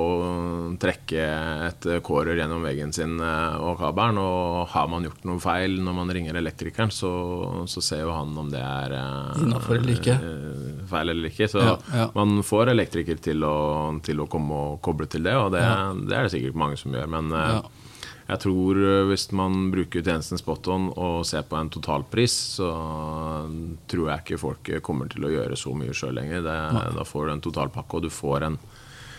trekke 0.80 1.24
et 1.68 1.88
kårer 2.06 2.38
gjennom 2.40 2.64
veggen 2.64 2.92
sin 2.96 3.18
eh, 3.20 3.56
og 3.60 3.76
kabelen. 3.80 4.20
Og 4.22 4.68
har 4.72 4.88
man 4.90 5.04
gjort 5.08 5.26
noe 5.28 5.42
feil 5.42 5.76
når 5.84 5.96
man 6.00 6.12
ringer 6.16 6.38
elektrikeren, 6.40 6.92
så, 6.94 7.12
så 7.68 7.82
ser 7.84 8.04
jo 8.06 8.14
han 8.16 8.32
om 8.40 8.48
det 8.52 8.62
er 8.64 8.96
Innafor 9.42 9.78
eller 9.80 9.94
ikke. 9.98 10.16
eh, 10.16 10.84
feil 10.90 11.12
eller 11.14 11.30
ikke. 11.32 11.50
Så 11.52 11.64
Ja, 11.64 11.76
ja. 11.94 12.06
man 12.16 12.38
får 12.46 12.72
elektriker 12.74 13.20
til 13.28 13.44
å, 13.44 13.56
til 14.04 14.24
å 14.24 14.28
komme 14.30 14.62
og 14.72 14.80
koble 14.84 15.08
til 15.10 15.26
det, 15.28 15.36
og 15.36 15.52
det, 15.56 15.64
Ja. 15.66 15.92
det 15.92 16.16
er 16.16 16.28
det 16.28 16.32
sikkert 16.38 16.56
mange 16.58 16.78
som 16.80 16.94
gjør. 16.96 17.10
Men 17.18 17.32
eh. 17.36 17.60
Jeg 18.28 18.42
tror 18.44 18.76
eh, 18.84 19.04
hvis 19.08 19.28
man 19.32 19.70
bruker 19.72 20.02
tjenesten 20.04 20.36
spot-on 20.40 20.90
og 21.00 21.22
ser 21.28 21.46
på 21.48 21.56
en 21.56 21.70
totalpris, 21.72 22.34
så 22.58 22.68
tror 23.88 24.10
jeg 24.12 24.24
ikke 24.24 24.40
folk 24.42 24.72
kommer 24.84 25.08
til 25.12 25.24
å 25.24 25.32
gjøre 25.32 25.56
så 25.58 25.72
mye 25.76 25.94
sjøl 25.96 26.18
lenger. 26.20 26.44
Det, 26.44 26.58
da 26.98 27.06
får 27.08 27.26
du 27.30 27.32
en 27.36 27.46
totalpakke, 27.48 27.96
og 28.00 28.04
du 28.08 28.12
får 28.12 28.50
en 28.50 28.60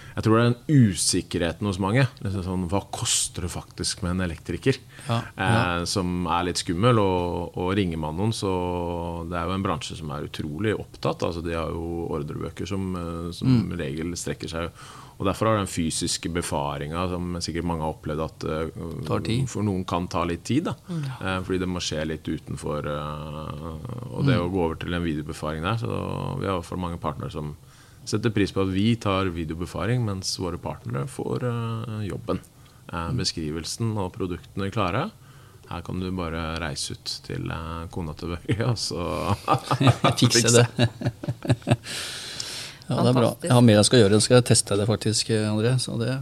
jeg 0.10 0.24
tror 0.26 0.36
det 0.36 0.40
er 0.42 0.48
den 0.50 0.90
usikkerheten 0.90 1.68
hos 1.70 1.78
mange. 1.80 2.02
Liksom 2.26 2.42
sånn, 2.44 2.64
hva 2.68 2.80
koster 2.92 3.46
det 3.46 3.52
faktisk 3.54 4.02
med 4.04 4.18
en 4.18 4.24
elektriker? 4.26 4.76
Ja, 5.06 5.20
ja. 5.38 5.46
Eh, 5.78 5.84
som 5.88 6.26
er 6.28 6.48
litt 6.50 6.60
skummel. 6.60 7.00
Og, 7.00 7.56
og 7.56 7.70
ringer 7.78 8.02
man 8.02 8.18
noen, 8.20 8.34
så 8.36 8.50
Det 9.30 9.38
er 9.40 9.48
jo 9.48 9.54
en 9.56 9.64
bransje 9.64 9.96
som 9.96 10.12
er 10.12 10.26
utrolig 10.28 10.74
opptatt. 10.76 11.24
Altså, 11.24 11.46
de 11.46 11.56
har 11.56 11.72
jo 11.72 12.10
ordrebøker 12.18 12.68
som 12.68 12.90
eh, 13.00 13.30
som 13.38 13.48
Mm. 13.54 13.78
regel 13.80 14.12
strekker 14.20 14.52
seg. 14.52 14.74
Og 15.20 15.28
Derfor 15.28 15.50
har 15.50 15.58
den 15.60 15.68
fysiske 15.68 16.30
befaringa, 16.32 17.02
som 17.12 17.34
sikkert 17.44 17.68
mange 17.68 17.84
har 17.84 17.92
opplevd 17.92 18.22
at 18.24 18.44
eh, 18.48 18.84
Tar 19.08 19.24
tid. 19.26 19.50
for 19.52 19.68
noen 19.68 19.84
kan 19.88 20.08
ta 20.08 20.24
litt 20.24 20.46
tid. 20.48 20.70
Da. 20.70 20.76
Mm. 20.88 21.02
Eh, 21.20 21.40
fordi 21.44 21.60
det 21.60 21.68
må 21.68 21.82
skje 21.84 22.06
litt 22.08 22.30
utenfor 22.30 22.88
eh, 22.88 23.66
Og 24.16 24.24
det 24.30 24.38
å 24.40 24.48
gå 24.48 24.62
over 24.64 24.80
til 24.80 24.96
en 24.96 25.04
videobefaring 25.04 25.66
der. 25.68 25.76
Så 25.82 25.90
vi 26.40 26.48
har 26.48 26.54
i 26.54 26.56
hvert 26.62 26.70
fall 26.70 26.80
mange 26.86 27.02
partnere 27.04 27.34
som 27.36 27.52
setter 28.08 28.32
pris 28.34 28.56
på 28.56 28.64
at 28.64 28.72
vi 28.72 28.94
tar 28.96 29.28
videobefaring, 29.36 30.08
mens 30.08 30.32
våre 30.40 30.58
partnere 30.58 31.04
får 31.12 31.44
jobben. 32.08 32.40
Eh, 32.88 33.12
beskrivelsen 33.20 33.92
og 34.00 34.14
produktene 34.16 34.72
klare. 34.72 35.10
Her 35.70 35.84
kan 35.86 36.00
du 36.02 36.08
bare 36.16 36.56
reise 36.64 36.96
ut 36.96 37.12
til 37.28 37.52
kona 37.94 38.16
til 38.18 38.32
Børge, 38.38 38.72
og 38.72 38.80
så 38.80 39.36
Fikse 40.24 40.56
det. 40.56 40.90
ja, 42.90 43.00
det 43.06 43.12
er 43.12 43.20
bra. 43.20 43.30
Jeg 43.46 43.54
har 43.54 43.64
mer 43.66 43.80
jeg 43.80 43.88
skal 43.88 44.04
gjøre. 44.04 44.18
Jeg 44.18 44.28
skal 44.28 44.44
teste 44.50 44.78
det 44.80 44.90
faktisk, 44.90 45.32
André. 45.46 45.76
Så 45.82 45.96
det, 46.02 46.18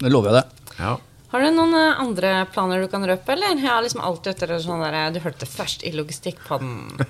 det 0.00 0.12
lover 0.14 0.32
jeg 0.32 0.40
deg. 0.40 0.72
Ja. 0.78 0.94
Har 1.32 1.42
du 1.42 1.50
noen 1.52 1.74
eh, 1.74 1.98
andre 2.00 2.30
planer 2.54 2.84
du 2.84 2.88
kan 2.92 3.04
røpe, 3.04 3.34
eller? 3.34 3.58
Jeg 3.58 3.66
har 3.66 3.82
liksom 3.84 4.04
alltid 4.06 4.32
etter 4.36 4.54
sånn 4.62 4.84
der, 4.84 5.10
Du 5.12 5.18
hørte 5.24 5.42
det 5.42 5.50
først 5.50 5.82
i 5.84 5.90
Logistikkpodden. 5.96 7.02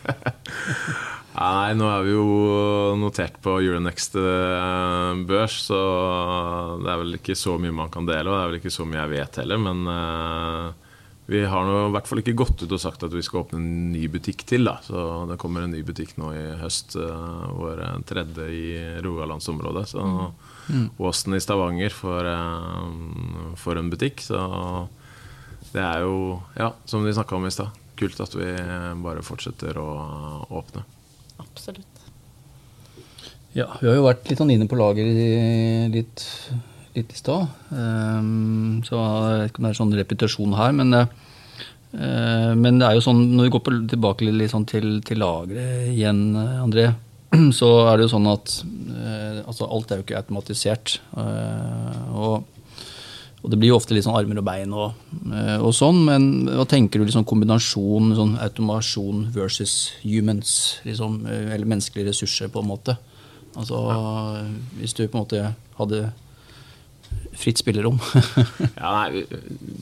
Nei, 1.37 1.74
nå 1.76 1.88
er 1.92 2.06
vi 2.06 2.14
jo 2.14 2.26
notert 2.96 3.37
på 3.44 3.59
Euronext 3.61 4.16
eh, 4.16 5.20
børs, 5.28 5.59
så 5.68 5.80
det 6.80 6.88
er 6.90 7.02
vel 7.02 7.18
ikke 7.18 7.37
så 7.37 7.59
mye 7.61 7.76
man 7.76 7.92
kan 7.92 8.09
dele, 8.09 8.30
og 8.30 8.38
det 8.38 8.40
er 8.40 8.50
vel 8.50 8.61
ikke 8.62 8.72
så 8.72 8.88
mye 8.88 9.02
jeg 9.02 9.12
vet 9.12 9.38
heller, 9.42 9.61
men 9.61 9.85
eh, 9.92 10.86
vi 11.26 11.40
har 11.44 11.64
nå 11.66 11.88
i 11.88 11.92
hvert 11.94 12.06
fall 12.06 12.20
ikke 12.22 12.36
gått 12.38 12.62
ut 12.62 12.70
og 12.76 12.78
sagt 12.80 13.02
at 13.02 13.10
vi 13.14 13.22
skal 13.26 13.40
åpne 13.42 13.58
en 13.58 13.92
ny 13.92 14.04
butikk 14.12 14.44
til, 14.46 14.64
da. 14.68 14.76
Så 14.86 15.24
det 15.30 15.38
kommer 15.42 15.64
en 15.66 15.72
ny 15.74 15.80
butikk 15.86 16.12
nå 16.20 16.28
i 16.36 16.44
høst, 16.60 16.94
uh, 16.94 17.48
vår 17.58 17.82
tredje 18.06 18.46
i 18.54 18.66
Rogalandsområdet. 19.02 19.88
Så 19.90 20.04
Åsen 20.98 21.34
i 21.34 21.40
Stavanger 21.42 21.90
får, 21.94 22.26
uh, 22.30 23.54
får 23.58 23.78
en 23.82 23.90
butikk, 23.90 24.22
så 24.22 24.38
det 25.72 25.82
er 25.82 26.06
jo, 26.06 26.38
ja, 26.56 26.70
som 26.86 27.02
vi 27.04 27.12
snakka 27.14 27.36
om 27.36 27.46
i 27.46 27.50
stad, 27.54 27.74
kult 27.98 28.20
at 28.22 28.34
vi 28.38 28.46
bare 29.02 29.22
fortsetter 29.26 29.76
å 29.82 29.88
åpne. 30.50 30.84
Absolutt. 31.42 31.92
Ja, 33.56 33.66
vi 33.80 33.88
har 33.88 33.96
jo 33.98 34.04
vært 34.06 34.26
litt 34.28 34.38
sånn 34.40 34.52
inne 34.52 34.66
på 34.68 34.76
lager 34.76 35.06
i- 35.06 35.88
litt, 35.92 36.22
litt 36.96 37.12
i 37.12 37.18
stad. 37.20 37.46
Ehm, 37.72 38.82
så 38.87 38.98
jeg 38.98 39.40
vet 39.40 39.50
ikke 39.50 39.62
om 39.62 39.66
det 39.66 39.72
er 39.72 39.80
sånn 39.80 39.96
repetisjon 40.00 40.56
her, 40.59 40.74
men, 40.76 40.94
eh, 40.94 41.06
eh, 41.94 42.52
men 42.56 42.80
det 42.80 42.88
er 42.88 42.98
jo 42.98 43.04
sånn, 43.06 43.22
når 43.37 43.48
vi 43.48 43.54
går 43.54 43.64
på, 43.66 43.76
tilbake 43.92 44.30
litt 44.32 44.54
sånn 44.54 44.66
til, 44.68 45.00
til 45.06 45.22
lageret 45.22 45.92
igjen, 45.92 46.26
eh, 46.40 46.59
André, 46.64 46.88
så 47.59 47.70
er 47.87 47.96
det 47.96 48.06
jo 48.06 48.14
sånn 48.16 48.28
at 48.32 48.61
altså 49.46 49.66
alt 49.70 49.90
er 49.90 49.98
jo 49.98 50.04
ikke 50.06 50.20
automatisert. 50.20 51.00
og 51.16 52.52
og 53.44 53.50
det 53.52 53.61
blir 53.61 53.68
jo 53.68 53.76
ofte 53.76 53.94
litt 53.94 54.02
sånn 54.02 54.16
armer 54.18 54.40
og 54.40 54.46
bein 54.48 54.72
og, 54.74 54.96
og 55.62 55.70
sånn, 55.76 56.00
men 56.09 56.48
hva 56.48 56.64
tenker 56.66 56.98
du 56.98 57.04
liksom 57.04 57.26
kombinasjon 57.28 58.16
sånn 58.16 58.32
automasjon 58.42 59.20
versus 59.37 59.92
humans, 60.02 60.80
liksom, 60.82 61.20
eller 61.28 61.68
menneskelige 61.68 62.09
ressurser, 62.09 62.50
på 62.50 62.64
en 62.64 62.70
måte? 62.72 62.96
Altså, 63.54 63.85
hvis 64.80 64.96
du 64.98 65.04
på 65.04 65.14
en 65.14 65.22
måte 65.22 65.44
hadde 65.78 66.00
fritt 67.37 67.61
spillerom. 67.62 68.00
Ja, 68.76 68.90
nei, 69.09 69.24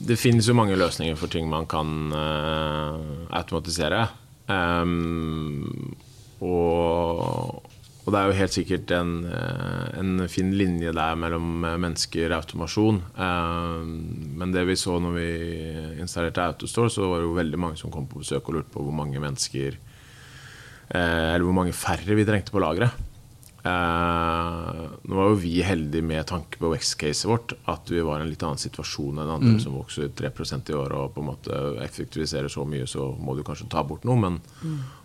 det 0.07 0.17
finnes 0.19 0.47
jo 0.47 0.55
mange 0.57 0.77
løsninger 0.79 1.17
for 1.19 1.31
ting 1.31 1.49
man 1.51 1.67
kan 1.69 2.13
uh, 2.15 2.99
automatisere. 3.35 4.05
Um, 4.47 5.95
og, 6.43 7.63
og 8.05 8.11
det 8.13 8.19
er 8.19 8.29
jo 8.29 8.37
helt 8.37 8.53
sikkert 8.53 8.91
en, 8.93 9.13
eh, 9.25 9.85
en 9.97 10.27
fin 10.29 10.51
linje 10.53 10.91
der 10.93 11.15
mellom 11.17 11.63
eh, 11.65 11.77
mennesker 11.81 12.29
og 12.29 12.43
automasjon. 12.43 12.99
Um, 13.17 13.95
men 14.37 14.53
det 14.53 14.65
vi 14.69 14.77
så 14.77 14.99
når 15.01 15.15
vi 15.15 15.29
installerte 16.03 16.43
Autostore, 16.45 16.91
så 16.93 17.09
var 17.09 17.23
det 17.23 17.29
jo 17.29 17.39
veldig 17.39 17.61
mange 17.61 17.79
som 17.81 17.93
kom 17.93 18.05
på 18.11 18.21
besøk 18.21 18.51
og 18.51 18.59
lurte 18.59 18.73
på 18.75 18.85
hvor 18.85 18.93
mange 18.95 19.21
mennesker 19.23 19.79
uh, 20.93 21.33
Eller 21.33 21.47
hvor 21.47 21.57
mange 21.57 21.73
færre 21.73 22.19
vi 22.19 22.27
trengte 22.27 22.53
på 22.53 22.61
lageret. 22.61 22.93
Eh, 23.65 24.81
nå 25.09 25.15
var 25.17 25.31
jo 25.31 25.37
vi 25.41 25.55
heldige 25.65 26.05
med 26.05 26.27
tanke 26.29 26.59
på 26.61 26.69
vekstcaset 26.69 27.25
vårt 27.29 27.55
at 27.71 27.89
vi 27.89 28.03
var 28.05 28.19
i 28.21 28.25
en 28.25 28.29
litt 28.29 28.43
annen 28.45 28.61
situasjon 28.61 29.17
enn 29.23 29.31
andre 29.39 29.55
som 29.63 29.73
vokser 29.79 30.11
3% 30.13 30.69
i 30.69 30.75
år 30.77 30.93
og 30.93 31.15
på 31.15 31.23
en 31.23 31.29
måte 31.31 31.61
effektiviserer 31.85 32.51
så 32.51 32.65
mye, 32.69 32.85
så 32.89 33.07
må 33.17 33.33
du 33.35 33.41
kanskje 33.47 33.69
ta 33.73 33.81
bort 33.87 34.05
noe. 34.05 34.19
Men 34.21 34.37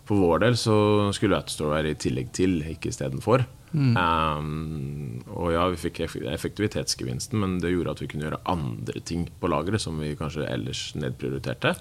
for 0.05 0.21
vår 0.21 0.43
del 0.45 0.59
så 0.61 0.77
skulle 1.17 1.39
Autostore 1.41 1.73
være 1.79 1.95
i 1.95 1.99
tillegg 2.05 2.33
til, 2.37 2.59
ikke 2.75 2.93
istedenfor. 2.93 3.47
Um, 3.73 5.21
og 5.31 5.53
ja, 5.55 5.65
vi 5.71 5.79
fikk 5.79 6.01
eff- 6.05 6.19
effektivitetsgevinsten, 6.35 7.39
men 7.39 7.59
det 7.63 7.71
gjorde 7.73 7.93
at 7.95 8.01
vi 8.03 8.09
kunne 8.11 8.27
gjøre 8.27 8.43
andre 8.51 9.01
ting 9.07 9.29
på 9.41 9.49
lageret 9.53 9.81
som 9.81 9.97
vi 10.03 10.17
kanskje 10.19 10.49
ellers 10.51 10.89
nedprioriterte. 10.99 11.77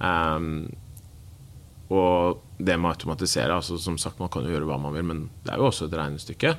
Um, 0.00 0.70
og 1.90 2.42
det 2.60 2.76
med 2.78 2.90
å 2.90 2.94
automatisere 2.94 3.56
altså 3.56 3.78
Som 3.80 3.96
sagt, 3.98 4.20
man 4.22 4.30
kan 4.30 4.44
jo 4.46 4.52
gjøre 4.52 4.68
hva 4.68 4.76
man 4.78 4.94
vil, 4.94 5.06
men 5.08 5.24
det 5.44 5.54
er 5.54 5.58
jo 5.58 5.70
også 5.70 5.88
et 5.88 5.96
regnestykke. 5.98 6.52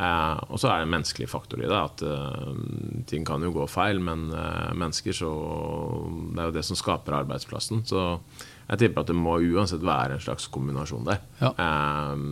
Eh, 0.00 0.38
og 0.48 0.60
så 0.60 0.70
er 0.70 0.80
det 0.80 0.86
en 0.86 0.94
menneskelig 0.94 1.28
faktor 1.28 1.60
i 1.60 1.68
det. 1.68 1.76
At 1.76 2.04
eh, 2.06 2.54
ting 3.10 3.26
kan 3.28 3.44
jo 3.44 3.52
gå 3.52 3.66
feil, 3.68 4.00
men 4.00 4.30
eh, 4.32 4.70
mennesker 4.78 5.16
så 5.16 5.32
Det 6.30 6.40
er 6.40 6.48
jo 6.48 6.56
det 6.56 6.64
som 6.68 6.78
skaper 6.78 7.18
arbeidsplassen. 7.18 7.84
Så 7.88 8.06
jeg 8.70 8.84
tipper 8.84 9.02
at 9.02 9.10
det 9.10 9.18
må 9.18 9.36
uansett 9.42 9.84
være 9.84 10.16
en 10.16 10.24
slags 10.24 10.46
kombinasjon 10.54 11.08
der. 11.08 11.20
Ja. 11.42 11.52
Eh, 11.66 12.24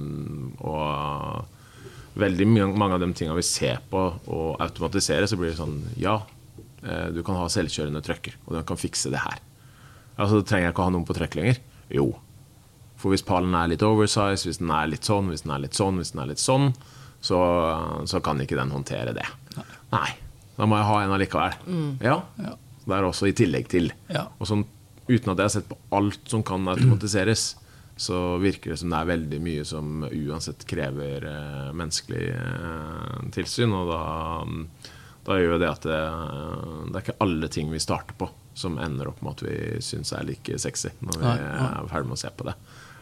og 0.64 1.54
veldig 2.18 2.48
mange 2.50 2.96
av 2.96 3.02
de 3.02 3.10
tingene 3.12 3.38
vi 3.38 3.46
ser 3.46 3.82
på 3.90 4.00
og 4.08 4.62
automatisere, 4.62 5.28
så 5.28 5.38
blir 5.38 5.52
det 5.52 5.60
sånn 5.60 5.82
Ja, 6.00 6.20
eh, 6.82 7.10
du 7.14 7.20
kan 7.26 7.38
ha 7.38 7.50
selvkjørende 7.52 8.02
trucker, 8.06 8.38
og 8.46 8.56
den 8.56 8.66
kan 8.68 8.80
fikse 8.80 9.12
det 9.12 9.22
her. 9.22 9.42
Altså, 10.18 10.40
Trenger 10.42 10.70
jeg 10.70 10.74
ikke 10.74 10.86
å 10.86 10.88
ha 10.88 10.94
noen 10.96 11.06
på 11.06 11.14
trøkk 11.14 11.36
lenger? 11.38 11.60
Jo. 11.94 12.08
For 12.98 13.14
hvis 13.14 13.22
pallen 13.26 13.54
er 13.54 13.68
litt 13.70 13.84
oversize, 13.86 14.42
hvis 14.48 14.58
den 14.62 14.72
er 14.74 14.88
litt 14.90 15.06
sånn, 15.06 15.28
hvis 15.30 15.44
den 15.46 15.52
er 15.54 15.62
litt 15.62 15.76
sånn, 15.78 16.00
hvis 16.00 16.10
den 16.14 16.22
er 16.24 16.30
litt 16.32 16.42
sånn, 16.42 16.72
så, 17.22 17.38
så 18.10 18.20
kan 18.22 18.40
ikke 18.42 18.58
den 18.58 18.72
håndtere 18.74 19.14
det. 19.16 19.26
Nei. 19.92 20.08
Da 20.58 20.66
må 20.66 20.74
jeg 20.80 20.88
ha 20.88 20.96
en 21.04 21.12
allikevel. 21.14 21.54
Ja. 22.02 22.16
Ja. 22.42 22.56
Det 22.88 22.96
er 22.96 23.06
også 23.06 23.28
i 23.30 23.34
tillegg 23.38 23.68
til. 23.70 23.92
Ja. 24.10 24.24
Og 24.42 24.48
sånn, 24.50 24.64
uten 25.06 25.30
at 25.30 25.38
jeg 25.38 25.44
har 25.46 25.54
sett 25.54 25.68
på 25.70 25.78
alt 25.94 26.26
som 26.30 26.42
kan 26.46 26.66
automatiseres, 26.72 27.52
så 27.98 28.18
virker 28.42 28.72
det 28.74 28.78
som 28.80 28.90
det 28.92 28.98
er 29.00 29.08
veldig 29.12 29.38
mye 29.42 29.64
som 29.66 30.04
uansett 30.06 30.62
krever 30.70 31.24
eh, 31.26 31.70
menneskelig 31.78 32.24
eh, 32.34 33.22
tilsyn. 33.34 33.74
Og 33.74 33.90
da, 33.90 34.02
da 35.26 35.38
gjør 35.38 35.58
det 35.62 35.70
at 35.70 35.86
det, 35.86 36.00
det 36.90 36.98
er 37.00 37.06
ikke 37.06 37.18
alle 37.26 37.50
ting 37.54 37.70
vi 37.74 37.82
starter 37.82 38.18
på 38.18 38.30
som 38.58 38.78
ender 38.82 39.10
opp 39.12 39.20
med 39.22 39.36
at 39.36 39.42
vi 39.46 39.56
syns 39.86 40.10
er 40.16 40.24
like 40.26 40.58
sexy 40.58 40.90
når 40.98 41.18
vi 41.20 41.22
Nei, 41.22 41.34
nei. 41.38 41.66
er 41.78 41.90
ferdig 41.92 42.10
med 42.10 42.18
å 42.18 42.22
se 42.24 42.30
på 42.34 42.46
det. 42.48 42.54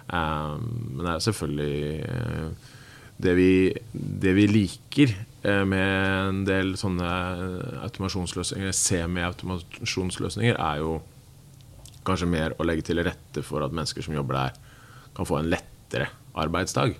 Um, 0.06 0.66
men 0.94 1.02
det 1.02 1.12
er 1.12 1.24
selvfølgelig 1.24 1.78
eh, 2.06 2.72
det 3.16 3.32
vi, 3.38 3.50
det 3.92 4.34
vi 4.36 4.44
liker 4.50 5.14
eh, 5.42 5.64
med 5.66 5.88
en 6.28 6.42
del 6.46 6.74
sånne 6.78 7.08
automasjonsløsninger, 7.86 8.74
semi-automasjonsløsninger, 8.76 10.58
er 10.60 10.82
jo 10.84 10.98
kanskje 12.06 12.28
mer 12.30 12.54
å 12.60 12.66
legge 12.68 12.86
til 12.90 13.02
rette 13.02 13.42
for 13.46 13.64
at 13.66 13.74
mennesker 13.74 14.04
som 14.04 14.14
jobber 14.14 14.38
der, 14.38 14.62
kan 15.16 15.26
få 15.26 15.40
en 15.40 15.50
lettere 15.50 16.10
arbeidsdag. 16.36 16.92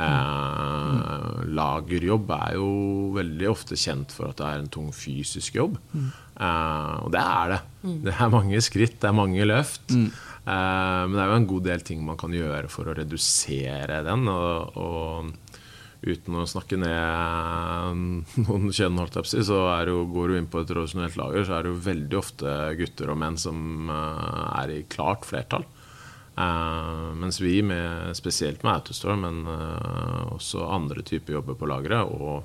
Eh, 0.00 1.42
lagerjobb 1.52 2.30
er 2.38 2.56
jo 2.56 2.68
veldig 3.16 3.50
ofte 3.50 3.76
kjent 3.78 4.14
for 4.14 4.30
at 4.30 4.40
det 4.40 4.48
er 4.48 4.62
en 4.62 4.70
tung 4.72 4.88
fysisk 4.96 5.58
jobb. 5.60 5.76
Eh, 5.92 6.94
og 7.04 7.12
det 7.12 7.20
er 7.20 7.54
det. 7.54 7.60
Det 8.06 8.14
er 8.14 8.32
mange 8.32 8.62
skritt, 8.64 8.96
det 9.02 9.10
er 9.10 9.16
mange 9.16 9.44
løft. 9.48 9.92
Eh, 9.92 10.08
men 10.48 11.14
det 11.14 11.22
er 11.22 11.30
jo 11.32 11.38
en 11.42 11.50
god 11.50 11.64
del 11.66 11.82
ting 11.84 12.00
man 12.06 12.18
kan 12.20 12.32
gjøre 12.32 12.70
for 12.72 12.88
å 12.88 12.96
redusere 12.96 14.02
den. 14.06 14.28
Og, 14.32 14.78
og 14.80 15.58
uten 16.08 16.38
å 16.38 16.46
snakke 16.48 16.78
ned 16.78 18.36
noen 18.46 18.68
kjønn, 18.74 19.00
så 19.26 19.62
jo, 19.88 20.04
går 20.12 20.30
du 20.30 20.38
inn 20.38 20.50
på 20.50 20.62
et 20.62 20.70
tradisjonelt 20.70 21.18
lager, 21.18 21.44
så 21.44 21.58
er 21.58 21.66
det 21.66 21.72
jo 21.72 21.82
veldig 21.88 22.20
ofte 22.20 22.54
gutter 22.78 23.12
og 23.12 23.20
menn 23.20 23.40
som 23.40 23.90
eh, 23.92 24.46
er 24.62 24.74
i 24.76 24.84
klart 24.90 25.26
flertall. 25.28 25.66
Eh, 26.38 27.14
mens 27.18 27.40
vi, 27.40 27.62
med, 27.66 28.16
spesielt 28.16 28.62
med 28.62 28.76
Autostore, 28.76 29.18
men 29.18 29.42
eh, 29.50 30.34
også 30.36 30.68
andre 30.70 31.02
typer 31.02 31.38
jobber 31.38 31.58
på 31.58 31.66
lageret, 31.70 32.12
og, 32.14 32.44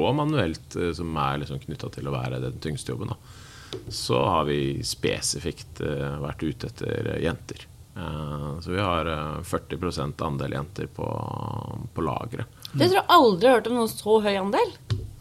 og 0.00 0.14
manuelt, 0.16 0.78
eh, 0.80 0.94
som 0.96 1.12
er 1.20 1.42
liksom 1.42 1.60
knytta 1.66 1.92
til 1.92 2.08
å 2.08 2.14
være 2.14 2.40
den 2.46 2.56
tyngste 2.64 2.94
jobben, 2.94 3.12
da. 3.12 3.23
Så 3.88 4.18
har 4.24 4.44
vi 4.48 4.58
spesifikt 4.84 5.80
eh, 5.84 6.18
vært 6.22 6.42
ute 6.42 6.70
etter 6.70 7.10
eh, 7.14 7.22
jenter. 7.24 7.66
Eh, 7.96 8.60
så 8.60 8.70
vi 8.70 8.80
har 8.80 9.06
eh, 9.06 9.42
40 9.42 10.14
andel 10.24 10.52
jenter 10.52 10.86
på, 10.86 11.08
på 11.94 12.06
lageret. 12.06 12.46
Det 12.72 12.88
tror 12.88 13.00
jeg 13.00 13.10
aldri 13.18 13.48
har 13.48 13.58
hørt 13.60 13.70
om 13.70 13.76
noen 13.78 13.92
så 13.92 14.20
høy 14.24 14.34
andel. 14.40 14.72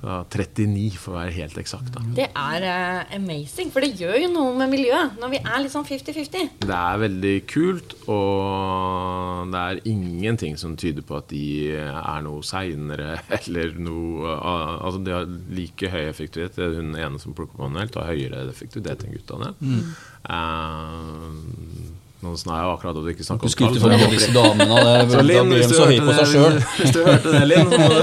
Så 0.03 0.17
39 0.35 0.97
for 0.99 1.13
å 1.13 1.19
være 1.21 1.31
helt 1.37 1.55
eksakt. 1.61 1.93
Da. 1.95 2.01
Det 2.17 2.25
er 2.27 2.65
uh, 2.67 3.13
amazing, 3.15 3.69
for 3.71 3.85
det 3.85 3.93
gjør 4.01 4.17
jo 4.25 4.31
noe 4.33 4.51
med 4.59 4.73
miljøet 4.73 5.15
når 5.21 5.31
vi 5.31 5.39
er 5.39 5.61
litt 5.63 5.71
sånn 5.71 5.87
50-50. 5.87 6.49
Det 6.59 6.75
er 6.79 6.99
veldig 7.05 7.33
kult, 7.47 7.95
og 8.11 9.53
det 9.53 9.61
er 9.63 9.81
ingenting 9.87 10.59
som 10.59 10.75
tyder 10.79 11.07
på 11.07 11.21
at 11.21 11.31
de 11.31 11.45
er 11.79 12.25
noe 12.27 12.43
seinere 12.43 13.15
eller 13.39 13.77
noe 13.79 14.35
Altså, 14.43 14.99
de 15.05 15.13
har 15.13 15.27
like 15.55 15.89
høy 15.93 16.01
effektivitet. 16.09 16.57
Det 16.57 16.65
er 16.65 16.77
Hun 16.81 16.95
ene 16.99 17.19
som 17.21 17.35
plukker 17.37 17.61
manuelt, 17.61 17.95
har 17.95 18.11
høyere 18.11 18.43
effektivitet 18.51 19.05
enn 19.05 19.15
guttene. 19.15 19.53
Mm. 19.63 19.83
nå 20.27 22.02
har 22.23 22.57
jeg 22.59 22.65
jo 22.65 22.71
akkurat 22.73 22.97
at 22.97 23.03
du 23.03 23.09
ikke 23.11 23.25
snakker 23.27 23.43
Du 23.43 23.49
om 23.49 23.53
skryter 23.53 23.79
for 23.83 23.89
alle 23.95 24.09
disse 24.13 24.31
damene. 24.33 24.75
Det, 24.79 24.93
Så 25.11 25.17
da 25.17 25.23
blir 25.23 25.37
de 25.43 25.49
du 25.53 25.73
så 25.73 25.85
høye 25.89 26.01
på 26.03 26.13
seg 26.13 26.23
det- 26.23 26.31
sjøl. 26.33 26.55
Hvis 26.79 26.91
du 26.93 26.99
hørte 27.07 27.29
det, 27.33 27.43
Linn, 27.49 27.67
så 27.71 27.77
må 27.79 27.87
du 27.93 27.99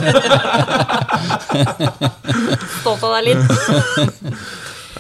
Stolt 2.81 3.03
av 3.05 3.11
deg 3.17 3.23
litt. 3.29 3.43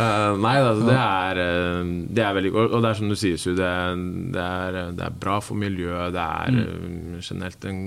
Uh, 0.00 0.32
nei, 0.44 0.56
altså, 0.62 0.82
det, 0.86 0.96
er, 0.96 1.40
eh, 1.44 1.80
det 2.16 2.24
er 2.24 2.36
veldig 2.38 2.52
godt. 2.54 2.70
Og 2.76 2.78
det 2.84 2.88
er 2.90 2.96
som 3.00 3.08
du 3.12 3.16
sier, 3.18 3.36
Su, 3.40 3.50
det, 3.58 3.66
er- 3.66 4.00
det, 4.36 4.46
er, 4.46 4.80
det 4.96 5.04
er 5.08 5.20
bra 5.26 5.36
for 5.44 5.54
miljøet. 5.60 6.14
Det 6.16 6.24
er 6.24 6.50
mm. 6.56 7.20
generelt 7.26 7.64
en 7.70 7.80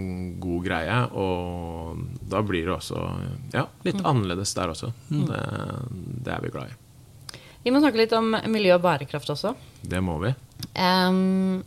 god 0.44 0.62
greie. 0.70 0.98
Og 1.18 1.98
da 2.32 2.42
blir 2.46 2.70
det 2.70 2.76
også 2.78 3.00
ja, 3.56 3.66
litt 3.88 4.02
annerledes 4.04 4.54
der 4.58 4.68
også. 4.76 4.94
Det, 5.10 5.44
det 6.26 6.32
er 6.38 6.42
vi 6.46 6.54
glad 6.54 6.72
i. 6.74 6.80
Vi 7.64 7.72
må 7.72 7.80
snakke 7.80 8.02
litt 8.02 8.12
om 8.18 8.34
miljø 8.52 8.76
og 8.76 8.84
bærekraft 8.84 9.30
også. 9.32 9.54
Det 9.88 10.02
må 10.04 10.18
vi. 10.20 10.34
Em, 10.74 11.64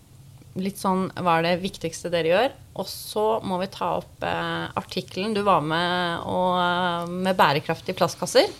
litt 0.57 0.80
sånn 0.80 1.09
hva 1.20 1.39
er 1.39 1.49
det 1.51 1.57
viktigste 1.64 2.11
dere 2.12 2.32
gjør? 2.32 2.55
Og 2.80 2.89
så 2.91 3.24
må 3.47 3.59
vi 3.62 3.70
ta 3.72 3.95
opp 4.01 4.24
eh, 4.24 4.66
artikkelen 4.76 5.34
du 5.37 5.43
var 5.47 5.64
med 5.64 6.26
og, 6.28 7.12
med 7.12 7.37
bærekraftige 7.39 7.97
plastkasser. 7.97 8.51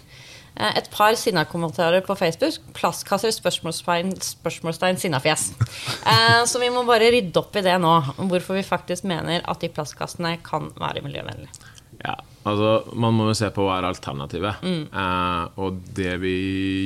Eh, 0.57 0.79
et 0.81 0.89
par 0.93 1.17
sinna-kommentarer 1.21 2.05
på 2.07 2.17
Facebook. 2.17 2.61
Plastkasser, 2.77 3.35
spørsmålstegn, 3.37 4.15
spørsmålstegn 4.25 5.01
sinnafjes. 5.03 5.51
Eh, 5.61 6.45
så 6.49 6.63
vi 6.63 6.71
må 6.73 6.85
bare 6.89 7.11
rydde 7.13 7.43
opp 7.43 7.57
i 7.57 7.65
det 7.67 7.77
nå. 7.83 7.93
Hvorfor 8.23 8.57
vi 8.57 8.65
faktisk 8.67 9.05
mener 9.09 9.45
at 9.45 9.61
de 9.61 9.73
plastkassene 9.73 10.37
kan 10.47 10.71
være 10.81 11.05
miljøvennlige. 11.05 11.75
Ja, 12.05 12.17
altså 12.47 12.95
Man 12.95 13.17
må 13.17 13.29
jo 13.31 13.37
se 13.39 13.49
på 13.55 13.65
hva 13.67 13.81
er 13.81 13.89
alternativet. 13.89 14.63
Eh, 14.65 15.61
og 15.63 15.81
det 15.97 16.15
vi 16.23 16.37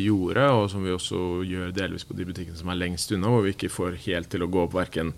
gjorde, 0.07 0.47
og 0.57 0.71
som 0.73 0.87
vi 0.87 0.95
også 0.95 1.45
gjør 1.47 1.75
delvis 1.77 2.07
på 2.09 2.17
de 2.19 2.27
butikkene 2.29 2.59
som 2.59 2.73
er 2.73 2.81
lengst 2.81 3.13
unna, 3.17 3.31
hvor 3.33 3.45
vi 3.47 3.55
ikke 3.57 3.73
får 3.73 4.01
helt 4.07 4.33
til 4.33 4.47
å 4.47 4.51
gå 4.51 4.65
opp 4.67 4.79
verken 4.79 5.15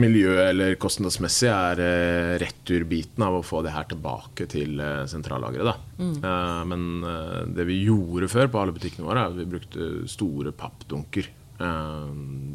miljø- 0.00 0.42
eller 0.48 0.74
kostnadsmessig, 0.82 1.50
er 1.52 1.82
eh, 1.82 2.32
returbiten 2.42 3.22
av 3.22 3.38
å 3.38 3.44
få 3.46 3.62
det 3.62 3.74
her 3.74 3.86
tilbake 3.90 4.48
til 4.50 4.80
eh, 4.82 5.04
sentrallageret. 5.10 5.84
Mm. 6.00 6.16
Eh, 6.18 6.62
men 6.70 6.86
eh, 7.06 7.40
det 7.54 7.68
vi 7.70 7.84
gjorde 7.86 8.30
før 8.32 8.50
på 8.50 8.62
alle 8.62 8.74
butikkene 8.74 9.06
våre, 9.06 9.22
er 9.22 9.32
at 9.32 9.38
vi 9.38 9.50
brukte 9.54 9.90
store 10.10 10.54
pappdunker. 10.56 11.30
Eh, 11.62 12.08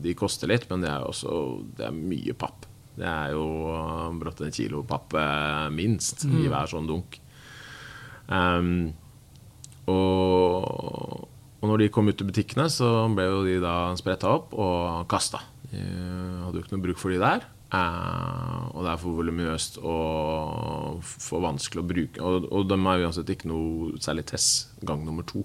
de 0.04 0.18
koster 0.20 0.52
litt, 0.52 0.68
men 0.72 0.84
det 0.84 0.92
er 0.92 1.08
også 1.08 1.38
det 1.80 1.88
er 1.88 1.96
mye 1.96 2.36
papp. 2.36 2.68
Det 3.00 3.08
er 3.08 3.34
jo 3.36 3.46
eh, 3.74 4.08
brått 4.20 4.44
en 4.44 4.56
kilo 4.56 4.84
papp 4.88 5.16
minst 5.16 5.80
minst 5.80 6.26
i 6.28 6.48
hver 6.52 6.70
sånn 6.72 6.90
dunk. 6.90 7.20
Um, 8.30 8.92
og, 9.90 11.30
og 11.60 11.66
når 11.66 11.82
de 11.82 11.94
kom 11.94 12.12
ut 12.12 12.20
til 12.20 12.30
butikkene, 12.30 12.68
så 12.70 13.08
ble 13.16 13.26
jo 13.26 13.46
de 13.48 13.56
da 13.64 13.78
spretta 13.98 14.30
opp 14.36 14.54
og 14.54 15.08
kasta. 15.10 15.42
De 15.72 15.82
hadde 15.82 16.60
jo 16.60 16.66
ikke 16.66 16.76
noe 16.76 16.86
bruk 16.90 17.02
for 17.02 17.14
de 17.14 17.22
der. 17.22 17.48
Uh, 17.70 18.66
og 18.74 18.82
det 18.82 18.92
er 18.92 19.02
for 19.02 19.18
voluminøst 19.20 19.76
og 19.86 21.04
for 21.06 21.44
vanskelig 21.46 21.84
å 21.84 21.90
bruke. 21.90 22.22
Og, 22.26 22.48
og 22.50 22.70
de 22.70 22.78
er 22.80 23.06
uansett 23.06 23.30
ikke 23.30 23.52
noe 23.52 24.00
særlig 24.02 24.26
tess 24.32 24.70
gang 24.86 25.04
nummer 25.06 25.28
to. 25.30 25.44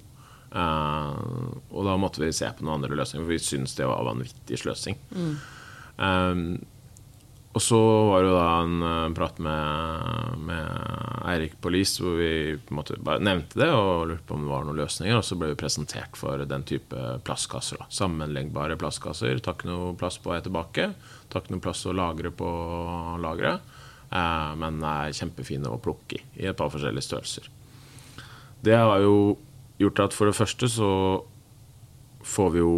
Uh, 0.55 1.51
og 1.75 1.89
da 1.89 1.97
måtte 2.01 2.23
vi 2.23 2.31
se 2.33 2.49
på 2.55 2.65
noen 2.65 2.79
andre 2.79 2.97
løsninger, 3.01 3.27
for 3.27 3.35
vi 3.35 3.43
syntes 3.43 3.77
det 3.77 3.89
var 3.91 4.07
vanvittig 4.07 4.61
sløsing. 4.63 5.01
Um, 5.99 6.47
og 7.55 7.63
så 7.63 7.79
var 8.09 8.25
det 8.27 8.33
da 8.35 8.47
en 8.65 8.81
eh, 8.83 9.13
prat 9.15 9.37
med, 9.39 10.39
med 10.43 10.71
Eirik 11.31 11.55
på 11.63 11.71
hvor 11.71 12.17
vi 12.19 12.31
på 12.59 12.75
en 12.75 12.79
måte 12.81 12.97
bare 12.99 13.23
nevnte 13.23 13.61
det 13.61 13.69
og 13.71 14.09
lurte 14.11 14.27
på 14.27 14.35
om 14.35 14.43
det 14.43 14.51
var 14.51 14.67
noen 14.67 14.81
løsninger. 14.81 15.15
Og 15.15 15.23
så 15.23 15.39
ble 15.39 15.53
vi 15.53 15.61
presentert 15.61 16.19
for 16.19 16.43
den 16.51 16.67
type 16.67 17.05
plastkasser. 17.25 17.79
da. 17.79 17.87
Sammenleggbare 17.95 18.79
plastkasser. 18.81 19.39
Tar 19.39 19.55
ikke 19.55 19.71
noe 19.71 19.95
plass 19.99 20.19
på 20.19 20.33
vei 20.33 20.41
tilbake. 20.43 20.89
Tar 21.31 21.45
ikke 21.45 21.55
noe 21.55 21.63
plass 21.63 21.85
å 21.87 21.95
lagre 21.95 22.35
på 22.35 22.51
lageret. 23.23 23.63
Eh, 24.11 24.51
men 24.59 24.83
er 24.91 25.15
kjempefine 25.15 25.71
å 25.71 25.79
plukke 25.83 26.19
i 26.19 26.43
i 26.43 26.51
et 26.51 26.59
par 26.59 26.75
forskjellige 26.75 27.07
størrelser. 27.07 27.47
Det 28.67 28.75
har 28.75 28.99
jo 29.05 29.37
gjort 29.79 30.09
at 30.09 30.17
for 30.17 30.27
det 30.27 30.37
første 30.37 30.67
så 30.73 30.91
får 32.25 32.53
vi 32.55 32.67
jo 32.67 32.77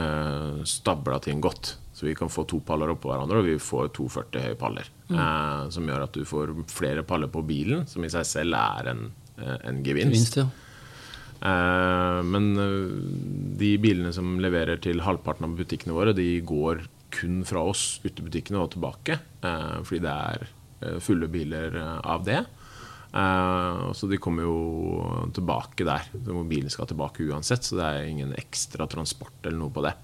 eh, 0.00 0.64
stabla 0.64 1.20
ting 1.20 1.44
godt. 1.44 1.76
Så 2.02 2.08
vi 2.08 2.16
kan 2.18 2.30
få 2.34 2.42
to 2.50 2.58
paller 2.66 2.90
oppå 2.90 3.12
hverandre, 3.12 3.38
og 3.38 3.46
vi 3.46 3.52
får 3.62 3.92
to 3.94 4.08
40 4.10 4.42
høye 4.42 4.56
paller. 4.58 4.88
Eh, 5.06 5.68
som 5.70 5.86
gjør 5.86 6.02
at 6.08 6.16
du 6.18 6.24
får 6.26 6.50
flere 6.66 7.04
paller 7.06 7.30
på 7.30 7.44
bilen, 7.46 7.84
som 7.86 8.02
i 8.02 8.10
seg 8.10 8.26
selv 8.26 8.58
er 8.58 8.88
en, 8.90 9.04
eh, 9.38 9.58
en 9.70 9.78
gevinst. 9.86 10.34
gevinst 10.34 10.40
ja. 10.40 10.48
Eh, 11.46 12.22
men 12.26 12.50
eh, 12.58 12.90
de 13.62 13.70
bilene 13.78 14.10
som 14.12 14.34
leverer 14.42 14.82
til 14.82 14.98
halvparten 15.06 15.46
av 15.46 15.54
butikkene 15.62 15.94
våre, 15.94 16.12
de 16.12 16.40
går 16.42 16.82
kun 17.14 17.44
fra 17.46 17.62
oss 17.70 18.00
ut 18.02 18.10
til 18.16 18.26
butikkene 18.26 18.58
og 18.58 18.72
tilbake. 18.74 19.20
eh, 19.46 19.78
fordi 19.86 20.02
det 20.02 20.10
er 20.10 20.48
eh, 20.82 20.98
fulle 20.98 21.30
biler 21.30 21.78
av 22.02 22.24
det. 22.26 22.42
Eh, 23.14 23.92
så 23.94 24.10
de 24.10 24.18
kommer 24.18 24.42
jo 24.42 25.30
tilbake 25.38 25.86
der. 25.86 26.10
Bilen 26.50 26.68
skal 26.68 26.90
tilbake 26.90 27.30
uansett, 27.30 27.62
så 27.62 27.78
det 27.78 27.84
er 27.84 28.10
ingen 28.10 28.34
ekstra 28.34 28.90
transport 28.90 29.38
eller 29.44 29.58
noe 29.58 29.70
på 29.70 29.86
det. 29.86 29.94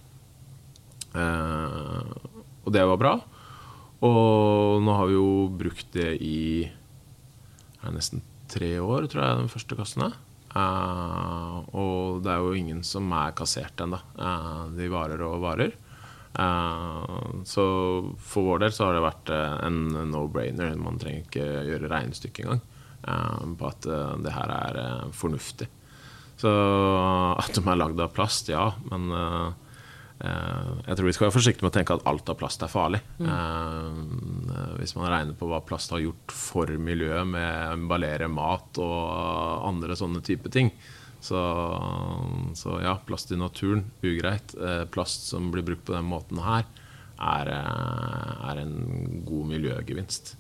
Eh, 1.14 2.12
og 2.64 2.72
det 2.74 2.84
var 2.90 3.00
bra. 3.00 3.14
Og 4.04 4.82
nå 4.84 4.94
har 4.94 5.08
vi 5.10 5.16
jo 5.16 5.30
brukt 5.58 5.90
det 5.96 6.12
i 6.22 6.68
er 7.78 7.90
det 7.90 7.96
nesten 7.96 8.22
tre 8.50 8.72
år, 8.82 9.06
tror 9.10 9.22
jeg, 9.22 9.38
den 9.42 9.52
første 9.52 9.78
kassen 9.78 10.06
er. 10.08 10.16
Eh, 10.58 11.58
og 11.78 12.22
det 12.24 12.32
er 12.32 12.42
jo 12.42 12.56
ingen 12.58 12.80
som 12.86 13.10
er 13.14 13.36
kassert 13.38 13.80
ennå. 13.84 14.00
Eh, 14.18 14.64
de 14.78 14.90
varer 14.92 15.22
og 15.26 15.42
varer. 15.44 15.74
Eh, 16.38 17.42
så 17.48 17.64
for 18.18 18.46
vår 18.46 18.64
del 18.64 18.74
så 18.74 18.88
har 18.88 18.98
det 18.98 19.06
vært 19.06 19.32
eh, 19.34 19.54
en 19.68 19.80
no-brainer. 20.12 20.76
Man 20.78 21.00
trenger 21.00 21.26
ikke 21.26 21.46
gjøre 21.70 21.90
regnestykke 21.90 22.44
engang 22.44 22.62
eh, 23.02 23.46
på 23.58 23.70
at 23.70 23.88
det 24.24 24.34
her 24.34 24.54
er 24.54 24.82
fornuftig. 25.16 25.70
Så 26.38 26.50
at 27.34 27.50
de 27.56 27.64
er 27.64 27.80
lagd 27.80 27.98
av 27.98 28.12
plast, 28.14 28.50
ja. 28.52 28.68
Men 28.92 29.10
jeg 30.18 30.96
tror 30.98 31.06
vi 31.06 31.12
skal 31.14 31.28
være 31.28 31.34
forsiktige 31.36 31.62
med 31.62 31.70
å 31.70 31.76
tenke 31.76 31.94
at 31.94 32.06
alt 32.10 32.30
av 32.32 32.38
plast 32.40 32.62
er 32.66 32.70
farlig. 32.72 32.98
Mm. 33.22 34.48
hvis 34.80 34.96
man 34.98 35.12
regner 35.12 35.36
på 35.38 35.46
hva 35.46 35.60
plast 35.62 35.94
har 35.94 36.02
gjort 36.02 36.34
for 36.34 36.72
miljøet 36.74 37.28
med 37.30 37.46
å 37.46 37.76
emballere 37.76 38.26
mat 38.26 38.80
og 38.82 39.68
andre 39.68 39.94
sånne 39.98 40.24
type 40.26 40.50
ting. 40.50 40.72
Så, 41.20 41.38
så 42.54 42.80
ja, 42.82 42.96
plast 43.06 43.32
i 43.32 43.38
naturen, 43.38 43.84
ugreit. 44.02 44.54
Eh, 44.54 44.84
plast 44.90 45.26
som 45.28 45.50
blir 45.50 45.66
brukt 45.66 45.86
på 45.88 45.96
den 45.96 46.06
måten 46.06 46.40
her, 46.44 46.66
er, 47.18 47.50
eh, 47.54 48.44
er 48.52 48.62
en 48.62 49.22
god 49.26 49.48
miljøgevinst. 49.54 50.36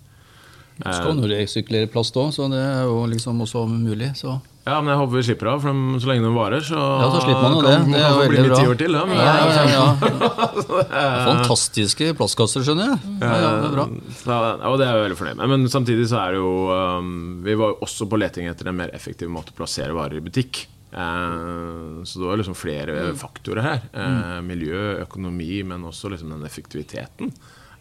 Så 0.78 0.92
skal 0.94 1.16
nå 1.18 1.26
resirkulere 1.26 1.90
plast 1.90 2.14
òg, 2.20 2.30
så 2.34 2.46
det 2.52 2.60
er 2.62 2.84
jo 2.86 3.02
liksom 3.10 3.42
også 3.42 3.64
mulig. 3.66 4.12
Så. 4.20 4.36
Ja, 4.68 4.78
men 4.84 4.92
jeg 4.92 5.00
håper 5.00 5.16
vi 5.16 5.24
slipper 5.30 5.50
av, 5.54 5.62
for 5.64 5.72
de, 5.72 6.00
så 6.02 6.10
lenge 6.10 6.26
de 6.26 6.32
varer, 6.36 6.64
så, 6.68 6.76
Ja, 6.76 7.08
så 7.14 7.22
slipper 7.24 7.42
man 7.46 7.56
jo 7.56 7.62
det. 7.64 7.76
Det 7.88 8.02
er 8.04 8.16
veldig 8.20 8.46
bra. 8.46 8.62
til. 8.82 8.96
Da, 8.98 9.04
Ja, 9.16 9.34
ja, 9.48 9.66
ja. 9.78 11.04
Fantastiske 11.28 12.12
plastkasser, 12.18 12.66
skjønner 12.66 12.92
jeg. 12.92 13.12
Ja, 13.22 13.34
ja, 13.34 13.52
det 13.62 13.68
er 13.70 13.76
bra. 13.78 13.86
Så, 14.22 14.40
og 14.70 14.80
det 14.80 14.88
er 14.88 14.94
jeg 14.94 15.06
veldig 15.08 15.20
fornøyd 15.24 15.40
med. 15.42 15.54
Men 15.54 15.68
samtidig 15.72 16.08
så 16.12 16.20
er 16.22 16.36
det 16.36 16.42
jo 16.42 16.52
um, 17.00 17.12
Vi 17.46 17.56
var 17.58 17.72
jo 17.74 17.78
også 17.88 18.08
på 18.10 18.20
leting 18.20 18.50
etter 18.50 18.68
en 18.70 18.78
mer 18.78 18.92
effektiv 18.96 19.32
måte 19.32 19.54
å 19.54 19.58
plassere 19.62 19.96
varer 19.96 20.20
i 20.20 20.24
butikk. 20.24 20.66
Eh, 20.92 22.02
så 22.04 22.18
det 22.18 22.26
var 22.26 22.36
liksom 22.40 22.54
flere 22.56 23.14
faktorer 23.16 23.62
her. 23.62 23.80
Eh, 23.92 24.40
miljø, 24.42 24.98
økonomi, 25.04 25.62
men 25.64 25.84
også 25.84 26.12
liksom 26.12 26.32
den 26.32 26.44
effektiviteten. 26.48 27.32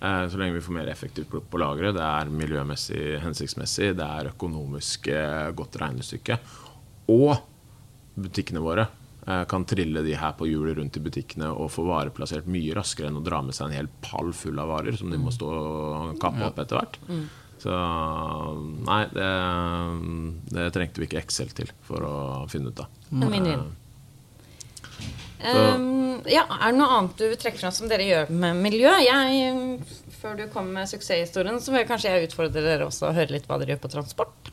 Eh, 0.02 0.24
så 0.30 0.38
lenge 0.38 0.58
vi 0.58 0.62
får 0.62 0.76
mer 0.76 0.92
effektivt 0.92 1.30
plukk 1.32 1.48
på 1.52 1.62
lageret, 1.62 1.96
det 1.98 2.04
er 2.06 2.30
miljømessig 2.30 3.18
hensiktsmessig, 3.24 3.96
det 3.98 4.06
er 4.06 4.32
økonomisk 4.34 5.10
godt 5.58 5.80
regnestykke. 5.82 6.40
Og 7.14 7.38
butikkene 8.18 8.64
våre 8.64 8.88
eh, 9.28 9.44
kan 9.50 9.66
trille 9.70 10.04
de 10.06 10.16
her 10.18 10.36
på 10.38 10.48
hjulet 10.50 10.78
rundt 10.80 10.98
i 10.98 11.04
butikkene 11.04 11.50
og 11.54 11.72
få 11.74 11.86
varer 11.88 12.14
plassert 12.16 12.50
mye 12.52 12.76
raskere 12.78 13.12
enn 13.12 13.20
å 13.20 13.26
dra 13.26 13.42
med 13.46 13.56
seg 13.56 13.70
en 13.70 13.78
hel 13.80 13.92
pall 14.04 14.34
full 14.36 14.60
av 14.60 14.72
varer 14.74 14.98
som 15.00 15.12
de 15.14 15.20
må 15.22 15.34
stå 15.36 15.52
og 15.52 16.16
kappe 16.22 16.50
opp 16.50 16.64
etter 16.64 16.82
hvert. 16.82 17.02
Så 17.58 17.74
nei, 18.86 19.02
det, 19.16 19.30
det 20.54 20.70
trengte 20.76 21.02
vi 21.02 21.10
ikke 21.10 21.24
Excel 21.24 21.54
til 21.58 21.72
for 21.88 22.06
å 22.06 22.16
finne 22.52 22.70
ut 22.74 22.84
av. 22.84 23.04
Vinn-vinn. 23.10 23.68
Um, 25.38 26.22
ja, 26.26 26.44
Er 26.50 26.72
det 26.74 26.80
noe 26.80 26.94
annet 26.96 27.20
du 27.22 27.36
trekker 27.38 27.62
fram 27.62 27.74
som 27.74 27.90
dere 27.90 28.06
gjør 28.08 28.32
med 28.34 28.58
miljø? 28.62 28.90
Jeg, 29.06 29.80
før 30.18 30.38
du 30.40 30.46
kom 30.54 30.70
med 30.74 30.90
suksesshistorien, 30.90 31.60
så 31.62 31.74
vil 31.76 31.86
kanskje 31.90 32.14
jeg 32.14 32.30
utfordre 32.32 32.64
dere 32.66 32.88
også 32.90 33.10
å 33.10 33.16
høre 33.18 33.36
litt 33.36 33.46
hva 33.50 33.60
dere 33.62 33.76
gjør 33.76 33.84
på 33.86 33.94
transport. 33.94 34.52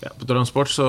Ja, 0.00 0.10
på 0.18 0.26
transport 0.26 0.68
så, 0.70 0.86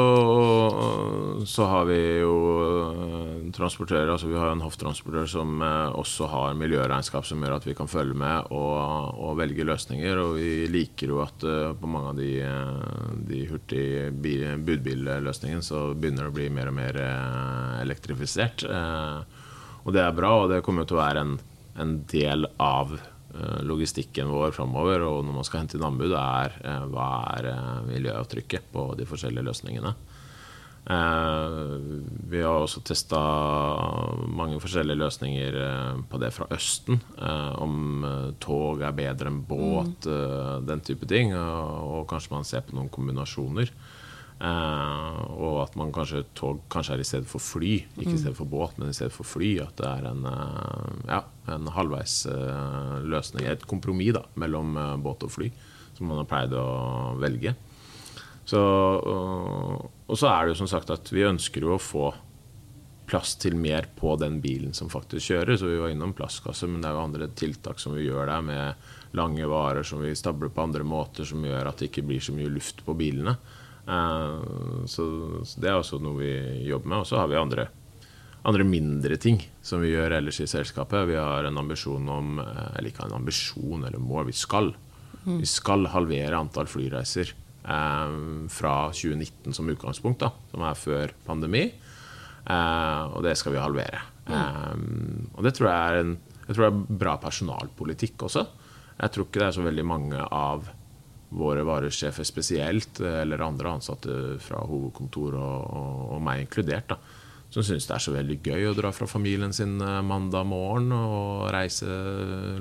så 1.46 1.66
har 1.66 1.88
vi 1.90 1.98
jo 2.22 2.34
eh, 2.62 3.48
transportører 3.58 4.12
altså 4.14 4.30
Vi 4.30 4.38
har 4.38 4.52
en 4.54 4.62
hofftransportør 4.62 5.26
som 5.32 5.64
eh, 5.66 5.96
også 5.98 6.28
har 6.30 6.60
miljøregnskap 6.60 7.26
som 7.26 7.42
gjør 7.42 7.56
at 7.56 7.66
vi 7.66 7.74
kan 7.78 7.90
følge 7.90 8.14
med 8.14 8.52
og, 8.54 9.18
og 9.18 9.40
velge 9.42 9.66
løsninger. 9.66 10.22
Og 10.22 10.38
vi 10.38 10.70
liker 10.70 11.16
jo 11.16 11.24
at 11.26 11.42
eh, 11.42 11.74
på 11.74 11.90
mange 11.90 12.14
av 12.14 12.22
de, 12.22 12.30
de 13.32 13.44
hurtige 13.50 14.12
budbilløsningene 14.14 15.66
så 15.66 15.88
begynner 15.96 16.28
det 16.28 16.34
å 16.36 16.38
bli 16.38 16.50
mer 16.54 16.70
og 16.70 16.78
mer 16.78 17.02
elektrifisert. 17.82 18.68
Og 18.70 19.96
det 19.96 20.06
er 20.06 20.14
bra, 20.14 20.36
og 20.44 20.52
det 20.54 20.62
kommer 20.62 20.86
til 20.86 21.00
å 21.00 21.02
være 21.02 21.26
en, 21.26 21.40
en 21.82 21.98
del 22.14 22.46
av 22.62 22.94
logistikken 23.62 24.30
vår 24.32 24.54
framover, 24.56 25.04
og 25.06 25.26
når 25.26 25.36
man 25.40 25.48
skal 25.48 25.64
hente 25.64 25.78
inn 25.78 25.86
anbud, 25.86 26.14
er 26.18 26.56
eh, 26.64 26.86
hva 26.90 27.10
er 27.36 27.52
eh, 27.52 27.76
miljøavtrykket 27.90 28.72
på 28.74 28.94
de 29.00 29.08
forskjellige 29.10 29.46
løsningene. 29.50 29.94
Vi 30.90 32.40
har 32.42 32.56
også 32.64 32.80
testa 32.88 33.20
mange 34.32 34.58
forskjellige 34.64 34.98
løsninger 34.98 35.58
på 36.10 36.18
det 36.24 36.32
fra 36.34 36.48
Østen. 36.56 36.98
Om 37.20 38.08
tog 38.42 38.82
er 38.82 38.96
bedre 38.98 39.30
enn 39.30 39.44
båt, 39.46 40.08
mm. 40.08 40.66
den 40.66 40.82
type 40.88 41.06
ting. 41.12 41.36
Og 41.36 42.08
kanskje 42.10 42.34
man 42.34 42.48
ser 42.48 42.66
på 42.66 42.74
noen 42.74 42.90
kombinasjoner. 42.96 43.70
Og 44.40 45.60
at 45.62 45.78
man 45.78 45.94
kanskje 45.94 46.24
tog 46.34 46.64
kanskje 46.74 46.96
er 46.96 47.04
i 47.04 47.10
stedet 47.12 47.30
for 47.30 47.44
fly, 47.44 47.76
ikke 48.00 48.08
i 48.08 48.16
mm. 48.16 48.22
stedet 48.24 48.40
for 48.40 48.50
båt, 48.50 48.80
men 48.80 48.90
i 48.90 48.98
stedet 48.98 49.14
for 49.14 49.30
fly. 49.30 49.60
At 49.68 49.78
det 49.78 49.92
er 49.92 50.10
en, 50.10 50.26
ja, 51.12 51.22
en 51.50 51.72
halvveis 51.76 52.22
uh, 52.30 53.00
løsning, 53.06 53.48
et 53.48 53.66
kompromiss 53.70 54.20
mellom 54.40 54.78
båt 55.04 55.26
og 55.28 55.34
fly, 55.34 55.50
som 55.98 56.10
man 56.10 56.22
har 56.22 56.30
pleid 56.30 56.56
å 56.56 57.18
velge. 57.20 57.56
Så, 58.50 58.58
og 58.58 60.18
så 60.18 60.26
er 60.32 60.42
det 60.42 60.56
jo 60.56 60.62
som 60.64 60.70
sagt 60.72 60.90
at 60.90 61.12
vi 61.14 61.22
ønsker 61.28 61.62
jo 61.62 61.76
å 61.76 61.84
få 61.84 62.08
plass 63.10 63.36
til 63.42 63.58
mer 63.58 63.88
på 63.98 64.14
den 64.22 64.40
bilen 64.42 64.74
som 64.78 64.90
faktisk 64.92 65.32
kjører. 65.32 65.58
Så 65.58 65.70
vi 65.70 65.80
var 65.82 65.94
innom 65.94 66.14
plastkasse, 66.18 66.70
men 66.70 66.82
det 66.82 66.90
er 66.90 66.98
jo 66.98 67.06
andre 67.08 67.30
tiltak 67.38 67.82
som 67.82 67.96
vi 67.98 68.06
gjør 68.08 68.30
der, 68.30 68.46
med 68.46 69.18
lange 69.18 69.48
varer 69.50 69.86
som 69.88 70.04
vi 70.06 70.14
stabler 70.18 70.52
på 70.54 70.64
andre 70.68 70.86
måter, 70.86 71.26
som 71.26 71.46
gjør 71.46 71.72
at 71.72 71.82
det 71.82 71.90
ikke 71.90 72.06
blir 72.10 72.22
så 72.24 72.36
mye 72.36 72.52
luft 72.54 72.84
på 72.86 72.96
bilene. 72.98 73.36
Eh, 73.90 74.86
så, 74.90 75.06
det 75.58 75.72
er 75.72 75.80
også 75.80 76.02
noe 76.04 76.20
vi 76.22 76.34
jobber 76.70 76.94
med. 76.94 77.04
Og 77.04 77.10
så 77.10 77.22
har 77.22 77.32
vi 77.32 77.40
andre, 77.40 77.70
andre, 78.48 78.64
mindre 78.64 79.18
ting 79.20 79.42
som 79.66 79.84
vi 79.84 79.92
gjør 79.94 80.18
ellers 80.20 80.40
i 80.44 80.48
selskapet. 80.50 81.08
Vi 81.10 81.18
har 81.20 81.48
en 81.48 81.60
ambisjon 81.60 82.08
om 82.10 82.40
eh, 82.44 82.78
Eller 82.78 82.92
ikke 82.92 83.08
en 83.08 83.20
ambisjon 83.20 83.84
eller 83.88 84.00
mål, 84.00 84.30
vi 84.30 84.38
skal. 84.38 84.74
Vi 85.26 85.46
skal 85.50 85.90
halvere 85.92 86.38
antall 86.38 86.70
flyreiser 86.72 87.34
eh, 87.34 88.16
fra 88.50 88.76
2019 88.96 89.54
som 89.54 89.70
utgangspunkt, 89.70 90.24
da, 90.24 90.32
som 90.52 90.64
er 90.66 90.80
før 90.80 91.14
pandemi. 91.28 91.68
Eh, 91.70 93.04
og 93.14 93.22
det 93.26 93.36
skal 93.38 93.56
vi 93.56 93.62
halvere. 93.62 94.02
Mm. 94.30 94.34
Eh, 94.40 95.30
og 95.36 95.46
det 95.46 95.56
tror 95.58 95.72
jeg 95.72 95.80
er 95.94 96.04
en 96.04 96.18
jeg 96.50 96.58
tror 96.58 96.66
det 96.66 96.70
er 96.74 96.98
bra 96.98 97.12
personalpolitikk 97.22 98.24
også. 98.26 98.42
Jeg 98.98 99.14
tror 99.14 99.28
ikke 99.28 99.38
det 99.38 99.48
er 99.52 99.54
så 99.60 99.64
veldig 99.68 99.84
mange 99.86 100.22
av 100.34 100.64
våre 101.38 101.62
varesjefer 101.62 102.26
spesielt, 102.26 103.04
eller 103.06 103.44
andre 103.46 103.76
ansatte 103.78 104.16
fra 104.42 104.64
hovedkontor 104.66 105.38
og, 105.38 105.68
og, 105.78 106.00
og 106.16 106.24
meg 106.26 106.42
inkludert, 106.48 106.90
da, 106.90 106.98
som 107.50 107.66
syns 107.66 107.88
det 107.90 107.96
er 107.96 108.04
så 108.04 108.14
veldig 108.14 108.38
gøy 108.46 108.68
å 108.70 108.76
dra 108.78 108.92
fra 108.94 109.08
familien 109.10 109.54
sin 109.56 109.80
eh, 109.82 110.02
mandag 110.06 110.46
morgen 110.50 110.92
og 110.94 111.48
reise 111.54 111.90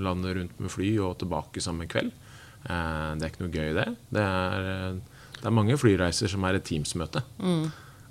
landet 0.01 0.39
rundt 0.39 0.62
med 0.62 0.72
fly 0.72 0.95
og 1.05 1.18
tilbake 1.20 1.62
samme 1.64 1.89
kveld. 1.91 2.14
Eh, 2.64 3.11
det 3.18 3.26
er 3.26 3.32
ikke 3.32 3.45
noe 3.45 3.53
gøy, 3.53 3.74
det. 3.76 3.86
Det 4.16 4.24
er, 4.24 4.70
eh, 4.72 5.28
det 5.39 5.45
er 5.51 5.55
mange 5.55 5.76
flyreiser 5.80 6.32
som 6.32 6.47
er 6.49 6.59
et 6.59 6.66
Teams-møte. 6.68 7.22
Mm. 7.39 7.68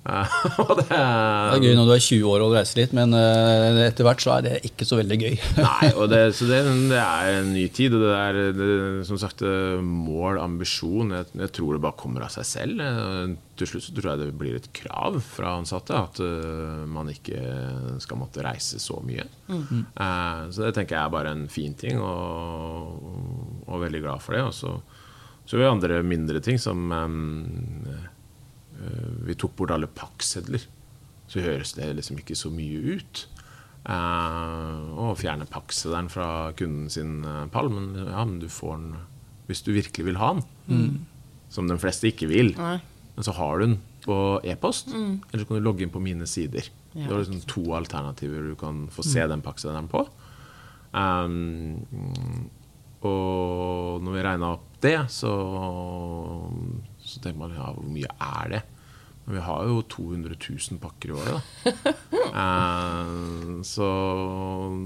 det, 0.78 0.86
er 0.95 1.60
gøy 1.60 1.74
når 1.76 1.89
du 1.89 1.91
er 1.91 2.04
20 2.04 2.28
år 2.32 2.43
og 2.45 2.54
reiser 2.56 2.80
litt, 2.80 2.93
men 2.95 3.12
uh, 3.12 3.80
etter 3.84 4.08
hvert 4.08 4.22
så 4.24 4.38
er 4.38 4.45
det 4.45 4.54
ikke 4.70 4.88
så 4.88 5.00
veldig 5.00 5.18
gøy. 5.20 5.34
Nei, 5.58 5.89
og 6.00 6.08
det, 6.14 6.22
så 6.38 6.48
det, 6.48 6.62
det, 6.91 7.02
er 7.02 7.39
en 7.41 7.52
ny 7.52 7.66
tid, 7.76 7.95
og 7.98 8.06
det 8.06 8.14
er 8.16 8.39
det, 8.56 8.70
som 9.10 9.20
sagt 9.20 9.43
eh, 9.43 9.82
mål, 9.84 10.39
ambisjon. 10.39 11.12
Jeg, 11.18 11.28
jeg, 11.41 11.52
tror 11.58 11.76
det 11.76 11.84
bare 11.84 12.00
kommer 12.00 12.24
av 12.24 12.32
seg 12.38 12.48
selv. 12.48 12.84
Eh, 12.84 13.36
til 13.60 13.72
slutt 13.72 13.88
så 13.88 13.95
tror 13.98 14.12
jeg 14.14 14.22
det 14.22 14.38
blir 14.39 14.60
et 14.60 14.70
krav 14.80 15.18
fra 15.26 15.56
ansatte 15.58 15.98
at 15.98 16.22
uh, 16.24 16.86
man 16.88 17.10
ikke 17.12 17.41
skal 18.04 18.22
måtte 18.22 18.45
reise 18.45 18.80
så 18.80 19.02
mye. 19.04 19.26
Mm. 19.50 19.88
Uh, 19.98 20.45
så 20.54 20.68
det 20.68 20.76
tenker 20.78 21.00
jeg 21.00 21.04
er 21.04 21.16
bare 21.18 21.36
en 21.36 21.48
fin 21.52 21.76
ting, 21.76 22.00
og, 22.00 23.66
og 23.68 23.84
veldig 23.84 24.06
glad 24.06 24.24
for 24.24 24.38
det. 24.38 24.45
Og 24.45 24.56
så, 24.56 24.78
så 25.43 25.58
er 25.58 25.66
det 25.66 25.74
andre 25.74 26.04
mindre 26.06 26.43
ting 26.45 26.62
som 26.62 26.88
um, 26.93 27.18
Eh, 27.88 28.06
vi 29.27 29.35
tok 29.39 29.55
bort 29.59 29.73
alle 29.75 29.89
pakksedler. 29.89 30.63
Så 31.27 31.43
høres 31.43 31.73
det 31.75 31.89
liksom 31.97 32.21
ikke 32.21 32.38
så 32.39 32.51
mye 32.53 32.97
ut. 32.97 33.27
å 33.88 35.11
fjerne 35.15 35.47
pakkseddelen 35.47 36.09
fra 36.11 36.51
kunden 36.59 36.89
sin 36.91 37.21
uh, 37.23 37.45
pall. 37.51 37.69
Men, 37.71 37.93
ja, 37.95 38.23
men 38.23 38.39
du 38.41 38.49
får 38.51 38.75
den 38.75 38.97
hvis 39.47 39.63
du 39.63 39.71
virkelig 39.75 40.05
vil 40.09 40.19
ha 40.19 40.33
den. 40.35 40.43
Mm. 40.67 41.05
Som 41.51 41.69
de 41.69 41.77
fleste 41.79 42.09
ikke 42.09 42.27
vil. 42.27 42.51
Nei. 42.59 42.77
Men 43.15 43.25
så 43.25 43.33
har 43.38 43.57
du 43.57 43.65
den 43.65 43.77
på 44.03 44.17
e-post, 44.45 44.91
mm. 44.93 45.13
eller 45.31 45.41
så 45.41 45.47
kan 45.47 45.57
du 45.57 45.65
logge 45.65 45.83
inn 45.83 45.93
på 45.93 46.03
mine 46.03 46.27
sider. 46.29 46.67
Ja, 46.93 47.07
du 47.07 47.15
har 47.15 47.23
liksom 47.23 47.41
to 47.49 47.63
alternativer 47.77 48.45
du 48.45 48.55
kan 48.59 48.85
få 48.93 49.03
se 49.05 49.23
mm. 49.23 49.31
den 49.33 49.43
pakkseddelen 49.45 49.89
på. 49.91 50.03
Um, 50.91 51.83
og 53.07 54.03
når 54.03 54.15
vi 54.15 54.23
regna 54.25 54.53
opp 54.55 54.69
det, 54.83 54.97
så 55.13 55.31
så 57.07 57.21
tenker 57.23 57.39
man 57.39 57.55
ja, 57.55 57.71
hvor 57.71 57.88
mye 57.88 58.09
er 58.11 58.53
det? 58.55 58.63
Vi 59.28 59.41
har 59.43 59.65
jo 59.67 59.82
200 59.91 60.38
000 60.39 60.80
pakker 60.80 61.11
i 61.11 61.15
året, 61.17 61.49
da. 61.65 61.93
eh, 62.43 63.57
så 63.67 63.89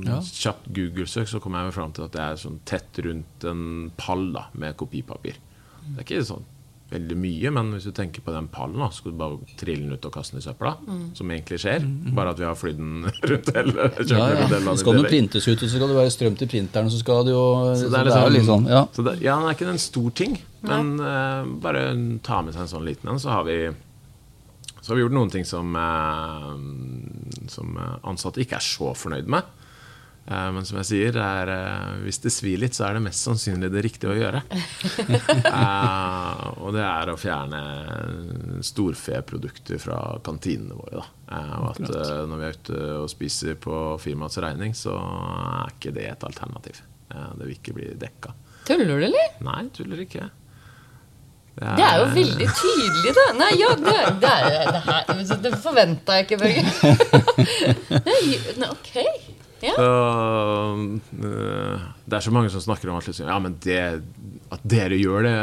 ja. 0.07 0.17
kjapt 0.25 0.71
Google-søk 0.73 1.29
så 1.29 1.41
kommer 1.43 1.67
jeg 1.67 1.75
fram 1.77 1.93
til 1.93 2.07
at 2.07 2.15
det 2.15 2.23
er 2.23 2.41
sånn 2.41 2.57
tett 2.65 3.01
rundt 3.05 3.45
en 3.45 3.91
pall 4.01 4.31
da, 4.33 4.47
med 4.57 4.79
kopipapir. 4.79 5.37
Det 5.85 5.99
er 5.99 6.07
ikke 6.07 6.25
sånn 6.25 6.49
veldig 6.91 7.15
mye, 7.15 7.51
men 7.55 7.69
hvis 7.75 7.85
du 7.87 7.93
tenker 7.95 8.23
på 8.25 8.33
den 8.35 8.49
pallen, 8.51 8.79
da, 8.81 8.89
så 8.91 8.99
skal 8.99 9.13
du 9.13 9.19
bare 9.21 9.55
trille 9.59 9.85
den 9.85 9.95
ut 9.95 10.07
og 10.07 10.13
kaste 10.15 10.35
den 10.35 10.41
i 10.41 10.45
søpla. 10.45 10.73
Mm. 10.83 11.03
Som 11.15 11.31
egentlig 11.31 11.59
skjer. 11.63 11.85
Mm, 11.85 11.93
mm. 12.07 12.15
Bare 12.17 12.33
at 12.33 12.41
vi 12.41 12.47
har 12.47 12.57
flydd 12.59 12.81
den 12.81 13.05
rundt 13.31 13.51
hele 13.55 13.85
ja, 14.09 14.25
ja. 14.33 14.49
Så 14.65 14.75
skal 14.81 14.99
den 14.99 15.07
printes 15.07 15.47
ut, 15.47 15.55
og 15.55 15.63
så 15.63 15.71
skal 15.75 15.87
det 15.87 15.99
være 16.01 16.15
strøm 16.17 16.35
til 16.39 16.51
printeren, 16.51 16.89
og 16.89 16.95
så 16.95 16.99
skal 16.99 17.23
det 17.27 17.35
jo 17.35 17.45
Så 17.79 17.87
det 17.93 18.01
er, 18.01 18.09
liksom, 18.09 18.25
det 18.25 18.25
er 18.25 18.35
liksom, 18.39 18.67
ja. 18.73 18.81
Det, 18.97 19.15
ja, 19.23 19.37
den 19.37 19.47
er 19.47 19.55
ikke 19.59 19.71
en 19.71 19.85
stor 19.85 20.11
ting, 20.23 20.35
men 20.67 20.91
uh, 20.99 21.47
bare 21.63 21.85
ta 22.25 22.41
med 22.43 22.57
seg 22.57 22.65
en 22.65 22.73
sånn 22.75 22.85
liten 22.89 23.13
en, 23.13 23.21
så 23.21 23.37
har 23.37 23.47
vi 23.47 23.57
så 24.81 24.91
har 24.91 24.97
vi 24.97 25.05
gjort 25.05 25.15
noen 25.15 25.31
ting 25.33 25.45
som, 25.47 25.75
uh, 25.77 27.47
som 27.49 27.77
ansatte 28.01 28.41
ikke 28.43 28.57
er 28.59 28.65
så 28.65 28.93
fornøyd 28.97 29.29
med. 29.31 29.57
Eh, 30.25 30.49
men 30.53 30.65
som 30.67 30.77
jeg 30.81 30.87
sier, 30.87 31.17
er, 31.17 31.49
eh, 31.49 32.01
hvis 32.05 32.21
det 32.21 32.31
svir 32.33 32.59
litt, 32.61 32.75
så 32.77 32.85
er 32.87 32.97
det 32.97 33.05
mest 33.07 33.25
sannsynlig 33.25 33.71
det 33.73 33.83
riktige 33.87 34.13
å 34.13 34.17
gjøre. 34.17 34.43
uh, 35.47 36.45
og 36.63 36.75
det 36.75 36.83
er 36.85 37.11
å 37.11 37.17
fjerne 37.19 37.61
storfeprodukter 38.65 39.81
fra 39.81 39.97
kantinene 40.23 40.77
våre. 40.77 41.03
Uh, 41.31 41.55
og 41.63 41.67
at 41.73 41.83
uh, 41.89 42.21
når 42.29 42.37
vi 42.37 42.47
er 42.47 42.59
ute 42.59 42.83
og 43.01 43.09
spiser 43.11 43.57
på 43.61 43.81
firmaets 44.01 44.39
regning, 44.43 44.77
så 44.77 44.95
er 44.99 45.73
ikke 45.73 45.95
det 45.97 46.07
et 46.13 46.27
alternativ. 46.27 46.83
det 47.11 47.47
vil 47.47 47.57
ikke 47.57 47.75
bli 47.75 47.89
dekka. 47.99 48.35
Tuller 48.67 48.87
du, 48.87 49.07
eller? 49.09 49.33
Nei, 49.43 49.63
tuller 49.73 50.05
ikke. 50.05 50.29
Det 51.51 51.67
er, 51.67 51.75
det 51.75 51.85
er 51.85 51.97
jo 51.99 52.05
veldig 52.15 52.47
tydelig, 52.57 53.11
da. 53.17 53.25
Nei, 53.35 53.51
ja, 53.59 53.69
det, 53.75 53.97
det, 54.23 54.31
er, 54.31 54.71
det, 54.71 54.81
her, 54.87 55.41
det 55.43 55.51
forventa 55.61 56.15
jeg 56.17 56.27
ikke, 56.27 56.39
Børge. 56.41 56.63
ok. 58.75 58.93
Ja. 59.61 59.75
Så, 59.75 59.89
uh, 61.21 61.83
det 62.07 62.17
er 62.17 62.23
så 62.25 62.33
mange 62.33 62.49
som 62.53 62.63
snakker 62.63 62.89
om 62.89 62.97
at, 62.97 63.09
liksom, 63.11 63.27
ja, 63.29 63.37
men 63.43 63.59
det, 63.61 63.81
at 64.55 64.63
dere 64.65 64.97
gjør 64.97 65.27
det, 65.27 65.37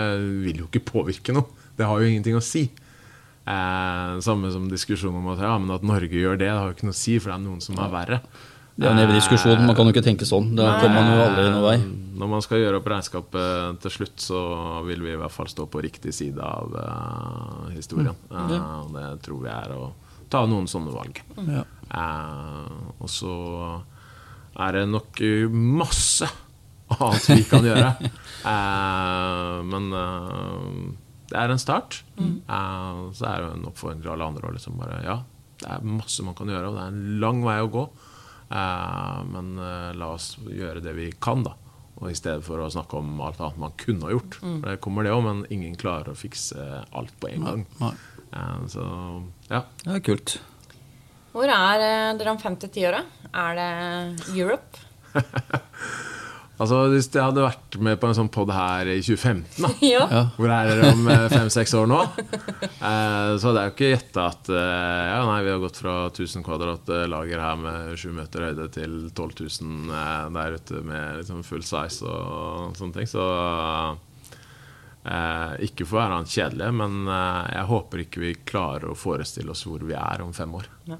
vil 0.49 0.65
jo 0.65 0.71
ikke 0.71 0.87
påvirke 0.89 1.37
noe. 1.37 1.47
Det 1.79 1.87
har 1.87 2.01
jo 2.01 2.09
ingenting 2.09 2.39
å 2.41 2.43
si. 2.43 2.67
Eh, 3.49 4.19
samme 4.21 4.51
som 4.53 4.67
diskusjonen 4.69 5.23
om 5.23 5.31
at, 5.33 5.41
ja, 5.41 5.55
men 5.61 5.73
at 5.73 5.85
Norge 5.87 6.13
gjør 6.13 6.37
det, 6.37 6.49
det 6.49 6.53
har 6.53 6.67
jo 6.69 6.77
ikke 6.77 6.89
noe 6.89 6.97
å 6.97 7.01
si, 7.01 7.15
for 7.17 7.31
det 7.31 7.37
er 7.39 7.45
noen 7.47 7.63
som 7.65 7.79
er 7.81 7.93
verre. 7.93 8.19
Det 8.79 8.87
er 8.87 8.95
en 8.95 9.01
evig 9.03 9.17
diskusjon. 9.19 9.65
Man 9.67 9.75
kan 9.75 9.89
jo 9.89 9.95
ikke 9.95 10.05
tenke 10.07 10.27
sånn. 10.29 10.53
Da 10.55 10.77
kommer 10.79 11.01
man 11.03 11.09
jo 11.11 11.23
aldri 11.25 11.47
noen 11.51 11.65
vei. 11.65 11.79
Når 12.19 12.29
man 12.31 12.43
skal 12.45 12.61
gjøre 12.63 12.79
opp 12.79 12.91
regnskapet 12.91 13.81
til 13.83 13.95
slutt, 13.95 14.17
så 14.23 14.43
vil 14.87 15.03
vi 15.03 15.15
i 15.15 15.19
hvert 15.19 15.35
fall 15.35 15.51
stå 15.51 15.67
på 15.71 15.83
riktig 15.83 16.15
side 16.15 16.43
av 16.43 16.75
uh, 16.79 17.65
historien. 17.75 18.15
Mm. 18.31 18.53
Ja. 18.55 18.59
Uh, 18.59 18.93
det 18.95 19.07
tror 19.27 19.43
vi 19.43 19.51
er 19.51 19.75
å 19.75 19.89
ta 20.31 20.45
noen 20.47 20.69
sånne 20.71 20.95
valg. 20.95 21.19
Ja. 21.49 21.65
Uh, 21.91 22.93
og 23.03 23.11
så 23.11 23.35
er 24.59 24.79
det 24.79 24.85
nok 24.91 25.23
masse 25.55 26.29
annet 26.95 27.29
vi 27.33 27.45
kan 27.49 27.67
gjøre. 27.67 27.91
uh, 28.47 29.59
men 29.73 29.91
uh, 29.91 30.93
det 31.33 31.41
er 31.41 31.55
en 31.55 31.63
start. 31.63 32.03
Mm. 32.19 32.37
Uh, 32.47 33.09
så 33.17 33.27
er 33.31 33.43
det 33.43 33.57
en 33.57 33.67
oppfordring 33.73 34.05
til 34.05 34.15
alle 34.15 34.31
andre 34.31 34.49
å 34.49 34.55
liksom 34.55 34.79
bare 34.81 35.03
Ja, 35.03 35.19
det 35.59 35.73
er 35.75 35.91
masse 35.99 36.23
man 36.23 36.39
kan 36.39 36.51
gjøre, 36.51 36.71
og 36.71 36.79
det 36.79 36.87
er 36.87 36.95
en 36.95 37.19
lang 37.25 37.43
vei 37.47 37.59
å 37.65 37.73
gå. 37.75 37.89
Eh, 38.51 39.23
men 39.33 39.55
eh, 39.61 39.95
la 39.99 40.13
oss 40.15 40.35
gjøre 40.45 40.83
det 40.85 40.95
vi 40.97 41.11
kan, 41.21 41.45
da. 41.47 41.55
Og 41.99 42.13
I 42.13 42.17
stedet 42.17 42.45
for 42.47 42.63
å 42.63 42.71
snakke 42.71 43.01
om 43.01 43.19
alt 43.25 43.41
annet 43.43 43.59
man 43.59 43.75
kunne 43.81 44.07
ha 44.07 44.15
gjort. 44.15 44.39
Mm. 44.41 44.59
For 44.61 44.69
det 44.71 44.83
kommer 44.85 45.07
det 45.07 45.15
òg, 45.15 45.25
men 45.27 45.47
ingen 45.55 45.75
klarer 45.79 46.13
å 46.13 46.19
fikse 46.19 46.85
alt 46.87 47.17
på 47.21 47.33
en 47.33 47.49
gang. 47.49 47.65
Nei. 47.83 47.95
Eh, 48.29 48.61
så 48.73 48.85
ja. 49.51 49.65
Det 49.85 49.97
er 49.97 50.05
kult. 50.07 50.39
Hvor 51.35 51.51
er 51.53 51.83
dere 52.19 52.33
om 52.33 52.41
fem 52.41 52.57
til 52.59 52.73
ti 52.73 52.87
år, 52.89 53.01
da? 53.01 53.33
Er 53.47 53.59
det 53.59 54.37
Europe? 54.37 54.87
Altså, 56.59 56.79
Hvis 56.91 57.07
jeg 57.15 57.23
hadde 57.23 57.45
vært 57.45 57.77
med 57.87 58.01
på 58.03 58.09
en 58.09 58.17
sånn 58.19 58.31
pod 58.35 58.51
her 58.51 58.89
i 58.91 58.97
2015, 58.99 59.63
da 59.63 59.71
ja. 59.87 60.23
Hvor 60.35 60.51
er 60.51 60.71
dere 60.73 60.91
om 60.91 61.07
eh, 61.13 61.27
fem-seks 61.31 61.75
år 61.79 61.87
nå? 61.91 62.01
Eh, 62.59 63.31
så 63.39 63.49
hadde 63.49 63.63
jeg 63.63 63.71
jo 63.71 63.75
ikke 63.77 63.91
gjetta 63.93 64.25
at 64.33 64.51
eh, 64.51 65.05
ja, 65.13 65.21
nei, 65.29 65.39
vi 65.47 65.53
har 65.55 65.63
gått 65.63 65.79
fra 65.79 65.95
1000 66.09 66.47
kvadrat 66.47 66.91
lager 67.11 67.45
her 67.45 67.63
med 67.63 67.95
7 68.03 68.11
meter 68.19 68.49
høyde 68.49 68.69
til 68.75 68.99
12 69.15 69.39
000 69.63 69.95
eh, 70.01 70.27
der 70.39 70.59
ute 70.59 70.83
med 70.91 71.23
liksom 71.23 71.47
full 71.47 71.63
size 71.67 72.03
og 72.11 72.75
sånne 72.79 72.99
ting. 72.99 73.11
Så 73.15 73.23
eh, 75.07 75.57
ikke 75.71 75.87
for 75.87 76.01
å 76.01 76.03
være 76.03 76.19
han 76.19 76.31
kjedelige, 76.35 76.75
men 76.83 77.01
jeg 77.55 77.67
håper 77.71 78.07
ikke 78.09 78.25
vi 78.27 78.37
klarer 78.51 78.91
å 78.91 78.99
forestille 78.99 79.55
oss 79.55 79.63
hvor 79.69 79.87
vi 79.87 79.95
er 79.95 80.27
om 80.27 80.35
fem 80.35 80.59
år. 80.59 80.67
Ja. 80.91 80.99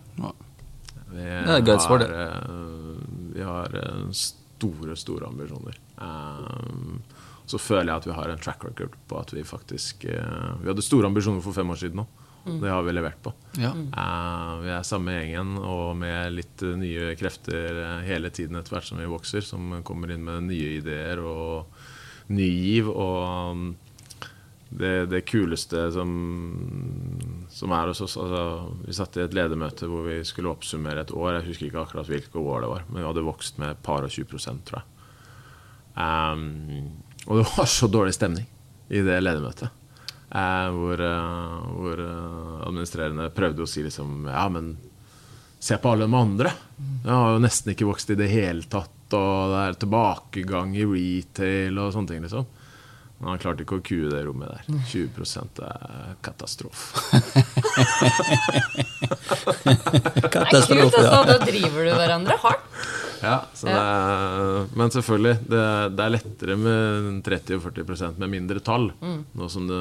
Vi 1.09 1.25
er 1.25 1.47
har, 1.49 2.11
vi 3.33 3.43
har 3.43 3.81
store, 4.59 4.97
store 4.99 5.31
ambisjoner. 5.31 5.79
Um, 5.97 7.01
så 7.49 7.61
føler 7.63 7.93
jeg 7.93 8.03
at 8.03 8.09
vi 8.11 8.17
har 8.19 8.31
en 8.33 8.43
track 8.43 8.65
record 8.67 8.97
på 9.09 9.19
at 9.19 9.33
vi 9.33 9.45
faktisk 9.47 10.05
uh, 10.11 10.59
Vi 10.61 10.69
hadde 10.69 10.85
store 10.85 11.09
ambisjoner 11.09 11.41
for 11.45 11.57
fem 11.57 11.71
år 11.73 11.81
siden 11.81 12.05
òg. 12.05 12.17
Det 12.49 12.71
har 12.71 12.83
vi 12.83 12.93
levert 12.93 13.23
på. 13.23 13.33
Ja. 13.61 13.73
Uh, 13.75 14.61
vi 14.63 14.71
er 14.73 14.87
samme 14.87 15.15
gjengen 15.15 15.59
og 15.61 15.97
med 16.01 16.33
litt 16.33 16.63
uh, 16.65 16.77
nye 16.81 17.13
krefter 17.19 17.81
eh, 17.83 18.07
hele 18.09 18.31
tiden 18.35 18.59
etter 18.59 18.77
hvert 18.77 18.89
som 18.89 19.01
vi 19.01 19.09
vokser, 19.11 19.45
som 19.45 19.81
kommer 19.87 20.15
inn 20.15 20.25
med 20.25 20.49
nye 20.49 20.79
ideer 20.79 21.21
og 21.21 21.69
ny 22.33 22.49
giv. 22.49 22.89
Og 22.89 23.53
um, 23.53 23.67
det, 24.69 25.07
det 25.07 25.21
kuleste 25.21 25.87
som, 25.93 26.11
som 27.49 27.73
er 27.73 27.89
hos 27.89 28.03
oss 28.05 28.19
altså, 28.21 28.43
Vi 28.85 28.97
satt 28.97 29.17
i 29.17 29.25
et 29.25 29.37
ledermøte 29.37 29.89
hvor 29.89 30.05
vi 30.05 30.19
skulle 30.29 30.53
oppsummere 30.53 31.07
et 31.07 31.15
år. 31.15 31.39
Jeg 31.39 31.49
husker 31.49 31.69
ikke 31.71 31.85
akkurat 31.87 32.11
hvilke 32.11 32.43
år 32.43 32.65
det 32.65 32.73
var, 32.75 32.85
men 32.89 33.01
vi 33.01 33.07
hadde 33.09 33.27
vokst 33.27 33.61
med 33.63 33.73
et 33.73 33.83
par 33.85 34.05
og 34.05 34.13
20 34.13 34.29
prosent, 34.29 34.65
tror 34.69 34.83
jeg. 34.83 34.95
Um, 35.99 37.01
og 37.27 37.41
det 37.41 37.47
var 37.57 37.71
så 37.73 37.89
dårlig 37.91 38.15
stemning 38.15 38.45
i 38.93 39.01
det 39.05 39.17
ledermøtet. 39.23 39.73
Uh, 40.29 40.69
hvor 40.77 41.01
uh, 41.01 41.65
hvor 41.73 42.05
uh, 42.05 42.69
administrerende 42.69 43.31
prøvde 43.33 43.65
å 43.65 43.71
si 43.71 43.81
liksom 43.87 44.29
Ja, 44.29 44.45
men 44.53 44.75
se 45.59 45.79
på 45.81 45.91
alle 45.91 46.05
de 46.05 46.21
andre. 46.21 46.53
Jeg 46.77 47.15
har 47.15 47.33
jo 47.33 47.41
nesten 47.43 47.73
ikke 47.73 47.89
vokst 47.89 48.13
i 48.13 48.19
det 48.21 48.29
hele 48.31 48.69
tatt. 48.69 48.93
Og 49.17 49.55
det 49.55 49.61
er 49.65 49.77
tilbakegang 49.81 50.77
i 50.77 50.85
retail 50.85 51.81
og 51.81 51.95
sånne 51.95 52.13
ting. 52.13 52.25
liksom 52.27 52.45
Men 53.19 53.33
han 53.33 53.41
klarte 53.43 53.65
ikke 53.65 53.81
å 53.81 53.83
kue 53.83 54.11
det 54.13 54.21
rommet 54.29 54.53
der. 54.53 54.63
20 54.87 55.09
er 55.67 56.13
katastrofe. 56.23 57.03
Katastrofe, 60.31 60.85
altså. 60.85 61.03
ja. 61.03 61.25
Da 61.27 61.39
driver 61.43 61.85
du 61.89 61.93
hverandre 61.99 62.37
hardt. 62.45 62.79
Ja, 63.19 63.41
så 63.55 63.67
det 63.67 63.75
er, 63.75 64.69
Men 64.79 64.93
selvfølgelig, 64.95 65.35
det, 65.51 65.63
det 65.99 66.05
er 66.05 66.15
lettere 66.15 66.57
med 66.61 67.09
30 67.27 67.59
og 67.59 67.65
40 67.67 68.21
med 68.23 68.31
mindre 68.37 68.63
tall. 68.63 68.93
Nå 69.03 69.51
som 69.51 69.67
du, 69.67 69.75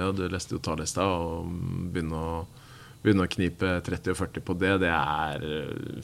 ja, 0.00 0.08
du 0.16 0.24
leste 0.32 0.56
jo 0.56 0.62
tall 0.64 0.80
i 0.80 0.88
stad, 0.88 1.04
og 1.04 1.52
begynne 1.92 2.16
å, 2.16 2.40
begynne 3.04 3.28
å 3.28 3.32
knipe 3.36 3.76
30 3.84 4.14
og 4.14 4.20
40 4.22 4.46
på 4.48 4.56
det, 4.64 4.74
det 4.86 4.92
er 4.96 5.46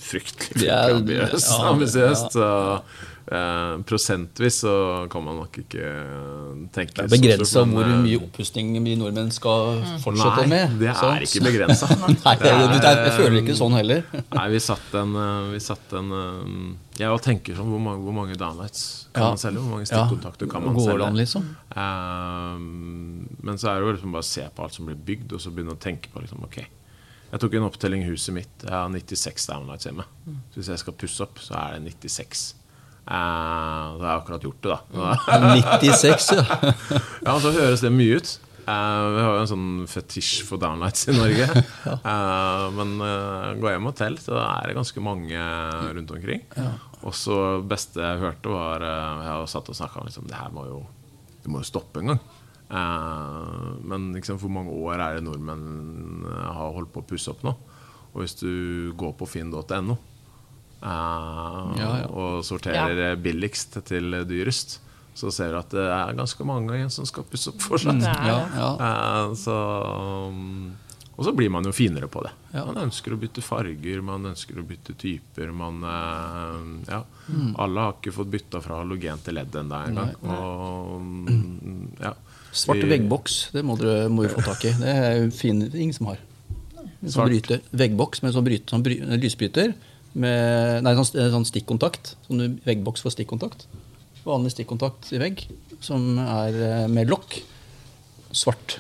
fryktelig 0.05 0.61
Det 0.66 0.77
ambisiøst. 0.77 2.37
ja, 2.37 2.53
ja, 2.53 2.91
Så 2.93 3.15
eh, 3.27 3.72
prosentvis 3.89 4.61
så 4.62 4.72
kan 5.11 5.24
man 5.24 5.37
nok 5.41 5.57
ikke 5.62 5.87
tenke 6.74 6.95
Det 6.95 7.05
er 7.07 7.12
begrensa 7.12 7.64
hvor 7.66 7.85
eh, 7.87 7.97
mye 8.05 8.20
oppussing 8.22 8.72
vi 8.85 8.95
nordmenn 9.01 9.33
skal 9.35 9.81
fortsette 10.05 10.45
Nei, 10.47 10.51
med. 10.53 10.77
det 10.81 10.91
er 10.95 11.24
ikke 11.27 11.43
begrensa. 11.47 11.89
Nei, 12.27 12.35
det 12.43 12.53
er, 12.53 12.64
det 12.72 12.81
er, 12.85 13.03
jeg 13.09 13.14
føler 13.18 13.39
ikke 13.43 13.57
sånn 13.59 13.77
heller. 13.79 14.05
Nei, 14.39 14.47
vi 14.55 14.61
satt 14.62 14.95
en, 15.03 15.14
eh, 15.22 15.51
vi 15.57 15.61
satt 15.64 15.97
en 16.01 16.12
eh, 16.20 17.03
Jeg 17.03 17.20
tenker 17.27 17.59
sånn 17.59 17.68
Hvor 17.74 17.83
mange, 17.83 18.01
hvor 18.07 18.14
mange 18.16 18.39
downlights 18.41 18.85
kan 19.12 19.22
Ja. 19.27 19.29
man 19.35 19.41
selge? 19.43 19.61
Hvor 19.64 19.74
mange 19.77 19.87
Ja. 19.89 20.05
stikkontakter 20.05 20.49
kan 20.53 20.64
man 20.64 20.74
Går 20.79 20.91
selge? 20.93 21.07
an, 21.11 21.16
liksom. 21.20 21.51
Eh, 21.77 22.59
men 23.47 23.59
så 23.61 23.70
er 23.72 23.81
det 23.81 23.87
jo 23.89 23.93
liksom 23.97 24.12
bare 24.16 24.24
å 24.24 24.31
se 24.31 24.47
på 24.55 24.64
alt 24.64 24.74
som 24.77 24.87
blir 24.89 24.97
bygd, 25.09 25.33
og 25.37 25.41
så 25.43 25.51
begynne 25.55 25.74
å 25.77 25.81
tenke 25.81 26.11
på 26.12 26.22
liksom, 26.24 26.43
ok 26.47 26.59
Jeg 27.33 27.41
tok 27.43 27.55
en 27.59 27.64
opptelling 27.66 28.05
i 28.05 28.11
huset 28.12 28.33
mitt. 28.37 28.53
Jeg 28.62 28.70
har 28.70 28.87
96 28.89 29.49
downlights 29.51 29.85
hjemme. 29.89 30.05
Så 30.55 30.61
hvis 30.61 30.68
jeg 30.70 30.79
skal 30.79 30.95
pusse 30.95 31.24
opp, 31.24 31.41
så 31.43 31.57
er 31.59 31.74
det 31.81 31.91
96. 31.99 32.55
Eh, 33.07 33.12
har 33.14 34.02
jeg 34.02 34.20
akkurat 34.20 34.46
gjort 34.48 34.66
det, 34.66 34.74
da. 34.74 35.07
96, 35.78 36.32
ja. 36.34 36.44
Ja, 37.26 37.36
så 37.42 37.54
høres 37.54 37.84
det 37.84 37.92
mye 37.94 38.18
ut. 38.18 38.32
Eh, 38.66 39.02
vi 39.14 39.22
har 39.22 39.36
jo 39.36 39.42
en 39.44 39.50
sånn 39.50 39.68
fetisj 39.90 40.40
for 40.48 40.62
downlights 40.62 41.09
i 41.11 41.16
Norge. 41.16 41.48
Eh, 42.07 42.64
men 42.76 42.96
uh, 42.98 43.54
gå 43.59 43.70
hjem 43.70 43.88
og 43.88 43.94
tell, 43.98 44.16
så 44.20 44.36
er 44.42 44.68
det 44.68 44.76
ganske 44.76 45.02
mange 45.02 45.42
rundt 45.96 46.12
omkring. 46.14 46.42
Og 47.07 47.14
så 47.14 47.36
beste 47.66 48.02
jeg 48.02 48.22
hørte, 48.22 48.50
var 48.50 48.82
uh, 48.82 49.22
Jeg 49.22 49.30
har 49.30 49.50
satt 49.50 49.70
og 49.70 49.78
snakka 49.78 50.00
om 50.00 50.09
liksom, 50.09 50.26
det 50.30 50.38
her 50.38 50.50
må 50.54 50.66
jo, 50.66 50.80
det 51.44 51.52
må 51.52 51.62
jo 51.62 51.68
stoppe 51.70 52.02
en 52.02 52.14
gang. 52.14 52.24
Eh, 52.66 53.78
men 53.86 54.12
liksom, 54.12 54.38
hvor 54.42 54.50
mange 54.50 54.74
år 54.74 54.98
er 54.98 55.16
det 55.16 55.26
nordmenn 55.26 56.26
har 56.26 56.74
holdt 56.74 56.92
på 56.94 57.04
å 57.04 57.09
pusse 57.09 57.30
opp 57.30 57.44
nå? 57.46 57.54
Og 58.12 58.22
hvis 58.22 58.38
du 58.40 58.92
går 58.98 59.14
på 59.18 59.28
finn.no 59.28 59.98
Ja, 60.83 61.74
ja. 61.81 62.09
og 62.12 62.45
sorterer 62.47 63.16
billigst 63.20 63.79
til 63.89 64.18
dyrest, 64.29 64.79
så 65.16 65.33
ser 65.33 65.55
du 65.55 65.61
at 65.62 65.72
det 65.72 65.85
er 65.89 66.16
ganske 66.18 66.45
mange 66.47 66.74
igjen 66.77 66.93
som 66.93 67.07
skal 67.09 67.24
pusse 67.29 67.49
opp 67.55 67.62
for 67.64 67.81
seg. 67.81 68.03
Ja, 68.05 68.41
ja. 68.53 68.66
Eh, 68.89 69.31
så, 69.41 69.57
um, 70.29 70.74
og 71.16 71.24
så 71.24 71.33
blir 71.33 71.49
man 71.53 71.64
jo 71.64 71.72
finere 71.72 72.11
på 72.12 72.20
det. 72.27 72.35
Ja. 72.53 72.66
Man 72.68 72.83
ønsker 72.85 73.16
å 73.16 73.20
bytte 73.20 73.41
farger, 73.45 74.03
man 74.05 74.29
ønsker 74.29 74.61
å 74.61 74.66
bytte 74.68 74.93
typer. 75.01 75.55
Man, 75.57 75.81
eh, 75.89 76.93
ja. 76.93 77.01
Alle 77.64 77.89
har 77.89 77.97
ikke 77.97 78.12
fått 78.18 78.31
bytta 78.37 78.61
fra 78.64 78.83
halogen 78.83 79.24
til 79.24 79.41
ledd 79.41 79.57
ennå 79.57 79.81
engang. 79.89 80.12
Mm, 80.20 81.97
ja. 82.05 82.12
Svart 82.57 82.85
veggboks, 82.89 83.41
det 83.53 83.64
må 83.64 83.77
dere 83.81 84.11
må 84.12 84.29
få 84.33 84.45
tak 84.45 84.68
i. 84.68 84.77
Det 84.81 84.93
er 84.93 85.18
jo 85.22 85.33
fin, 85.33 85.64
ingen 85.72 85.97
som 85.97 86.12
har. 86.12 86.20
En 87.01 87.12
sånn 87.12 87.29
bryter, 87.29 87.64
veggboks 87.77 88.22
med 88.24 88.37
sånn, 88.37 88.45
bryter, 88.47 88.68
sånn 88.72 88.85
bry, 88.85 89.01
lysbryter. 89.20 89.74
Med, 90.16 90.80
nei, 90.86 90.94
sånn, 90.96 91.10
sånn 91.34 91.46
stikkontakt. 91.48 92.14
Sånn 92.28 92.58
veggboks 92.64 93.04
for 93.04 93.12
stikkontakt. 93.12 93.66
Vanlig 94.26 94.54
stikkontakt 94.54 95.12
i 95.14 95.20
vegg, 95.22 95.44
som 95.84 96.16
er 96.22 96.56
eh, 96.56 96.86
med 96.90 97.12
lokk. 97.12 97.38
Svart. 98.34 98.78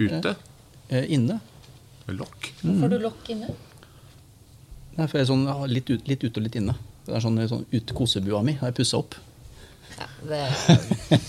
Ute. 0.00 0.34
Eh, 0.88 1.04
inne. 1.14 1.38
Med 2.08 2.18
lokk. 2.18 2.52
Får 2.64 2.94
du 2.94 2.98
lokk 3.02 3.28
inne? 3.34 3.52
Nei, 4.96 5.06
for 5.06 5.20
jeg 5.20 5.26
er 5.26 5.30
sånn, 5.30 5.44
litt, 5.70 5.92
ut, 5.92 6.08
litt 6.10 6.24
ute 6.24 6.40
og 6.40 6.46
litt 6.48 6.56
inne. 6.58 6.74
Det 7.06 7.14
er 7.14 7.22
sånn, 7.22 7.38
sånn 7.50 7.66
ut 7.70 7.92
kosebua 7.96 8.40
mi 8.44 8.56
har 8.58 8.72
jeg 8.72 8.80
pussa 8.80 8.98
opp. 8.98 9.14
Ja, 9.98 10.06
det 10.28 11.20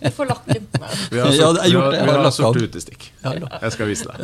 Du 0.00 0.10
får 0.16 0.26
lagt 0.30 0.46
Vi 1.10 1.18
har, 1.20 1.32
Ja, 1.36 1.48
det 1.52 1.66
gjort 1.70 1.72
vi 1.72 1.76
har, 1.76 1.92
sort 1.92 1.94
Jeg 1.94 2.04
vi 2.06 2.10
har 2.10 2.22
har 2.24 2.30
sorte 2.32 2.62
utestikk. 2.64 3.10
Ja, 3.22 3.32
ja. 3.36 3.50
Jeg 3.66 3.74
skal 3.74 3.90
vise 3.90 4.08
deg. 4.08 4.16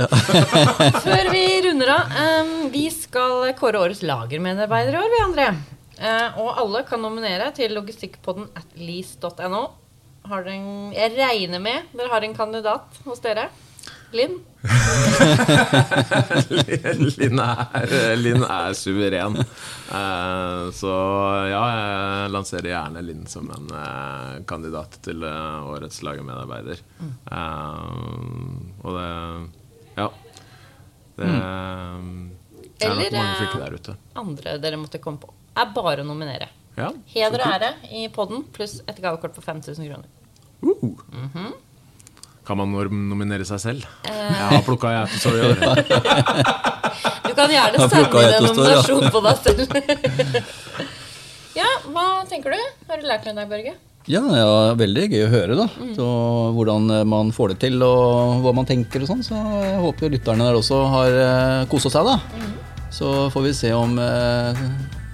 Før 1.07 1.29
vi 1.35 1.43
runder 1.67 1.93
av, 1.93 2.15
um, 2.17 2.55
vi 2.73 2.87
skal 2.95 3.53
kåre 3.59 3.83
årets 3.85 4.01
lagermedarbeider 4.07 4.97
i 4.97 5.01
år, 5.03 5.11
vi 5.13 5.21
andre. 5.27 5.49
Uh, 6.01 6.41
og 6.43 6.57
alle 6.65 6.83
kan 6.89 7.03
nominere 7.05 7.51
til 7.55 7.75
logistikkpodden 7.77 8.49
at 8.59 8.73
lease.no. 8.81 9.63
Har 10.31 10.47
dere 10.47 10.55
en- 10.57 10.95
Jeg 10.97 11.13
regner 11.19 11.61
med 11.61 11.93
dere 11.99 12.09
har 12.15 12.25
en 12.25 12.35
kandidat 12.39 13.03
hos 13.05 13.21
dere. 13.21 13.49
Linn? 14.13 14.41
Linn 17.19 17.39
er, 17.43 18.17
Linn 18.17 18.45
er 18.45 18.73
suveren. 18.79 19.37
Eh, 19.41 20.71
så 20.77 20.93
ja, 21.51 21.63
jeg 21.73 22.31
lanserer 22.35 22.69
gjerne 22.71 23.03
Linn 23.05 23.27
som 23.31 23.51
en 23.55 23.67
eh, 23.79 24.35
kandidat 24.49 24.93
til 25.05 25.19
eh, 25.27 25.71
årets 25.73 25.99
lagermedarbeider. 26.07 26.79
Og 28.83 28.91
det 28.99 29.09
Ja. 29.97 30.09
Det 31.13 31.27
er 31.29 31.99
nok 31.99 32.81
Eller, 32.81 33.11
mange 33.19 33.35
flinke 33.39 33.59
der 33.61 33.73
ute. 33.77 33.93
Eller 33.93 34.21
Andre 34.25 34.49
dere 34.63 34.77
måtte 34.81 34.99
komme 35.03 35.19
på. 35.23 35.29
Er 35.55 35.67
bare 35.75 36.03
å 36.03 36.07
nominere. 36.09 36.47
Ja, 36.79 36.89
Heder 37.13 37.41
og 37.45 37.49
ære 37.53 37.71
i 37.93 38.07
podden 38.09 38.45
pluss 38.55 38.75
et 38.89 38.99
gavekort 39.05 39.35
på 39.37 39.43
5000 39.45 39.85
kroner. 39.91 40.09
Uh. 40.65 41.53
Kan 42.47 42.59
man 42.59 42.73
nominere 42.75 43.47
seg 43.47 43.61
selv? 43.63 43.87
Eh. 44.09 44.19
Jeg 44.19 44.49
har 44.51 44.65
plukka 44.67 44.91
Geitostår 44.97 45.39
i 45.39 45.47
år. 45.53 45.63
Du 47.23 47.37
kan 47.37 47.49
gjerne 47.49 47.87
sende 47.89 48.03
inn 48.05 48.27
en 48.29 48.35
ja. 48.35 48.41
nominasjon 48.45 49.07
på 49.15 49.21
deg 49.25 49.39
selv. 49.41 49.71
ja, 51.61 51.69
hva 51.89 52.05
tenker 52.29 52.53
du? 52.53 52.67
Har 52.91 53.01
du 53.01 53.07
lært 53.09 53.25
noe 53.25 53.33
i 53.33 53.39
dag, 53.39 53.49
Børge? 53.49 53.73
Ja, 54.11 54.21
ja, 54.35 54.75
veldig 54.77 55.07
gøy 55.13 55.23
å 55.25 55.31
høre 55.33 55.57
da. 55.57 55.67
Så, 55.97 56.07
hvordan 56.57 56.91
eh, 56.91 57.05
man 57.09 57.31
får 57.33 57.55
det 57.55 57.59
til 57.65 57.85
og 57.87 58.43
hva 58.45 58.53
man 58.59 58.69
tenker 58.69 59.05
og 59.05 59.13
sånn. 59.13 59.23
Så 59.25 59.39
jeg 59.39 59.79
håper 59.85 60.13
lytterne 60.13 60.49
der 60.49 60.59
også 60.59 60.83
har 60.93 61.19
uh, 61.23 61.63
kosa 61.73 61.93
seg, 61.95 62.11
da. 62.11 62.19
Så 62.93 63.15
får 63.33 63.47
vi 63.47 63.55
se 63.57 63.71
om 63.73 63.95
eh, 64.03 64.65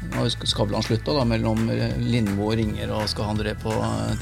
Nå 0.08 0.22
har 0.24 0.30
Skavlan 0.48 0.82
slutta, 0.82 1.12
da, 1.16 1.24
mellom 1.28 1.58
Lindmo 2.00 2.46
og 2.48 2.56
Ringer, 2.58 2.88
og 2.96 3.02
skal 3.12 3.24
han 3.28 3.38
dre 3.40 3.52
på, 3.60 3.72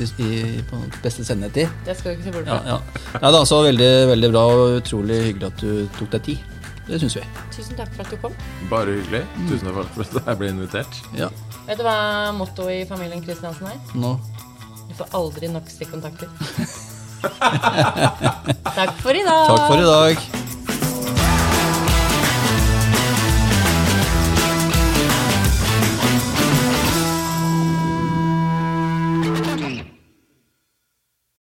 i, 0.02 0.60
på 0.66 0.74
beste 1.04 1.22
sendetid. 1.26 1.70
Det 1.86 1.94
skal 1.98 2.12
du 2.12 2.18
ikke 2.18 2.26
se 2.26 2.32
bort 2.34 2.48
fra. 2.50 2.58
ja. 2.66 2.78
ja 3.22 3.28
da, 3.36 3.40
så 3.48 3.56
veldig, 3.68 3.90
veldig 4.12 4.30
bra 4.34 4.42
og 4.50 4.62
utrolig 4.80 5.16
hyggelig 5.28 5.46
at 5.52 5.58
du 5.62 5.70
tok 5.98 6.10
deg 6.16 6.22
tid. 6.30 6.38
Det 6.86 7.00
syns 7.02 7.16
vi. 7.18 7.24
Tusen 7.54 7.74
takk 7.78 7.90
for 7.96 8.02
at 8.06 8.10
du 8.14 8.18
kom. 8.22 8.34
Bare 8.70 8.90
hyggelig. 8.98 9.22
Tusen 9.48 9.66
takk 9.70 9.90
for 9.94 10.02
at 10.06 10.12
jeg 10.30 10.36
ble 10.42 10.48
invitert. 10.54 10.92
Ja, 11.18 11.28
Vet 11.66 11.80
du 11.80 11.82
hva 11.82 11.98
mottoet 12.36 12.76
i 12.76 12.84
familien 12.86 13.22
Kristiansen 13.24 13.66
er? 13.66 13.78
nå 13.98 14.12
Du 14.86 14.92
får 15.00 15.08
aldri 15.18 15.48
nok 15.50 15.66
stikkontakter. 15.70 16.28
takk 18.78 18.94
for 19.02 19.14
i 19.18 19.24
dag. 19.26 19.46
Takk 19.50 19.64
for 19.66 19.82
i 19.82 19.88
dag. 19.88 20.14